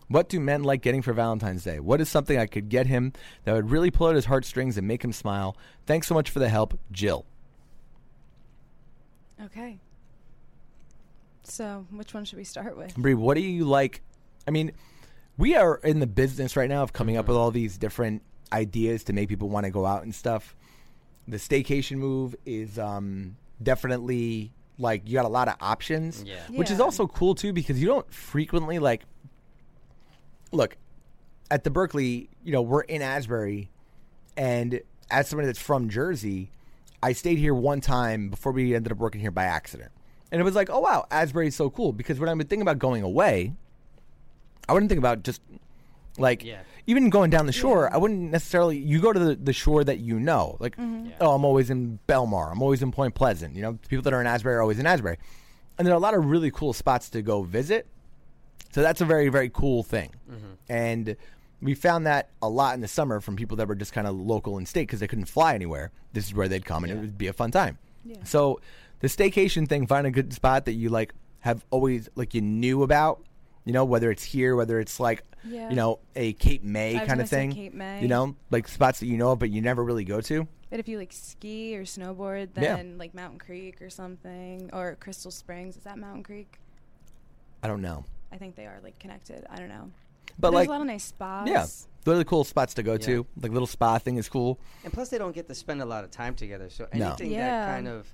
What 0.08 0.28
do 0.28 0.38
men 0.38 0.62
like 0.62 0.82
getting 0.82 1.02
for 1.02 1.12
Valentine's 1.12 1.64
Day? 1.64 1.80
What 1.80 2.00
is 2.00 2.08
something 2.08 2.38
I 2.38 2.46
could 2.46 2.68
get 2.68 2.86
him 2.86 3.12
that 3.44 3.54
would 3.54 3.70
really 3.70 3.90
pull 3.90 4.08
out 4.08 4.14
his 4.14 4.26
heartstrings 4.26 4.78
and 4.78 4.86
make 4.86 5.02
him 5.02 5.12
smile? 5.12 5.56
Thanks 5.86 6.06
so 6.06 6.14
much 6.14 6.30
for 6.30 6.38
the 6.38 6.48
help, 6.48 6.78
Jill. 6.92 7.26
Okay. 9.44 9.78
So, 11.42 11.86
which 11.90 12.14
one 12.14 12.24
should 12.24 12.38
we 12.38 12.44
start 12.44 12.76
with? 12.76 12.94
Bree, 12.96 13.14
what 13.14 13.34
do 13.34 13.40
you 13.40 13.64
like? 13.64 14.02
I 14.46 14.50
mean, 14.50 14.72
we 15.38 15.54
are 15.54 15.76
in 15.84 16.00
the 16.00 16.06
business 16.06 16.56
right 16.56 16.68
now 16.68 16.82
of 16.82 16.92
coming 16.92 17.16
up 17.16 17.28
with 17.28 17.36
all 17.36 17.50
these 17.50 17.76
different 17.78 18.22
ideas 18.52 19.04
to 19.04 19.12
make 19.12 19.28
people 19.28 19.48
want 19.48 19.64
to 19.64 19.70
go 19.70 19.84
out 19.86 20.02
and 20.02 20.14
stuff. 20.14 20.56
The 21.28 21.36
staycation 21.36 21.96
move 21.96 22.34
is 22.46 22.78
um, 22.78 23.36
definitely 23.62 24.52
like 24.78 25.02
you 25.06 25.14
got 25.14 25.24
a 25.24 25.28
lot 25.28 25.48
of 25.48 25.54
options, 25.60 26.22
Yeah. 26.22 26.36
which 26.50 26.70
is 26.70 26.80
also 26.80 27.06
cool 27.06 27.34
too 27.34 27.52
because 27.52 27.80
you 27.80 27.86
don't 27.86 28.10
frequently 28.12 28.78
like 28.78 29.02
look 30.52 30.76
at 31.50 31.64
the 31.64 31.70
Berkeley. 31.70 32.28
You 32.44 32.52
know, 32.52 32.62
we're 32.62 32.82
in 32.82 33.02
Asbury, 33.02 33.70
and 34.36 34.80
as 35.10 35.28
somebody 35.28 35.46
that's 35.46 35.58
from 35.60 35.88
Jersey, 35.88 36.50
I 37.02 37.12
stayed 37.12 37.38
here 37.38 37.54
one 37.54 37.80
time 37.80 38.28
before 38.30 38.52
we 38.52 38.74
ended 38.74 38.92
up 38.92 38.98
working 38.98 39.20
here 39.20 39.30
by 39.30 39.44
accident. 39.44 39.90
And 40.32 40.40
it 40.40 40.44
was 40.44 40.54
like, 40.54 40.70
oh 40.70 40.80
wow, 40.80 41.06
Asbury's 41.10 41.54
so 41.56 41.70
cool 41.70 41.92
because 41.92 42.18
when 42.18 42.28
I 42.28 42.34
would 42.34 42.48
think 42.48 42.62
about 42.62 42.78
going 42.78 43.02
away, 43.02 43.54
I 44.68 44.72
wouldn't 44.72 44.88
think 44.88 44.98
about 44.98 45.22
just 45.22 45.40
like 46.18 46.44
Yeah. 46.44 46.60
even 46.86 47.10
going 47.10 47.30
down 47.30 47.46
the 47.46 47.52
shore. 47.52 47.92
I 47.92 47.98
wouldn't 47.98 48.30
necessarily. 48.30 48.78
You 48.78 49.00
go 49.00 49.12
to 49.12 49.18
the, 49.18 49.34
the 49.36 49.52
shore 49.52 49.84
that 49.84 49.98
you 49.98 50.18
know, 50.18 50.56
like 50.60 50.76
mm-hmm. 50.76 51.10
oh, 51.20 51.34
I'm 51.34 51.44
always 51.44 51.70
in 51.70 51.98
Belmar. 52.08 52.50
I'm 52.50 52.62
always 52.62 52.82
in 52.82 52.92
Point 52.92 53.14
Pleasant. 53.14 53.54
You 53.54 53.62
know, 53.62 53.78
people 53.88 54.02
that 54.02 54.12
are 54.12 54.20
in 54.20 54.26
Asbury 54.26 54.56
are 54.56 54.62
always 54.62 54.78
in 54.78 54.86
Asbury, 54.86 55.18
and 55.78 55.86
there 55.86 55.94
are 55.94 55.96
a 55.96 56.00
lot 56.00 56.14
of 56.14 56.24
really 56.24 56.50
cool 56.50 56.72
spots 56.72 57.10
to 57.10 57.22
go 57.22 57.42
visit. 57.42 57.86
So 58.72 58.82
that's 58.82 59.00
a 59.00 59.04
very 59.04 59.28
very 59.28 59.50
cool 59.50 59.82
thing, 59.82 60.10
mm-hmm. 60.30 60.54
and 60.68 61.16
we 61.62 61.74
found 61.74 62.06
that 62.06 62.28
a 62.42 62.48
lot 62.48 62.74
in 62.74 62.80
the 62.80 62.88
summer 62.88 63.20
from 63.20 63.36
people 63.36 63.56
that 63.56 63.68
were 63.68 63.74
just 63.74 63.92
kind 63.92 64.06
of 64.06 64.14
local 64.14 64.58
in 64.58 64.66
state 64.66 64.82
because 64.82 65.00
they 65.00 65.08
couldn't 65.08 65.24
fly 65.26 65.54
anywhere. 65.54 65.90
This 66.12 66.26
is 66.26 66.34
where 66.34 66.48
they'd 66.48 66.64
come, 66.64 66.84
and 66.84 66.92
it 66.92 66.96
would 66.96 67.18
be 67.18 67.28
a 67.28 67.32
fun 67.32 67.50
time. 67.50 67.78
Yeah. 68.04 68.22
So 68.24 68.60
the 69.00 69.08
staycation 69.08 69.68
thing, 69.68 69.86
find 69.86 70.06
a 70.06 70.10
good 70.10 70.32
spot 70.32 70.64
that 70.66 70.72
you 70.74 70.88
like 70.88 71.14
have 71.40 71.64
always 71.70 72.08
like 72.14 72.34
you 72.34 72.40
knew 72.40 72.82
about. 72.82 73.22
You 73.66 73.72
know, 73.72 73.84
whether 73.84 74.10
it's 74.10 74.22
here, 74.24 74.56
whether 74.56 74.80
it's 74.80 74.98
like 74.98 75.22
Yeah. 75.44 75.68
you 75.68 75.76
know 75.76 75.98
a 76.14 76.32
Cape 76.34 76.62
May 76.62 76.96
I 76.96 77.00
was 77.00 77.08
kind 77.08 77.10
of 77.12 77.16
gonna 77.18 77.26
say 77.26 77.36
thing. 77.36 77.52
Cape 77.52 77.74
May. 77.74 78.00
You 78.00 78.08
know, 78.08 78.34
like 78.50 78.68
spots 78.68 79.00
that 79.00 79.06
you 79.06 79.18
know 79.18 79.32
of 79.32 79.38
but 79.40 79.50
you 79.50 79.60
never 79.60 79.84
really 79.84 80.04
go 80.04 80.20
to. 80.22 80.46
But 80.70 80.80
if 80.80 80.88
you 80.88 80.98
like 80.98 81.12
ski 81.12 81.76
or 81.76 81.82
snowboard, 81.82 82.48
Yeah. 82.56 82.76
then 82.76 82.96
like 82.96 83.12
Mountain 83.14 83.38
Creek 83.40 83.82
or 83.82 83.90
something, 83.90 84.70
or 84.72 84.96
Crystal 85.00 85.30
Springs. 85.30 85.76
Is 85.76 85.82
that 85.84 85.98
Mountain 85.98 86.22
Creek? 86.22 86.58
I 87.62 87.68
don't 87.68 87.82
know, 87.82 88.04
I 88.32 88.36
think 88.36 88.54
they 88.56 88.66
are 88.66 88.78
like 88.82 88.98
connected. 88.98 89.44
I 89.50 89.56
don't 89.56 89.68
know. 89.68 89.90
but 90.38 90.50
There's 90.50 90.54
like 90.60 90.68
a 90.68 90.72
lot 90.72 90.80
of 90.82 90.86
nice 90.86 91.04
spas. 91.04 91.48
yeah, 91.48 91.66
really 92.10 92.24
cool 92.24 92.44
spots 92.44 92.74
to 92.74 92.82
go 92.84 92.92
Yeah. 92.92 92.98
to. 92.98 93.26
Like 93.40 93.50
little 93.52 93.66
spa 93.66 93.98
thing 93.98 94.16
is 94.16 94.28
cool. 94.28 94.58
And 94.84 94.92
plus, 94.92 95.08
they 95.08 95.18
don't 95.18 95.34
get 95.34 95.48
to 95.48 95.54
spend 95.54 95.82
a 95.82 95.86
lot 95.86 96.04
of 96.04 96.10
time 96.12 96.34
together. 96.34 96.68
So 96.70 96.86
No. 96.94 97.08
anything 97.08 97.32
Yeah. 97.32 97.66
that 97.66 97.74
kind 97.74 97.88
of 97.88 98.06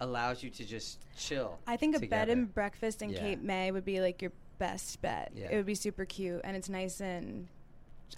allows 0.00 0.42
you 0.42 0.50
to 0.50 0.64
just 0.64 0.98
chill. 1.16 1.58
I 1.66 1.76
think 1.76 1.94
a 1.96 2.00
bed 2.06 2.28
and 2.28 2.52
breakfast 2.52 3.00
in 3.02 3.10
Yeah. 3.10 3.20
Cape 3.20 3.40
May 3.42 3.70
would 3.70 3.84
be 3.84 4.00
like 4.00 4.20
your 4.20 4.32
best 4.62 5.02
bet. 5.02 5.32
Yeah. 5.34 5.48
It 5.50 5.56
would 5.56 5.66
be 5.66 5.74
super 5.74 6.04
cute 6.04 6.40
and 6.44 6.56
it's 6.56 6.68
nice 6.68 7.00
and 7.00 7.48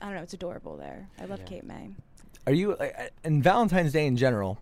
I 0.01 0.07
don't 0.07 0.17
know, 0.17 0.23
it's 0.23 0.35
adorable 0.35 0.77
there. 0.77 1.09
I 1.19 1.25
love 1.25 1.41
Yeah. 1.41 1.47
Cape 1.47 1.65
May. 1.65 1.91
Are 2.47 2.53
you 2.53 2.73
uh, 2.73 2.89
and 3.25 3.43
Valentine's 3.43 3.93
Day 3.93 4.07
in 4.07 4.17
general? 4.17 4.59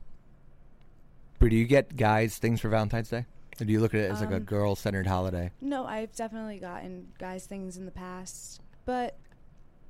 Bree, 1.38 1.50
do 1.50 1.56
you 1.56 1.64
get 1.64 1.96
guys 1.96 2.38
things 2.38 2.60
for 2.60 2.68
Valentine's 2.68 3.08
Day, 3.10 3.26
or 3.60 3.64
do 3.64 3.72
you 3.72 3.80
look 3.80 3.94
at 3.94 4.00
it 4.00 4.10
as 4.12 4.20
like 4.20 4.30
a 4.30 4.36
Um, 4.36 4.44
girl-centered 4.44 5.08
holiday? 5.08 5.50
No, 5.60 5.84
I've 5.84 6.14
definitely 6.14 6.58
gotten 6.60 7.08
guys 7.18 7.46
things 7.46 7.76
in 7.76 7.84
the 7.84 7.90
past, 7.90 8.60
but 8.84 9.16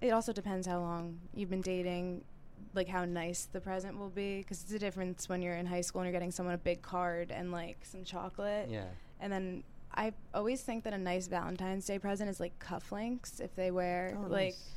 it 0.01 0.11
also 0.11 0.33
depends 0.33 0.67
how 0.67 0.81
long 0.81 1.19
you've 1.35 1.51
been 1.51 1.61
dating, 1.61 2.25
like 2.73 2.89
how 2.89 3.05
nice 3.05 3.45
the 3.45 3.61
present 3.61 3.99
will 3.99 4.09
be. 4.09 4.39
Because 4.39 4.63
it's 4.63 4.73
a 4.73 4.79
difference 4.79 5.29
when 5.29 5.43
you're 5.43 5.57
in 5.57 5.67
high 5.67 5.83
school 5.83 6.01
and 6.01 6.07
you're 6.07 6.19
getting 6.19 6.31
someone 6.33 6.55
a 6.55 6.59
big 6.59 6.81
card 6.81 7.31
and 7.31 7.53
like 7.53 7.79
some 7.83 8.03
chocolate. 8.05 8.69
Yeah. 8.71 8.87
And 9.21 9.31
then 9.31 9.63
I 9.95 10.13
always 10.35 10.63
think 10.63 10.85
that 10.85 10.93
a 10.93 10.99
nice 10.99 11.27
Valentine's 11.27 11.85
Day 11.87 11.99
present 11.99 12.31
is 12.31 12.41
like 12.41 12.59
cufflinks 12.59 13.41
if 13.41 13.55
they 13.55 13.71
wear 13.71 14.17
Oh, 14.19 14.23
like. 14.29 14.55
nice. 14.55 14.69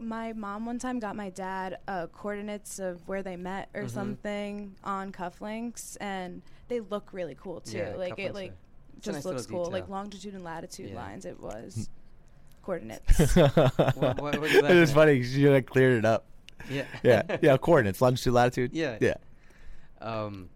My 0.00 0.32
mom 0.32 0.66
one 0.66 0.80
time 0.80 0.98
got 0.98 1.14
my 1.14 1.30
dad 1.30 1.78
uh, 1.86 2.08
coordinates 2.08 2.80
of 2.80 3.06
where 3.06 3.22
they 3.22 3.36
met 3.36 3.68
or 3.74 3.82
Mhm. 3.84 3.90
something 3.90 4.74
on 4.82 5.12
cufflinks, 5.12 5.96
and 6.00 6.42
they 6.66 6.80
look 6.80 7.12
really 7.12 7.36
cool 7.40 7.60
too. 7.60 7.78
Yeah, 7.78 7.94
like 7.96 8.18
it 8.18 8.34
like 8.34 8.50
are- 8.50 9.00
just 9.00 9.16
nice 9.18 9.24
looks 9.24 9.42
little 9.48 9.64
cool. 9.66 9.72
Like 9.72 9.88
longitude 9.88 10.34
and 10.34 10.42
latitude 10.42 10.90
Yeah. 10.90 10.96
lines. 10.96 11.24
It 11.26 11.38
was 11.38 11.88
coordinates. 12.62 13.36
what- 13.36 14.20
what 14.20 14.34
are 14.36 14.48
you 14.48 14.58
it 14.58 14.62
laughing 14.64 14.80
was 14.80 14.90
at? 14.90 14.94
funny. 14.96 15.20
'cause 15.20 15.30
You 15.36 15.52
like 15.52 15.66
cleared 15.66 15.98
it 15.98 16.04
up. 16.04 16.24
Yeah. 16.68 16.86
Yeah, 17.04 17.36
yeah. 17.42 17.56
Coordinates, 17.56 18.00
longitude, 18.00 18.32
latitude. 18.32 18.72
Yeah. 18.72 18.98
yeah. 19.00 19.14
Um, 20.00 20.48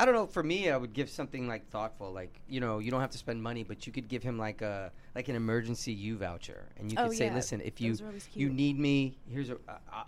I 0.00 0.06
don't 0.06 0.14
know. 0.14 0.26
For 0.26 0.42
me, 0.42 0.70
I 0.70 0.76
would 0.78 0.94
give 0.94 1.10
something 1.10 1.46
like 1.46 1.68
thoughtful, 1.68 2.10
like 2.12 2.40
you 2.48 2.58
know, 2.60 2.78
you 2.78 2.90
don't 2.90 3.02
have 3.02 3.10
to 3.10 3.18
spend 3.18 3.42
money, 3.42 3.64
but 3.64 3.86
you 3.86 3.92
could 3.92 4.08
give 4.08 4.22
him 4.22 4.38
like 4.38 4.62
a 4.62 4.90
like 5.14 5.28
an 5.28 5.36
emergency 5.36 5.92
U 5.92 6.16
voucher, 6.16 6.64
and 6.78 6.90
you 6.90 6.96
Oh, 6.98 7.08
could 7.08 7.18
say, 7.18 7.26
yeah, 7.26 7.34
"Listen, 7.34 7.60
if 7.62 7.80
you 7.82 7.90
those 7.90 8.00
are 8.02 8.06
always 8.06 8.28
you 8.32 8.48
need 8.48 8.78
me, 8.78 9.18
here's 9.30 9.50
a 9.50 9.56
uh, 9.68 9.72
uh, 9.92 10.04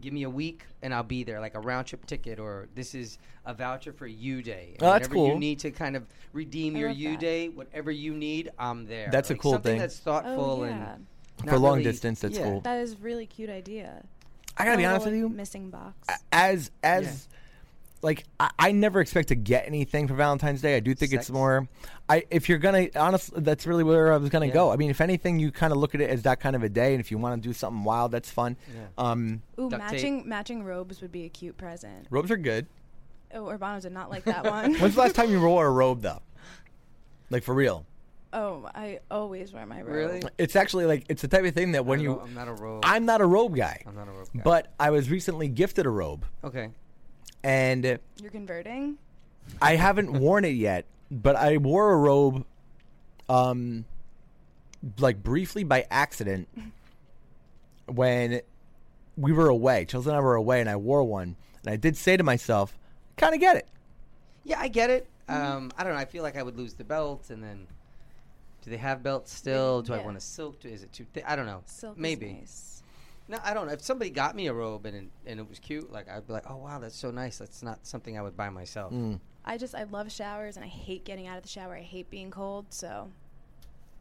give 0.00 0.12
me 0.12 0.24
a 0.24 0.30
week, 0.30 0.64
and 0.82 0.92
I'll 0.92 1.04
be 1.04 1.22
there, 1.22 1.38
like 1.40 1.54
a 1.54 1.60
round 1.60 1.86
trip 1.86 2.04
ticket, 2.06 2.40
or 2.40 2.66
this 2.74 2.92
is 2.94 3.18
a 3.44 3.54
voucher 3.54 3.92
for 3.92 4.08
U 4.08 4.42
Day. 4.42 4.70
And 4.74 4.82
Oh, 4.82 4.86
that's 4.92 5.08
whenever 5.08 5.14
cool. 5.14 5.28
You 5.34 5.38
need 5.38 5.60
to 5.60 5.70
kind 5.70 5.94
of 5.94 6.06
redeem 6.32 6.74
I 6.74 6.80
your 6.80 6.88
love 6.88 6.98
U. 6.98 7.16
Day, 7.16 7.48
whatever 7.48 7.92
you 7.92 8.14
need, 8.14 8.50
I'm 8.58 8.84
there. 8.86 9.10
That's 9.12 9.30
a 9.30 9.36
cool 9.36 9.52
something 9.52 9.74
thing. 9.74 9.78
That's 9.78 9.98
thoughtful 10.00 10.58
oh 10.62 10.64
yeah, 10.64 10.96
and 11.38 11.48
For 11.48 11.56
long 11.58 11.74
really- 11.78 11.84
distance, 11.84 12.18
that's 12.20 12.36
yeah. 12.36 12.44
cool. 12.44 12.60
that 12.62 12.78
is 12.80 12.98
really 13.00 13.26
cute 13.26 13.50
idea. 13.50 14.02
I 14.58 14.64
gotta 14.64 14.74
A 14.74 14.78
be 14.78 14.84
honest 14.86 15.06
with 15.06 15.14
you. 15.14 15.28
Missing 15.28 15.70
box. 15.70 15.94
as 16.32 16.70
as 16.82 17.28
like 18.02 18.24
I, 18.38 18.50
I 18.58 18.72
never 18.72 19.00
expect 19.00 19.28
to 19.28 19.34
get 19.34 19.66
anything 19.66 20.06
for 20.08 20.14
Valentine's 20.14 20.60
Day. 20.62 20.76
I 20.76 20.80
do 20.80 20.94
think 20.94 21.12
it's 21.12 21.30
more. 21.30 21.66
I 22.08 22.24
if 22.30 22.48
you're 22.48 22.58
gonna 22.58 22.88
honestly, 22.94 23.40
that's 23.40 23.66
really 23.66 23.84
where 23.84 24.12
I 24.12 24.16
was 24.18 24.28
gonna 24.30 24.46
Yeah. 24.46 24.52
go. 24.54 24.70
I 24.72 24.76
mean, 24.76 24.90
if 24.90 25.00
anything, 25.00 25.38
you 25.38 25.50
kind 25.50 25.72
of 25.72 25.78
look 25.78 25.94
at 25.94 26.00
it 26.00 26.10
as 26.10 26.22
that 26.22 26.40
kind 26.40 26.54
of 26.54 26.62
a 26.62 26.68
day, 26.68 26.92
and 26.94 27.00
if 27.00 27.10
you 27.10 27.18
want 27.18 27.42
to 27.42 27.48
do 27.48 27.52
something 27.52 27.84
wild, 27.84 28.12
that's 28.12 28.30
fun. 28.30 28.56
Yeah. 28.74 28.82
Um, 28.98 29.42
Ooh, 29.58 29.68
duct 29.70 29.82
tape. 29.82 29.92
matching 29.92 30.28
matching 30.28 30.62
robes 30.64 31.00
would 31.00 31.12
be 31.12 31.24
a 31.24 31.28
cute 31.28 31.56
present. 31.56 32.06
robes 32.10 32.30
are 32.30 32.36
good. 32.36 32.66
Oh, 33.34 33.44
Urbano 33.46 33.80
did 33.82 33.92
not 33.92 34.08
like 34.10 34.24
that 34.24 34.44
one. 34.50 34.74
When's 34.76 34.94
the 34.94 35.00
last 35.00 35.14
time 35.16 35.30
you 35.30 35.40
wore 35.40 35.66
a 35.66 35.70
robe 35.70 36.02
though? 36.02 36.22
Like 37.30 37.42
for 37.42 37.54
real? 37.54 37.84
oh, 38.32 38.68
I 38.74 38.98
always 39.10 39.52
wear 39.54 39.64
my 39.64 39.78
robe. 39.80 39.88
Really? 39.88 40.22
It's 40.36 40.56
actually 40.56 40.84
like 40.84 41.06
it's 41.08 41.22
the 41.22 41.28
type 41.28 41.44
of 41.44 41.54
thing 41.54 41.72
that 41.72 41.86
when 41.86 42.00
you. 42.00 42.16
don't 42.16 42.22
I'm 42.24 42.34
not 42.34 42.48
a 42.48 42.52
robe. 42.52 42.82
I'm 42.84 43.06
not 43.06 43.20
a 43.22 43.26
robe 43.26 43.56
guy, 43.56 43.82
I'm 43.86 43.94
not 43.94 44.08
a 44.08 44.10
robe 44.12 44.28
guy. 44.36 44.42
but 44.44 44.74
I 44.78 44.90
was 44.90 45.08
recently 45.10 45.48
gifted 45.48 45.86
a 45.86 45.90
robe, 45.90 46.24
okay. 46.44 46.68
And 47.42 47.98
You're 48.20 48.30
converting. 48.30 48.98
I 49.62 49.76
haven't 49.76 50.12
worn 50.12 50.44
it 50.44 50.50
yet, 50.56 50.84
but 51.10 51.36
I 51.36 51.56
wore 51.58 51.92
a 51.92 51.96
robe, 51.96 52.44
um, 53.28 53.84
like 54.98 55.22
briefly 55.22 55.64
by 55.64 55.86
accident 55.90 56.48
when 57.86 58.40
we 59.16 59.32
were 59.32 59.48
away. 59.48 59.84
Chelsea 59.84 60.08
and 60.08 60.16
I 60.16 60.20
were 60.20 60.34
away, 60.34 60.60
and 60.60 60.68
I 60.68 60.76
wore 60.76 61.04
one, 61.04 61.36
and 61.64 61.72
I 61.72 61.76
did 61.76 61.96
say 61.96 62.16
to 62.16 62.22
myself, 62.24 62.76
"Kind 63.16 63.34
of 63.34 63.40
get 63.40 63.56
it." 63.56 63.68
Yeah, 64.44 64.60
I 64.60 64.68
get 64.68 64.90
it. 64.90 65.08
Um, 65.28 65.72
I 65.76 65.84
don't 65.84 65.94
know. 65.94 65.98
I 65.98 66.04
feel 66.04 66.22
like 66.22 66.36
I 66.36 66.42
would 66.42 66.56
lose 66.56 66.74
the 66.74 66.84
belt, 66.84 67.30
and 67.30 67.42
then 67.42 67.66
do 68.62 68.70
they 68.70 68.76
have 68.76 69.02
belts 69.02 69.32
still? 69.32 69.82
Do 69.82 69.94
I 69.94 69.98
want 69.98 70.16
a 70.16 70.20
silk? 70.20 70.60
Do, 70.60 70.68
is 70.68 70.82
it 70.82 70.92
too 70.92 71.06
thick? 71.12 71.24
I 71.26 71.36
don't 71.36 71.46
know. 71.46 71.62
Silk 71.66 71.96
is 71.96 72.00
Maybe. 72.02 72.32
nice. 72.40 72.75
No, 73.28 73.38
I 73.44 73.54
don't 73.54 73.66
know. 73.66 73.72
If 73.72 73.82
somebody 73.82 74.10
got 74.10 74.36
me 74.36 74.46
a 74.46 74.52
robe 74.52 74.86
and 74.86 74.96
it, 74.96 75.04
and 75.26 75.40
it 75.40 75.48
was 75.48 75.58
cute, 75.58 75.90
like 75.92 76.08
I'd 76.08 76.26
be 76.26 76.32
like, 76.32 76.48
oh 76.48 76.56
wow, 76.56 76.78
that's 76.78 76.96
so 76.96 77.10
nice. 77.10 77.38
That's 77.38 77.62
not 77.62 77.86
something 77.86 78.16
I 78.16 78.22
would 78.22 78.36
buy 78.36 78.50
myself. 78.50 78.92
Mm. 78.92 79.20
I 79.44 79.58
just 79.58 79.74
I 79.74 79.84
love 79.84 80.10
showers 80.10 80.56
and 80.56 80.64
I 80.64 80.68
hate 80.68 81.04
getting 81.04 81.26
out 81.26 81.36
of 81.36 81.42
the 81.42 81.48
shower. 81.48 81.76
I 81.76 81.82
hate 81.82 82.10
being 82.10 82.30
cold. 82.30 82.66
So, 82.70 83.10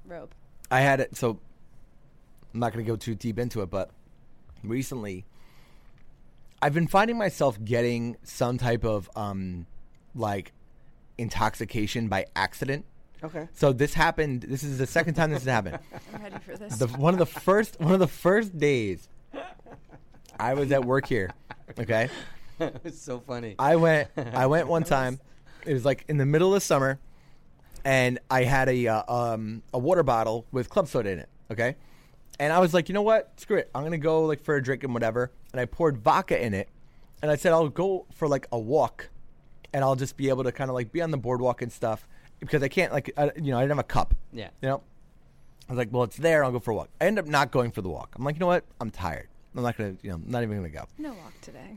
robe. 0.06 0.32
I 0.70 0.82
had 0.82 1.00
it. 1.00 1.16
So 1.16 1.40
I'm 2.54 2.60
not 2.60 2.74
going 2.74 2.86
to 2.86 2.92
go 2.92 2.96
too 2.96 3.16
deep 3.16 3.40
into 3.40 3.62
it, 3.62 3.70
but 3.70 3.92
recently 4.64 5.26
I've 6.62 6.74
been 6.74 6.88
finding 6.88 7.18
myself 7.18 7.64
getting 7.64 8.18
some 8.24 8.58
type 8.58 8.84
of 8.84 9.10
um, 9.16 9.66
like 10.16 10.52
intoxication 11.18 12.08
by 12.08 12.26
accident. 12.36 12.86
Okay. 13.24 13.48
So 13.54 13.74
this 13.74 13.94
happened. 13.94 14.44
This 14.44 14.64
is 14.64 14.78
the 14.78 14.88
second 14.88 15.16
time 15.16 15.32
this 15.32 15.44
has 15.44 15.52
happened. 15.52 15.80
I'm 16.14 16.24
ready 16.24 16.38
for 16.40 16.58
this. 16.58 16.78
The, 16.78 16.88
one 16.88 17.14
of 17.14 17.20
the 17.20 17.26
first 17.26 17.80
one 17.80 17.94
of 17.94 18.00
the 18.00 18.08
first 18.08 18.58
days 18.58 19.08
I 20.40 20.54
was 20.54 20.72
at 20.72 20.86
work 20.86 21.08
here. 21.08 21.32
Okay, 21.80 22.10
it's 22.60 23.02
so 23.02 23.20
funny. 23.20 23.56
I 23.58 23.76
went. 23.76 24.10
I 24.18 24.46
went 24.46 24.68
one 24.68 24.84
time. 24.84 25.20
It 25.66 25.74
was 25.74 25.84
like 25.84 26.06
in 26.08 26.18
the 26.18 26.26
middle 26.26 26.54
of 26.54 26.62
summer, 26.62 27.00
and 27.84 28.20
I 28.30 28.44
had 28.44 28.70
a 28.70 28.88
uh, 28.88 29.14
um, 29.14 29.64
a 29.74 29.80
water 29.80 30.04
bottle 30.04 30.46
with 30.52 30.70
club 30.70 30.88
soda 30.88 31.10
in 31.10 31.20
it. 31.20 31.30
Okay, 31.52 31.76
and 32.40 32.54
I 32.54 32.60
was 32.60 32.74
like, 32.74 32.88
you 32.88 32.94
know 32.94 33.02
what? 33.02 33.34
Screw 33.38 33.58
it. 33.58 33.72
I'm 33.74 33.84
gonna 33.84 33.98
go 33.98 34.26
like 34.26 34.44
for 34.44 34.56
a 34.56 34.64
drink 34.64 34.84
and 34.84 34.94
whatever. 34.94 35.32
And 35.54 35.60
I 35.60 35.66
poured 35.66 35.98
vodka 35.98 36.42
in 36.42 36.54
it, 36.54 36.70
and 37.22 37.32
I 37.32 37.36
said 37.36 37.52
I'll 37.52 37.68
go 37.68 38.06
for 38.14 38.28
like 38.28 38.48
a 38.52 38.60
walk, 38.60 39.10
and 39.74 39.84
I'll 39.84 39.96
just 39.96 40.16
be 40.16 40.30
able 40.30 40.44
to 40.44 40.52
kind 40.52 40.70
of 40.70 40.76
like 40.76 40.92
be 40.92 41.02
on 41.02 41.10
the 41.10 41.18
boardwalk 41.18 41.64
and 41.64 41.72
stuff 41.72 42.08
because 42.40 42.62
I 42.62 42.68
can't 42.68 42.94
like 42.94 43.12
I, 43.18 43.32
you 43.36 43.52
know 43.52 43.58
I 43.58 43.62
didn't 43.62 43.72
have 43.72 43.80
a 43.80 43.84
cup. 43.84 44.14
Yeah. 44.32 44.50
You 44.62 44.70
know. 44.70 44.84
I 45.68 45.72
was 45.72 45.78
like, 45.80 45.90
well, 45.92 46.04
it's 46.04 46.18
there. 46.18 46.44
I'll 46.44 46.52
go 46.52 46.60
for 46.60 46.72
a 46.72 46.76
walk. 46.76 46.90
I 47.02 47.06
end 47.06 47.18
up 47.18 47.26
not 47.26 47.50
going 47.50 47.72
for 47.72 47.82
the 47.82 47.90
walk. 47.90 48.14
I'm 48.16 48.24
like, 48.24 48.36
you 48.36 48.40
know 48.40 48.46
what? 48.46 48.66
I'm 48.80 48.92
tired. 48.92 49.30
I'm 49.56 49.64
not 49.64 49.78
gonna, 49.78 49.96
you 50.02 50.10
know, 50.10 50.16
I'm 50.16 50.24
not 50.28 50.44
even 50.44 50.58
gonna 50.58 50.70
go. 50.70 50.86
no 50.98 51.14
walk 51.14 51.34
today. 51.42 51.76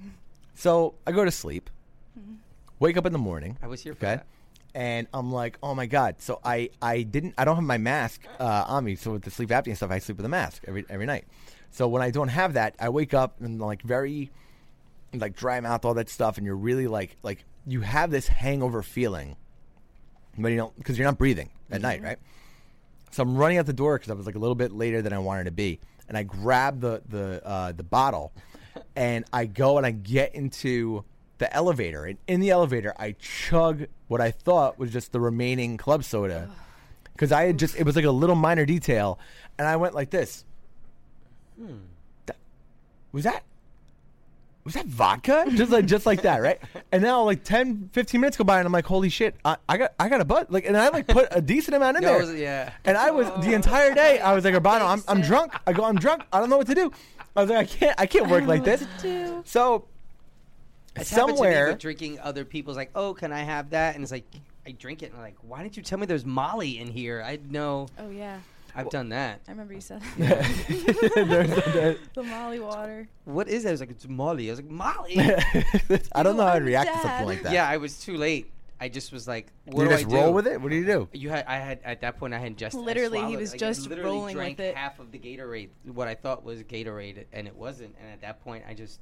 So 0.54 0.94
I 1.06 1.12
go 1.12 1.24
to 1.24 1.30
sleep, 1.30 1.70
wake 2.80 2.96
up 2.96 3.06
in 3.06 3.12
the 3.12 3.18
morning. 3.18 3.56
I 3.62 3.68
was 3.68 3.80
here 3.82 3.94
for 3.94 4.04
okay, 4.04 4.16
that. 4.16 4.26
and 4.74 5.06
I'm 5.14 5.30
like, 5.32 5.58
oh 5.62 5.74
my 5.74 5.86
god. 5.86 6.16
So 6.18 6.40
I, 6.44 6.70
I 6.82 7.02
didn't, 7.02 7.34
I 7.38 7.44
don't 7.44 7.54
have 7.54 7.64
my 7.64 7.78
mask 7.78 8.22
uh, 8.40 8.64
on 8.66 8.84
me. 8.84 8.96
So 8.96 9.12
with 9.12 9.22
the 9.22 9.30
sleep 9.30 9.50
apnea 9.50 9.76
stuff, 9.76 9.90
I 9.90 10.00
sleep 10.00 10.16
with 10.16 10.26
a 10.26 10.30
mask 10.30 10.62
every 10.66 10.84
every 10.90 11.06
night. 11.06 11.24
So 11.70 11.86
when 11.86 12.02
I 12.02 12.10
don't 12.10 12.28
have 12.28 12.54
that, 12.54 12.74
I 12.80 12.88
wake 12.88 13.14
up 13.14 13.40
and 13.40 13.60
like 13.60 13.82
very, 13.82 14.30
like 15.14 15.36
dry 15.36 15.60
mouth, 15.60 15.84
all 15.84 15.94
that 15.94 16.08
stuff, 16.08 16.36
and 16.38 16.46
you're 16.46 16.56
really 16.56 16.88
like, 16.88 17.16
like 17.22 17.44
you 17.66 17.82
have 17.82 18.10
this 18.10 18.26
hangover 18.26 18.82
feeling, 18.82 19.36
but 20.36 20.48
you 20.48 20.56
don't 20.56 20.76
because 20.76 20.98
you're 20.98 21.06
not 21.06 21.18
breathing 21.18 21.50
at 21.70 21.80
night, 21.82 22.02
right? 22.02 22.18
So 23.10 23.22
I'm 23.22 23.36
running 23.36 23.58
out 23.58 23.66
the 23.66 23.72
door 23.72 23.96
because 23.98 24.10
I 24.10 24.14
was 24.14 24.26
like 24.26 24.34
a 24.34 24.38
little 24.38 24.54
bit 24.54 24.72
later 24.72 25.00
than 25.02 25.12
I 25.12 25.18
wanted 25.18 25.44
to 25.44 25.50
be, 25.50 25.78
and 26.08 26.16
I 26.16 26.22
grab 26.24 26.80
the 26.80 27.02
the 27.08 27.42
uh, 27.46 27.72
the 27.72 27.82
bottle, 27.84 28.32
and 28.96 29.24
I 29.32 29.46
go 29.46 29.76
and 29.76 29.86
I 29.86 29.90
get 29.92 30.34
into 30.34 31.04
the 31.38 31.52
elevator, 31.54 32.04
and 32.04 32.18
in 32.26 32.40
the 32.40 32.50
elevator 32.50 32.92
I 32.98 33.14
chug 33.18 33.86
what 34.08 34.20
I 34.20 34.30
thought 34.32 34.78
was 34.78 34.90
just 34.92 35.12
the 35.12 35.20
remaining 35.20 35.76
club 35.76 36.02
soda, 36.02 36.50
because 37.12 37.30
I 37.30 37.44
had 37.44 37.58
just 37.58 37.76
it 37.76 37.84
was 37.84 37.94
like 37.94 38.04
a 38.04 38.10
little 38.10 38.34
minor 38.36 38.64
detail, 38.66 39.18
and 39.58 39.68
I 39.68 39.76
went 39.76 39.94
like 39.94 40.10
this. 40.10 40.44
That- 42.26 42.36
was 43.12 43.24
that 43.24 43.42
was 44.68 44.74
that 44.74 44.86
vodka? 44.86 45.44
just 45.54 45.72
like 45.72 45.86
just 45.86 46.04
like 46.04 46.22
that, 46.22 46.42
right? 46.42 46.60
And 46.92 47.02
now 47.02 47.22
like 47.22 47.42
10, 47.42 47.88
15 47.92 48.20
minutes 48.20 48.36
go 48.36 48.44
by, 48.44 48.58
and 48.58 48.66
I'm 48.66 48.72
like, 48.72 48.84
holy 48.84 49.08
shit, 49.08 49.34
I, 49.44 49.56
I 49.68 49.78
got 49.78 49.92
I 49.98 50.08
got 50.10 50.20
a 50.20 50.24
butt, 50.26 50.50
like, 50.52 50.66
and 50.66 50.76
I 50.76 50.88
like 50.90 51.06
put 51.06 51.28
a 51.30 51.40
decent 51.40 51.74
amount 51.74 51.96
in 51.96 52.02
No, 52.02 52.08
there. 52.10 52.18
was- 52.20 52.34
yeah. 52.34 52.72
And 52.84 52.96
I 52.98 53.10
was 53.10 53.26
the 53.44 53.54
entire 53.54 53.94
day, 53.94 54.20
I 54.20 54.34
was 54.34 54.44
like, 54.44 54.54
Urbano, 54.54 54.82
I'm 54.82 55.02
I'm 55.08 55.22
drunk. 55.22 55.54
I 55.66 55.72
go, 55.72 55.84
I'm 55.84 55.96
drunk. 55.96 56.24
I 56.32 56.38
don't 56.40 56.50
know 56.50 56.58
what 56.58 56.66
to 56.66 56.74
do. 56.74 56.92
I 57.34 57.40
was 57.42 57.50
like, 57.50 57.58
I 57.60 57.64
can't 57.64 58.00
I 58.00 58.06
can't 58.06 58.28
work 58.28 58.44
like 58.46 58.64
this. 58.64 58.84
So 59.46 59.84
It's 60.96 61.10
happened 61.10 61.28
to 61.38 61.42
me 61.44 61.48
somewhere, 61.48 61.68
with 61.68 61.78
drinking 61.78 62.20
other 62.20 62.44
people's 62.44 62.76
like, 62.76 62.90
oh, 62.94 63.14
can 63.14 63.32
I 63.32 63.40
have 63.40 63.70
that? 63.70 63.94
And 63.94 64.02
it's 64.02 64.12
like, 64.12 64.24
I 64.66 64.72
drink 64.72 65.02
it, 65.02 65.06
and 65.06 65.14
I'm 65.16 65.22
like, 65.22 65.36
why 65.42 65.62
didn't 65.62 65.76
you 65.78 65.82
tell 65.82 65.98
me 65.98 66.04
there's 66.06 66.26
Molly 66.26 66.78
in 66.78 66.88
here? 66.88 67.22
I 67.24 67.38
know 67.48 67.86
Oh 67.98 68.10
yeah, 68.10 68.40
I've 68.78 68.90
done 68.90 69.08
that. 69.10 69.40
I 69.46 69.50
remember 69.50 69.74
you 69.74 69.80
said 69.80 70.00
There's- 70.16 71.14
there's- 71.14 71.98
the 72.14 72.22
Molly 72.22 72.60
water. 72.60 73.08
What 73.24 73.48
is 73.48 73.62
that? 73.64 73.70
I 73.70 73.72
was 73.72 73.80
like, 73.80 73.90
it's 73.90 74.06
Molly. 74.08 74.48
I 74.48 74.52
was 74.52 74.60
like, 74.60 74.70
Molly. 74.70 75.16
I 76.12 76.22
don't 76.22 76.36
know 76.36 76.44
how 76.46 76.52
to 76.54 76.58
I'm 76.60 76.64
react 76.64 76.88
to 76.88 76.94
dead. 76.94 77.02
something 77.02 77.26
like 77.26 77.42
that. 77.42 77.52
yeah, 77.52 77.68
I 77.68 77.76
was 77.76 77.98
too 78.00 78.16
late. 78.16 78.50
I 78.80 78.88
just 78.88 79.12
was 79.12 79.26
like, 79.26 79.48
what 79.64 79.82
you 79.82 79.88
do 79.88 79.94
just 79.96 80.06
I 80.06 80.08
do? 80.08 80.14
roll 80.16 80.32
with 80.32 80.46
it? 80.46 80.60
What 80.60 80.70
do 80.70 80.76
you 80.76 80.84
do? 80.86 81.08
You 81.12 81.30
had, 81.30 81.44
I 81.48 81.56
had 81.56 81.80
at 81.84 82.00
that 82.02 82.16
point, 82.16 82.32
I 82.32 82.38
had 82.38 82.56
just 82.56 82.76
Literally, 82.76 83.24
he 83.26 83.36
was 83.36 83.50
like, 83.50 83.58
just 83.58 83.88
literally 83.88 84.08
rolling 84.10 84.26
with 84.26 84.34
drank 84.36 84.60
it. 84.60 84.76
half 84.76 85.00
of 85.00 85.10
the 85.10 85.18
Gatorade, 85.18 85.70
what 85.92 86.06
I 86.06 86.14
thought 86.14 86.44
was 86.44 86.62
Gatorade, 86.62 87.24
and 87.32 87.48
it 87.48 87.56
wasn't. 87.56 87.96
And 88.00 88.08
at 88.12 88.20
that 88.20 88.40
point, 88.44 88.62
I 88.68 88.74
just 88.74 89.00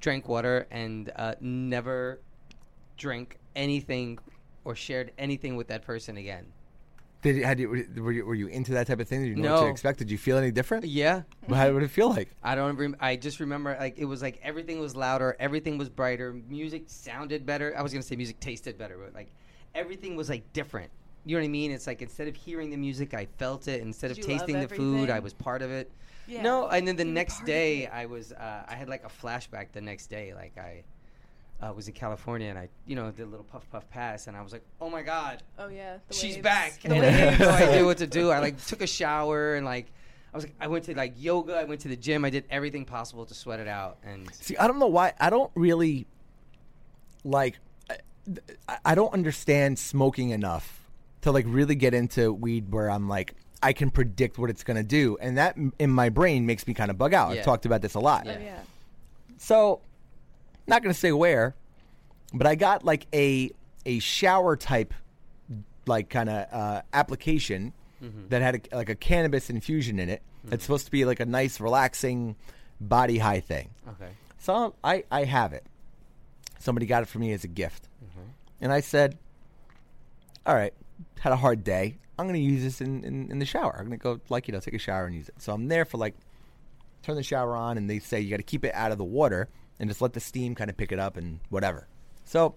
drank 0.00 0.28
water 0.28 0.66
and 0.72 1.12
uh, 1.14 1.36
never 1.40 2.18
drank 2.96 3.38
anything 3.54 4.18
or 4.64 4.74
shared 4.74 5.12
anything 5.18 5.54
with 5.54 5.68
that 5.68 5.82
person 5.82 6.16
again. 6.16 6.46
Did 7.22 7.36
you, 7.36 7.44
had 7.44 7.60
you, 7.60 7.68
were 7.96 8.10
you 8.12 8.26
were 8.26 8.34
you 8.34 8.48
into 8.48 8.72
that 8.72 8.86
type 8.88 8.98
of 9.00 9.06
thing? 9.08 9.20
Did 9.22 9.28
you 9.28 9.36
know 9.36 9.52
what 9.52 9.60
to 9.60 9.64
No. 9.66 9.70
expect? 9.70 9.98
Did 10.00 10.10
you 10.10 10.18
feel 10.18 10.36
any 10.36 10.50
different? 10.50 10.84
Yeah, 10.84 11.22
How 11.48 11.70
did 11.70 11.82
it 11.82 11.88
feel 11.90 12.08
like? 12.10 12.34
I 12.42 12.54
don't. 12.56 12.76
Rem- 12.76 12.96
I 13.00 13.14
just 13.16 13.38
remember 13.40 13.76
like 13.78 13.96
it 13.96 14.04
was 14.06 14.22
like 14.22 14.40
everything 14.42 14.80
was 14.80 14.96
louder, 14.96 15.36
everything 15.38 15.78
was 15.78 15.88
brighter, 15.88 16.32
music 16.48 16.84
sounded 16.86 17.46
better. 17.46 17.74
I 17.78 17.82
was 17.82 17.92
gonna 17.92 18.02
say 18.02 18.16
music 18.16 18.40
tasted 18.40 18.76
better, 18.76 18.98
but 18.98 19.14
like 19.14 19.28
everything 19.74 20.16
was 20.16 20.28
like 20.28 20.52
different. 20.52 20.90
You 21.24 21.36
know 21.36 21.42
what 21.42 21.46
I 21.46 21.50
mean? 21.50 21.70
It's 21.70 21.86
like 21.86 22.02
instead 22.02 22.26
of 22.26 22.34
hearing 22.34 22.70
the 22.70 22.76
music, 22.76 23.14
I 23.14 23.26
felt 23.38 23.68
it. 23.68 23.80
Instead 23.82 24.08
Did 24.08 24.18
of 24.18 24.24
you 24.28 24.30
love 24.34 24.40
tasting 24.46 24.60
the 24.60 24.68
food, 24.68 24.94
I 25.08 25.18
everything? 25.18 25.22
was 25.22 25.32
part 25.34 25.62
of 25.62 25.70
it. 25.70 25.92
Yeah. 26.26 26.42
No, 26.42 26.66
and 26.68 26.86
then 26.88 26.96
the 26.96 27.04
You 27.04 27.10
were 27.10 27.14
next 27.14 27.34
part 27.34 27.42
of 27.42 27.46
day. 27.46 27.86
I 27.86 28.06
was 28.06 28.32
uh, 28.32 28.64
I 28.68 28.74
had 28.74 28.88
like 28.88 29.04
a 29.04 29.08
flashback. 29.08 29.70
The 29.72 29.80
next 29.80 30.08
day, 30.08 30.34
like 30.34 30.58
I 30.58 30.82
uh, 31.62 31.72
was 31.72 31.86
in 31.86 31.94
California, 31.94 32.48
and 32.48 32.58
I 32.58 32.68
you 32.86 32.96
know 32.96 33.10
did 33.10 33.22
a 33.22 33.26
little 33.26 33.44
puff 33.44 33.64
puff 33.70 33.88
pass, 33.90 34.26
and 34.26 34.36
I 34.36 34.42
was 34.42 34.52
like, 34.52 34.64
oh 34.80 34.90
my 34.90 35.02
god, 35.02 35.42
Oh 35.58 35.68
yeah, 35.68 35.98
the 36.08 36.14
she's 36.14 36.34
waves. 36.34 36.42
back. 36.42 36.80
The 36.82 36.94
And 36.94 37.04
I 37.04 37.08
had 37.08 37.28
waves. 37.28 37.40
no 37.40 37.48
idea 37.50 37.84
what 37.84 37.98
to 37.98 38.06
do. 38.06 38.30
I 38.30 38.40
like 38.40 38.64
took 38.66 38.82
a 38.82 38.86
shower 38.86 39.54
and 39.54 39.64
like 39.64 39.86
I 40.34 40.36
was 40.36 40.44
like 40.44 40.54
I 40.60 40.66
went 40.66 40.84
to 40.86 40.94
like 40.96 41.14
yoga. 41.16 41.54
I 41.54 41.64
went 41.64 41.80
to 41.82 41.88
the 41.88 41.96
gym. 41.96 42.24
I 42.24 42.30
did 42.30 42.44
everything 42.50 42.84
possible 42.84 43.24
to 43.26 43.34
sweat 43.34 43.60
it 43.60 43.68
out. 43.68 43.98
And 44.04 44.32
See, 44.34 44.56
I 44.56 44.66
don't 44.66 44.78
know 44.78 44.86
why. 44.86 45.12
I 45.20 45.30
don't 45.30 45.50
really 45.54 46.06
like. 47.24 47.58
I, 48.68 48.78
I 48.84 48.94
don't 48.94 49.12
understand 49.12 49.78
smoking 49.78 50.30
enough 50.30 50.88
to 51.22 51.32
like 51.32 51.44
really 51.48 51.74
get 51.74 51.92
into 51.94 52.32
weed 52.32 52.70
where 52.72 52.90
I'm 52.90 53.08
like 53.08 53.34
I 53.62 53.72
can 53.72 53.90
predict 53.90 54.38
what 54.38 54.50
it's 54.50 54.64
gonna 54.64 54.82
do, 54.82 55.16
and 55.20 55.38
that 55.38 55.56
in 55.78 55.90
my 55.90 56.08
brain 56.08 56.46
makes 56.46 56.66
me 56.66 56.74
kind 56.74 56.90
of 56.90 56.98
bug 56.98 57.14
out. 57.14 57.32
Yeah. 57.32 57.38
I've 57.40 57.44
talked 57.44 57.66
about 57.66 57.80
this 57.82 57.94
a 57.94 58.00
lot. 58.00 58.26
Oh 58.26 58.30
yeah. 58.30 58.58
So, 59.38 59.80
not 60.66 60.82
gonna 60.82 60.94
say 60.94 61.12
where, 61.12 61.54
but 62.32 62.46
I 62.46 62.54
got 62.54 62.84
like 62.84 63.06
a 63.12 63.50
a 63.84 63.98
shower 63.98 64.56
type, 64.56 64.94
like 65.86 66.08
kind 66.08 66.28
of 66.28 66.46
uh, 66.52 66.82
application 66.92 67.72
mm-hmm. 68.02 68.28
that 68.28 68.42
had 68.42 68.68
a, 68.72 68.76
like 68.76 68.88
a 68.88 68.94
cannabis 68.94 69.50
infusion 69.50 69.98
in 69.98 70.08
it. 70.08 70.22
Mm-hmm. 70.44 70.54
It's 70.54 70.64
supposed 70.64 70.86
to 70.86 70.90
be 70.90 71.04
like 71.04 71.20
a 71.20 71.26
nice, 71.26 71.60
relaxing, 71.60 72.36
body 72.80 73.18
high 73.18 73.40
thing. 73.40 73.70
okay, 73.88 74.12
So 74.38 74.74
I 74.82 75.04
I 75.10 75.24
have 75.24 75.52
it. 75.52 75.64
Somebody 76.58 76.86
got 76.86 77.02
it 77.02 77.06
for 77.06 77.18
me 77.18 77.32
as 77.32 77.44
a 77.44 77.48
gift, 77.48 77.88
mm-hmm. 78.04 78.28
and 78.60 78.72
I 78.72 78.80
said, 78.80 79.18
"All 80.46 80.54
right, 80.54 80.72
had 81.20 81.32
a 81.32 81.36
hard 81.36 81.64
day. 81.64 81.98
I'm 82.18 82.26
gonna 82.26 82.38
use 82.38 82.62
this 82.62 82.80
in, 82.80 83.04
in, 83.04 83.30
in 83.32 83.38
the 83.40 83.46
shower. 83.46 83.76
I'm 83.78 83.86
gonna 83.86 83.96
go 83.96 84.20
like 84.28 84.46
you 84.46 84.52
know 84.52 84.60
take 84.60 84.74
a 84.74 84.78
shower 84.78 85.06
and 85.06 85.14
use 85.14 85.28
it." 85.28 85.34
So 85.38 85.52
I'm 85.52 85.68
there 85.68 85.84
for 85.84 85.98
like 85.98 86.14
turn 87.02 87.16
the 87.16 87.22
shower 87.22 87.56
on, 87.56 87.76
and 87.78 87.90
they 87.90 87.98
say 87.98 88.20
you 88.20 88.30
got 88.30 88.36
to 88.36 88.44
keep 88.44 88.64
it 88.64 88.74
out 88.74 88.92
of 88.92 88.98
the 88.98 89.04
water 89.04 89.48
and 89.82 89.90
just 89.90 90.00
let 90.00 90.12
the 90.12 90.20
steam 90.20 90.54
kind 90.54 90.70
of 90.70 90.76
pick 90.76 90.92
it 90.92 91.00
up 91.00 91.16
and 91.16 91.40
whatever. 91.50 91.88
So 92.24 92.54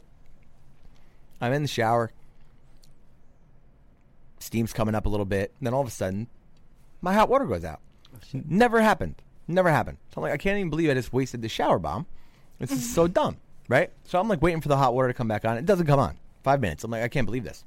I'm 1.41 1.51
in 1.53 1.63
the 1.63 1.67
shower. 1.67 2.11
Steam's 4.39 4.71
coming 4.71 4.93
up 4.93 5.07
a 5.07 5.09
little 5.09 5.25
bit, 5.25 5.51
and 5.59 5.65
then 5.65 5.73
all 5.73 5.81
of 5.81 5.87
a 5.87 5.91
sudden, 5.91 6.27
my 7.01 7.15
hot 7.15 7.27
water 7.27 7.45
goes 7.45 7.65
out. 7.65 7.79
Oh, 8.13 8.19
Never 8.47 8.79
happened. 8.79 9.15
Never 9.47 9.71
happened. 9.71 9.97
So 10.13 10.17
I'm 10.17 10.21
like, 10.21 10.33
I 10.33 10.37
can't 10.37 10.59
even 10.59 10.69
believe 10.69 10.91
I 10.91 10.93
just 10.93 11.13
wasted 11.13 11.41
the 11.41 11.49
shower 11.49 11.79
bomb. 11.79 12.05
This 12.59 12.71
is 12.71 12.93
so 12.93 13.07
dumb, 13.07 13.37
right? 13.67 13.91
So 14.03 14.19
I'm 14.19 14.29
like 14.29 14.43
waiting 14.43 14.61
for 14.61 14.69
the 14.69 14.77
hot 14.77 14.93
water 14.93 15.07
to 15.07 15.13
come 15.15 15.27
back 15.27 15.45
on. 15.45 15.57
It 15.57 15.65
doesn't 15.65 15.87
come 15.87 15.99
on. 15.99 16.17
Five 16.43 16.61
minutes. 16.61 16.83
I'm 16.83 16.91
like, 16.91 17.01
I 17.01 17.07
can't 17.07 17.25
believe 17.25 17.43
this. 17.43 17.65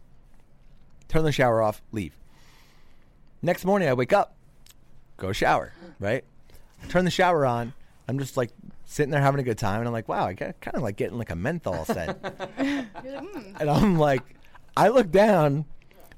Turn 1.08 1.24
the 1.24 1.32
shower 1.32 1.60
off, 1.60 1.82
leave. 1.90 2.16
Next 3.42 3.64
morning, 3.64 3.88
I 3.88 3.94
wake 3.94 4.12
up, 4.12 4.36
go 5.16 5.32
shower, 5.32 5.72
right? 5.98 6.22
Turn 6.88 7.04
the 7.04 7.10
shower 7.10 7.44
on. 7.44 7.72
I'm 8.06 8.20
just 8.20 8.36
like 8.36 8.50
sitting 8.90 9.10
there 9.10 9.20
having 9.20 9.38
a 9.38 9.44
good 9.44 9.58
time, 9.58 9.80
and 9.80 9.86
I'm 9.86 9.92
like, 9.92 10.08
wow, 10.08 10.26
I 10.26 10.32
got 10.32 10.58
kind 10.60 10.74
of 10.76 10.82
like 10.82 10.96
getting 10.96 11.18
like 11.18 11.30
a 11.30 11.36
menthol 11.36 11.84
scent. 11.84 12.18
You're 12.58 12.66
like, 12.66 12.94
mm. 12.94 13.60
and 13.60 13.70
I'm 13.70 13.98
like, 13.98 14.22
I 14.76 14.88
look 14.88 15.10
down, 15.10 15.66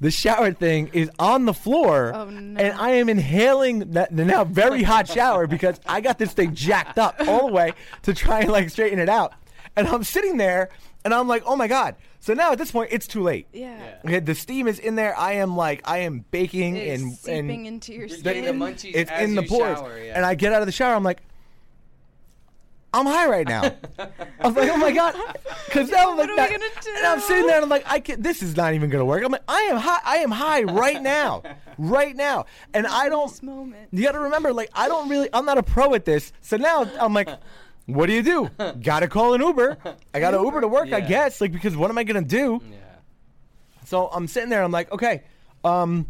the 0.00 0.10
shower 0.12 0.52
thing 0.52 0.88
is 0.92 1.10
on 1.18 1.46
the 1.46 1.52
floor, 1.52 2.12
Oh, 2.14 2.30
no. 2.30 2.60
and 2.60 2.72
I 2.78 2.90
am 2.92 3.08
inhaling 3.08 3.90
that, 3.92 4.14
the 4.16 4.24
now 4.24 4.44
very 4.44 4.84
hot 4.84 5.08
shower 5.08 5.46
because 5.48 5.80
I 5.84 6.00
got 6.00 6.18
this 6.18 6.32
thing 6.32 6.54
jacked 6.54 6.96
up 6.96 7.16
all 7.26 7.48
the 7.48 7.52
way 7.52 7.72
to 8.02 8.14
try 8.14 8.40
and 8.42 8.52
like 8.52 8.70
straighten 8.70 8.98
it 9.00 9.08
out. 9.08 9.32
And 9.76 9.88
I'm 9.88 10.04
sitting 10.04 10.36
there, 10.36 10.70
and 11.04 11.12
I'm 11.12 11.26
like, 11.28 11.42
oh 11.46 11.56
my 11.56 11.66
god. 11.66 11.96
So 12.22 12.34
now 12.34 12.52
at 12.52 12.58
this 12.58 12.70
point, 12.70 12.90
it's 12.92 13.06
too 13.06 13.22
late. 13.22 13.46
Yeah. 13.52 13.94
Okay, 14.04 14.20
the 14.20 14.34
steam 14.34 14.68
is 14.68 14.78
in 14.78 14.94
there. 14.94 15.18
I 15.18 15.32
am 15.34 15.56
like, 15.56 15.80
I 15.88 15.98
am 15.98 16.24
baking 16.30 16.76
It 16.76 16.86
is 16.88 17.00
and 17.02 17.12
seeping 17.14 17.50
and 17.50 17.66
into 17.66 17.94
your 17.94 18.08
skin. 18.08 18.44
the 18.44 18.52
munchies 18.52 18.92
it's 18.94 19.10
as 19.10 19.28
in 19.28 19.34
the 19.34 19.42
you 19.42 19.48
pores. 19.48 19.78
shower, 19.78 19.98
yeah. 19.98 20.12
And 20.16 20.24
I 20.24 20.34
get 20.34 20.52
out 20.52 20.60
of 20.60 20.66
the 20.66 20.72
shower. 20.72 20.94
I'm 20.94 21.02
like, 21.02 21.22
I'm 22.92 23.06
high 23.06 23.28
right 23.28 23.46
now. 23.46 23.62
I 23.98 24.46
was 24.46 24.56
like, 24.56 24.68
oh 24.68 24.76
my 24.76 24.90
god, 24.92 25.14
because 25.66 25.90
now 25.90 26.10
I'm 26.10 26.18
like, 26.18 26.28
What 26.28 26.38
are 26.40 26.48
we 26.48 26.50
gonna 26.58 26.64
and 26.98 27.06
I'm 27.06 27.20
sitting 27.20 27.46
there 27.46 27.56
and 27.56 27.64
I'm 27.64 27.68
like, 27.70 27.84
I 27.86 28.00
can, 28.00 28.20
this 28.20 28.42
is 28.42 28.56
not 28.56 28.74
even 28.74 28.90
gonna 28.90 29.04
work. 29.04 29.22
I'm 29.24 29.30
like, 29.30 29.44
I 29.48 29.60
am 29.62 29.76
high. 29.76 30.00
I 30.04 30.16
am 30.18 30.30
high 30.32 30.62
right 30.64 31.00
now, 31.00 31.42
right 31.78 32.16
now, 32.16 32.46
and 32.74 32.86
I 32.86 33.08
don't. 33.08 33.42
Moment. 33.42 33.88
You 33.92 34.02
got 34.02 34.12
to 34.12 34.20
remember, 34.20 34.52
like, 34.52 34.70
I 34.74 34.88
don't 34.88 35.08
really. 35.08 35.28
I'm 35.32 35.44
not 35.44 35.56
a 35.58 35.62
pro 35.62 35.94
at 35.94 36.04
this. 36.04 36.32
So 36.42 36.56
now 36.56 36.90
I'm 37.00 37.14
like. 37.14 37.28
What 37.86 38.06
do 38.06 38.12
you 38.12 38.22
do? 38.22 38.48
Gotta 38.80 39.08
call 39.08 39.34
an 39.34 39.40
Uber. 39.40 39.76
I 40.14 40.20
got 40.20 40.30
to 40.30 40.36
Uber 40.36 40.60
to 40.60 40.68
work, 40.68 40.92
I 40.92 40.98
Yeah. 40.98 41.08
guess. 41.08 41.40
Like, 41.40 41.50
because 41.50 41.76
what 41.76 41.90
am 41.90 41.98
I 41.98 42.04
gonna 42.04 42.22
do? 42.22 42.60
yeah. 42.70 42.76
So 43.86 44.06
I'm 44.06 44.28
sitting 44.28 44.48
there. 44.48 44.62
I'm 44.62 44.70
like, 44.70 44.92
okay, 44.92 45.24
um, 45.64 46.06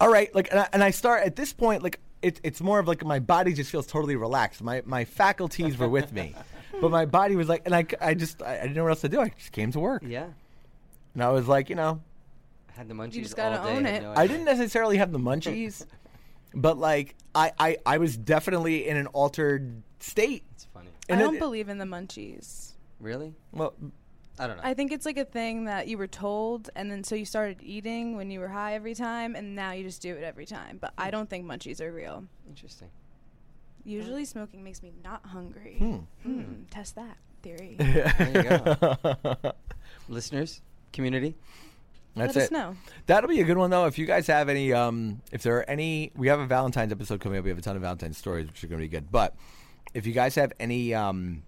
all 0.00 0.08
right. 0.12 0.32
Like, 0.32 0.52
and 0.52 0.60
I, 0.60 0.68
and 0.72 0.84
I 0.84 0.92
start 0.92 1.24
at 1.24 1.34
this 1.34 1.52
point. 1.52 1.82
Like, 1.82 1.98
it, 2.22 2.40
it's 2.42 2.60
more 2.60 2.78
of 2.78 2.86
like 2.88 3.04
my 3.04 3.18
body 3.18 3.52
just 3.52 3.70
feels 3.70 3.86
totally 3.86 4.16
relaxed. 4.16 4.62
My 4.62 4.82
my 4.86 5.04
faculties 5.04 5.76
were 5.78 5.88
with 5.88 6.12
me, 6.12 6.34
but 6.80 6.90
my 6.90 7.04
body 7.04 7.36
was 7.36 7.48
like, 7.48 7.62
and 7.66 7.74
I, 7.74 7.84
I 8.00 8.14
just 8.14 8.42
I, 8.42 8.58
I 8.58 8.62
didn't 8.62 8.74
know 8.74 8.84
what 8.84 8.90
else 8.90 9.00
to 9.02 9.08
do. 9.08 9.20
I 9.20 9.28
just 9.30 9.52
came 9.52 9.72
to 9.72 9.80
work, 9.80 10.02
Yeah. 10.06 10.26
and 11.14 11.22
I 11.22 11.30
was 11.30 11.48
like, 11.48 11.68
you 11.70 11.76
know, 11.76 12.00
I 12.70 12.78
had 12.78 12.88
the 12.88 12.94
munchies 12.94 13.22
just 13.22 13.36
gotta 13.36 13.60
all 13.60 13.66
day. 13.66 13.76
own 13.76 13.84
had 13.84 13.94
it. 13.96 14.02
no 14.02 14.10
I 14.12 14.22
idea. 14.22 14.28
didn't 14.28 14.44
necessarily 14.46 14.96
have 14.98 15.12
the 15.12 15.18
munchies, 15.18 15.84
but 16.54 16.78
like 16.78 17.14
I, 17.34 17.52
I 17.58 17.76
I 17.84 17.98
was 17.98 18.16
definitely 18.16 18.88
in 18.88 18.96
an 18.96 19.06
altered 19.08 19.82
state. 20.00 20.44
It's 20.54 20.64
funny. 20.72 20.88
And 21.08 21.18
I 21.20 21.22
don't 21.22 21.36
it- 21.36 21.40
believe 21.40 21.68
in 21.68 21.78
the 21.78 21.84
munchies. 21.84 22.72
Really? 23.00 23.34
Well, 23.52 23.74
I 24.38 24.46
don't 24.46 24.56
know. 24.56 24.62
I 24.64 24.74
think 24.74 24.92
it's 24.92 25.04
like 25.06 25.18
a 25.18 25.24
thing 25.24 25.66
that 25.66 25.88
you 25.88 25.98
were 25.98 26.06
told, 26.06 26.70
and 26.74 26.90
then 26.90 27.04
so 27.04 27.14
you 27.14 27.24
started 27.24 27.58
eating 27.62 28.16
when 28.16 28.30
you 28.30 28.40
were 28.40 28.48
high 28.48 28.74
every 28.74 28.94
time, 28.94 29.36
and 29.36 29.54
now 29.54 29.72
you 29.72 29.84
just 29.84 30.00
do 30.02 30.14
it 30.14 30.22
every 30.24 30.46
time. 30.46 30.78
But 30.80 30.92
I 30.96 31.10
don't 31.10 31.28
think 31.28 31.44
munchies 31.46 31.80
are 31.80 31.92
real. 31.92 32.24
Interesting. 32.48 32.88
Usually, 33.84 34.24
smoking 34.24 34.62
makes 34.64 34.82
me 34.82 34.92
not 35.04 35.26
hungry. 35.26 35.76
Hmm, 36.22 36.62
Test 36.70 36.94
that 36.94 37.16
theory. 37.42 37.76
There 37.78 38.32
you 38.34 38.42
go. 38.42 39.52
Listeners, 40.08 40.60
community. 40.92 41.34
That's 42.14 42.36
Let 42.36 42.42
it. 42.42 42.44
us 42.46 42.50
know. 42.50 42.76
That'll 43.06 43.28
be 43.28 43.40
a 43.40 43.44
good 43.44 43.56
one 43.58 43.70
though. 43.70 43.86
If 43.86 43.98
you 43.98 44.06
guys 44.06 44.26
have 44.26 44.48
any, 44.48 44.72
um, 44.72 45.20
if 45.32 45.42
there 45.42 45.56
are 45.58 45.68
any, 45.68 46.12
we 46.14 46.28
have 46.28 46.40
a 46.40 46.46
Valentine's 46.46 46.92
episode 46.92 47.20
coming 47.20 47.38
up. 47.38 47.44
We 47.44 47.50
have 47.50 47.58
a 47.58 47.62
ton 47.62 47.74
of 47.76 47.82
Valentine's 47.82 48.18
stories, 48.18 48.46
which 48.48 48.62
are 48.62 48.66
going 48.66 48.78
to 48.80 48.84
be 48.84 48.88
good. 48.88 49.10
But 49.10 49.34
if 49.94 50.06
you 50.06 50.12
guys 50.12 50.34
have 50.36 50.52
any, 50.60 50.94
um, 50.94 51.42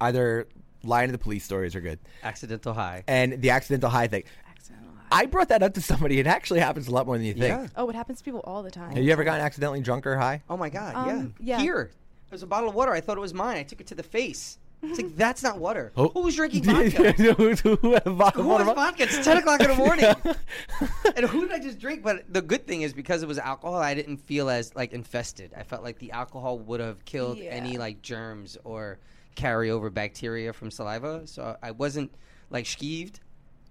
either 0.00 0.46
lying 0.84 1.08
to 1.08 1.12
the 1.12 1.18
police 1.18 1.44
stories 1.44 1.74
are 1.74 1.80
good, 1.80 1.98
Accidental 2.22 2.72
high. 2.74 3.04
and 3.06 3.40
the 3.40 3.50
accidental 3.50 3.90
high 3.90 4.06
thing. 4.08 4.24
Accidental 4.50 4.90
high. 4.94 5.22
I 5.22 5.26
brought 5.26 5.48
that 5.50 5.62
up 5.62 5.74
to 5.74 5.80
somebody. 5.82 6.18
It 6.18 6.26
actually 6.26 6.60
happens 6.60 6.88
a 6.88 6.90
lot 6.90 7.06
more 7.06 7.16
than 7.16 7.26
you 7.26 7.34
think. 7.34 7.44
Yeah. 7.44 7.66
Oh, 7.76 7.88
it 7.90 7.94
happens 7.96 8.18
to 8.18 8.24
people 8.24 8.40
all 8.44 8.62
the 8.62 8.70
time. 8.70 8.94
Have 8.94 9.04
you 9.04 9.12
ever 9.12 9.24
gotten 9.24 9.40
accidentally 9.44 9.80
drunk 9.80 10.06
or 10.06 10.16
high? 10.16 10.42
Oh 10.48 10.56
my 10.56 10.68
god, 10.70 10.94
Um, 10.94 11.34
yeah. 11.40 11.56
yeah. 11.58 11.62
Here. 11.62 11.90
There's 12.30 12.42
a 12.42 12.46
bottle 12.46 12.70
of 12.70 12.74
water. 12.74 12.92
I 12.92 13.00
thought 13.02 13.18
it 13.18 13.20
was 13.20 13.34
mine. 13.34 13.58
I 13.58 13.62
took 13.62 13.80
it 13.82 13.86
to 13.88 13.94
the 13.94 14.02
face. 14.02 14.58
It's 14.84 14.98
like 14.98 15.14
that's 15.16 15.44
not 15.44 15.58
water. 15.58 15.92
Oh. 15.96 16.08
Who's 16.08 16.34
drinking 16.34 16.64
vodka? 16.64 17.12
Who 17.12 17.24
had 17.28 17.64
a 17.64 17.76
Who 17.76 17.94
of 17.94 18.04
has 18.04 18.36
water? 18.44 18.64
vodka? 18.64 19.02
It's 19.04 19.22
ten 19.24 19.36
o'clock 19.36 19.60
in 19.60 19.68
the 19.68 19.76
morning. 19.76 20.06
and 21.16 21.26
who 21.26 21.42
did 21.42 21.52
I 21.52 21.60
just 21.60 21.78
drink? 21.78 22.02
But 22.02 22.24
the 22.32 22.42
good 22.42 22.66
thing 22.66 22.82
is 22.82 22.92
because 22.92 23.22
it 23.22 23.26
was 23.28 23.38
alcohol, 23.38 23.76
I 23.76 23.94
didn't 23.94 24.16
feel 24.16 24.50
as 24.50 24.74
like 24.74 24.92
infested. 24.92 25.52
I 25.56 25.62
felt 25.62 25.84
like 25.84 25.98
the 26.00 26.10
alcohol 26.10 26.58
would 26.58 26.80
have 26.80 27.04
killed 27.04 27.38
Yeah. 27.38 27.50
any 27.50 27.78
like 27.78 28.02
germs 28.02 28.58
or 28.64 28.98
carryover 29.36 29.92
bacteria 29.92 30.52
from 30.52 30.70
saliva. 30.70 31.26
So 31.26 31.56
I 31.62 31.70
wasn't 31.72 32.12
like 32.50 32.64
skeeved 32.66 33.16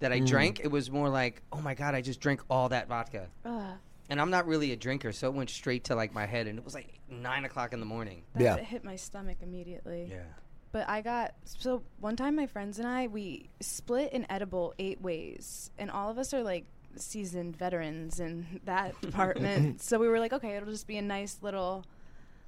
that 0.00 0.12
I 0.12 0.20
Mm. 0.20 0.26
drank. 0.26 0.60
It 0.60 0.68
was 0.70 0.90
more 0.90 1.08
like, 1.08 1.42
oh 1.52 1.60
my 1.60 1.74
god, 1.74 1.94
I 1.94 2.00
just 2.00 2.20
drank 2.20 2.42
all 2.50 2.68
that 2.70 2.88
vodka. 2.88 3.28
Ugh, 3.44 3.74
And 4.10 4.20
I'm 4.20 4.30
not 4.30 4.46
really 4.46 4.72
a 4.72 4.76
drinker, 4.76 5.12
so 5.12 5.28
it 5.28 5.34
went 5.34 5.48
straight 5.48 5.84
to 5.84 5.94
like 5.94 6.12
my 6.12 6.26
head, 6.26 6.46
and 6.48 6.58
it 6.58 6.64
was 6.64 6.74
like 6.74 6.98
nine 7.08 7.44
o'clock 7.44 7.72
in 7.72 7.80
the 7.80 7.86
morning. 7.86 8.24
that 8.34 8.42
Yeah. 8.42 8.56
hit 8.58 8.84
my 8.84 8.96
stomach 8.96 9.38
immediately. 9.42 10.08
Yeah. 10.10 10.24
But 10.72 10.88
I 10.88 11.02
got 11.02 11.34
so 11.44 11.82
one 12.00 12.16
time 12.16 12.34
my 12.34 12.46
friends 12.46 12.78
and 12.78 12.88
I 12.88 13.06
we 13.06 13.48
split 13.60 14.12
an 14.12 14.26
edible 14.28 14.74
eight 14.78 15.00
ways, 15.00 15.70
and 15.78 15.90
all 15.90 16.10
of 16.10 16.18
us 16.18 16.34
are 16.34 16.42
like 16.42 16.64
seasoned 16.96 17.56
veterans 17.56 18.18
in 18.20 18.60
that 18.64 19.00
department. 19.00 19.80
so 19.82 19.98
we 19.98 20.08
were 20.08 20.18
like, 20.18 20.32
okay, 20.32 20.56
it'll 20.56 20.70
just 20.70 20.86
be 20.88 20.96
a 20.98 21.02
nice 21.02 21.38
little 21.42 21.84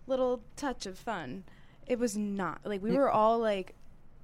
little 0.07 0.43
touch 0.57 0.85
of 0.87 0.99
fun. 0.99 1.45
It 1.87 1.99
was 1.99 2.17
not 2.17 2.61
like 2.65 2.83
we 2.83 2.93
were 2.97 3.11
all 3.11 3.39
like. 3.39 3.75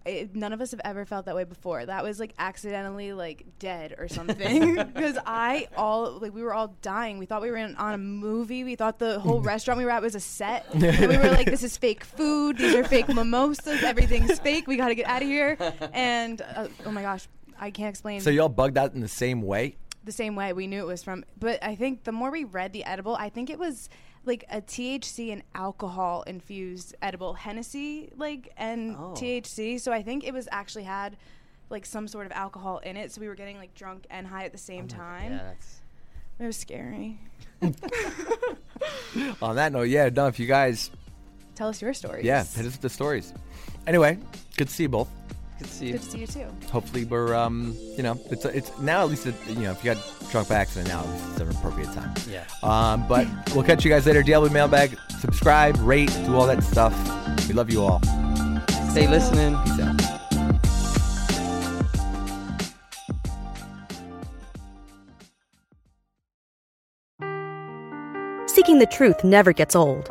It, 0.07 0.35
none 0.35 0.55
of 0.55 0.63
us 0.63 0.71
have 0.71 0.81
ever 0.83 1.05
felt 1.05 1.27
that 1.27 1.37
way 1.37 1.45
before. 1.45 1.85
That 1.85 2.03
was 2.03 2.19
like 2.19 2.33
accidentally 2.39 3.13
like 3.13 3.45
dead 3.59 3.97
or 3.99 4.09
something. 4.09 4.77
Because 4.95 5.19
I 5.27 5.69
all 5.77 6.19
like 6.19 6.33
we 6.33 6.43
were 6.43 6.55
all 6.55 6.75
dying. 6.81 7.19
We 7.19 7.27
thought 7.27 7.43
we 7.43 7.51
were 7.51 7.59
in, 7.59 7.77
on 7.77 7.93
a 7.93 7.99
movie. 7.99 8.65
We 8.65 8.77
thought 8.77 8.99
the 8.99 9.21
whole 9.21 9.43
restaurant 9.43 9.77
we 9.77 9.85
were 9.85 9.91
at 9.91 10.01
was 10.01 10.15
a 10.15 10.21
set. 10.21 10.65
and 10.73 10.83
we 10.83 11.19
were 11.19 11.29
like, 11.29 11.51
"This 11.51 11.63
is 11.63 11.77
fake 11.77 12.03
food. 12.03 12.57
These 12.57 12.75
are 12.75 12.83
fake 12.85 13.09
mimosas. 13.09 13.83
Everything's 13.83 14.39
fake. 14.41 14.67
We 14.67 14.77
got 14.79 14.89
to 14.89 14.95
get 14.95 15.07
out 15.07 15.21
of 15.21 15.29
here." 15.29 15.59
And 15.93 16.41
uh, 16.41 16.69
oh 16.87 16.91
my 16.93 17.03
gosh, 17.03 17.29
I 17.61 17.71
can't 17.71 17.91
explain 17.91 18.23
So 18.23 18.31
y'all 18.31 18.49
bugged 18.49 18.79
out 18.79 18.95
in 18.95 19.01
the 19.03 19.09
same 19.09 19.43
way. 19.43 19.77
the 20.03 20.13
same 20.13 20.35
way 20.35 20.55
we 20.55 20.67
knew 20.67 20.81
it 20.81 20.87
was 20.87 21.03
from. 21.03 21.25
But 21.39 21.63
I 21.63 21.75
think 21.75 22.05
the 22.05 22.13
more 22.13 22.31
we 22.31 22.45
read 22.45 22.73
the 22.73 22.85
edible, 22.85 23.15
I 23.17 23.29
think 23.29 23.51
it 23.51 23.59
was 23.59 23.91
like 24.25 24.45
a 24.51 24.61
THC 24.61 25.33
and 25.33 25.43
alcohol 25.55 26.23
infused 26.27 26.95
edible 27.01 27.35
Hennessy, 27.35 28.11
like 28.17 28.53
and 28.57 28.97
Oh. 28.97 29.15
THC. 29.17 29.81
So 29.81 29.93
I 29.93 30.03
think 30.03 30.25
it 30.25 30.33
was 30.35 30.49
actually 30.53 30.85
had 30.85 31.17
like 31.71 31.87
some 31.87 32.07
sort 32.09 32.27
of 32.27 32.33
alcohol 32.33 32.79
in 32.79 32.97
it. 32.97 33.13
So 33.13 33.21
we 33.21 33.29
were 33.29 33.35
getting 33.35 33.57
like 33.59 33.75
drunk 33.75 34.07
and 34.11 34.27
high 34.27 34.45
at 34.45 34.53
the 34.53 34.59
same 34.59 34.85
oh 34.85 34.89
time. 34.97 35.33
Yeah, 35.33 35.39
that's. 35.45 35.81
It 36.39 36.47
was 36.47 36.57
scary. 36.57 37.19
On 39.43 39.57
that 39.57 39.73
note, 39.73 39.83
yeah, 39.89 40.09
no, 40.09 40.27
if 40.27 40.39
you 40.39 40.47
guys, 40.47 40.91
Tell 41.55 41.69
us 41.69 41.83
your 41.83 41.93
stories. 41.93 42.25
yeah, 42.25 42.43
hit 42.45 42.65
us 42.67 42.73
with 42.73 42.81
the 42.81 42.89
stories. 42.89 43.35
Anyway, 43.87 44.19
good 44.57 44.69
to 44.69 44.73
see 44.75 44.85
you 44.85 44.89
both. 44.89 45.09
Good 45.61 45.69
to 45.69 45.75
see 45.75 45.87
you. 45.89 45.93
Good 45.93 46.03
to 46.03 46.11
see 46.11 46.19
you 46.21 46.27
too. 46.27 46.47
Hopefully, 46.73 47.05
we're, 47.05 47.35
um, 47.35 47.77
you 47.95 48.03
know, 48.03 48.19
it's 48.31 48.47
it's 48.47 48.79
now 48.79 49.03
at 49.03 49.11
least, 49.11 49.27
it, 49.27 49.35
you 49.47 49.57
know, 49.57 49.73
if 49.73 49.85
you 49.85 49.93
got 49.93 50.03
drunk 50.31 50.49
by 50.49 50.55
accident, 50.55 50.89
now 50.89 51.05
it's 51.05 51.41
an 51.41 51.51
appropriate 51.51 51.93
time. 51.93 52.15
Yeah. 52.31 52.45
Um, 52.63 53.07
but 53.07 53.27
we'll 53.55 53.65
catch 53.65 53.85
you 53.85 53.91
guys 53.91 54.07
later. 54.07 54.23
DLW 54.23 54.51
Mailbag. 54.51 54.97
Subscribe, 55.19 55.77
rate, 55.81 56.09
do 56.25 56.35
all 56.35 56.47
that 56.47 56.63
stuff. 56.63 56.97
We 57.47 57.53
love 57.53 57.71
you 57.71 57.83
all. 57.83 58.01
Stay 58.91 59.07
listening. 59.07 59.55
Peace 59.65 59.81
out. 59.81 60.01
Seeking 68.49 68.79
the 68.79 68.89
truth 68.91 69.23
never 69.25 69.53
gets 69.53 69.77
old. 69.77 70.11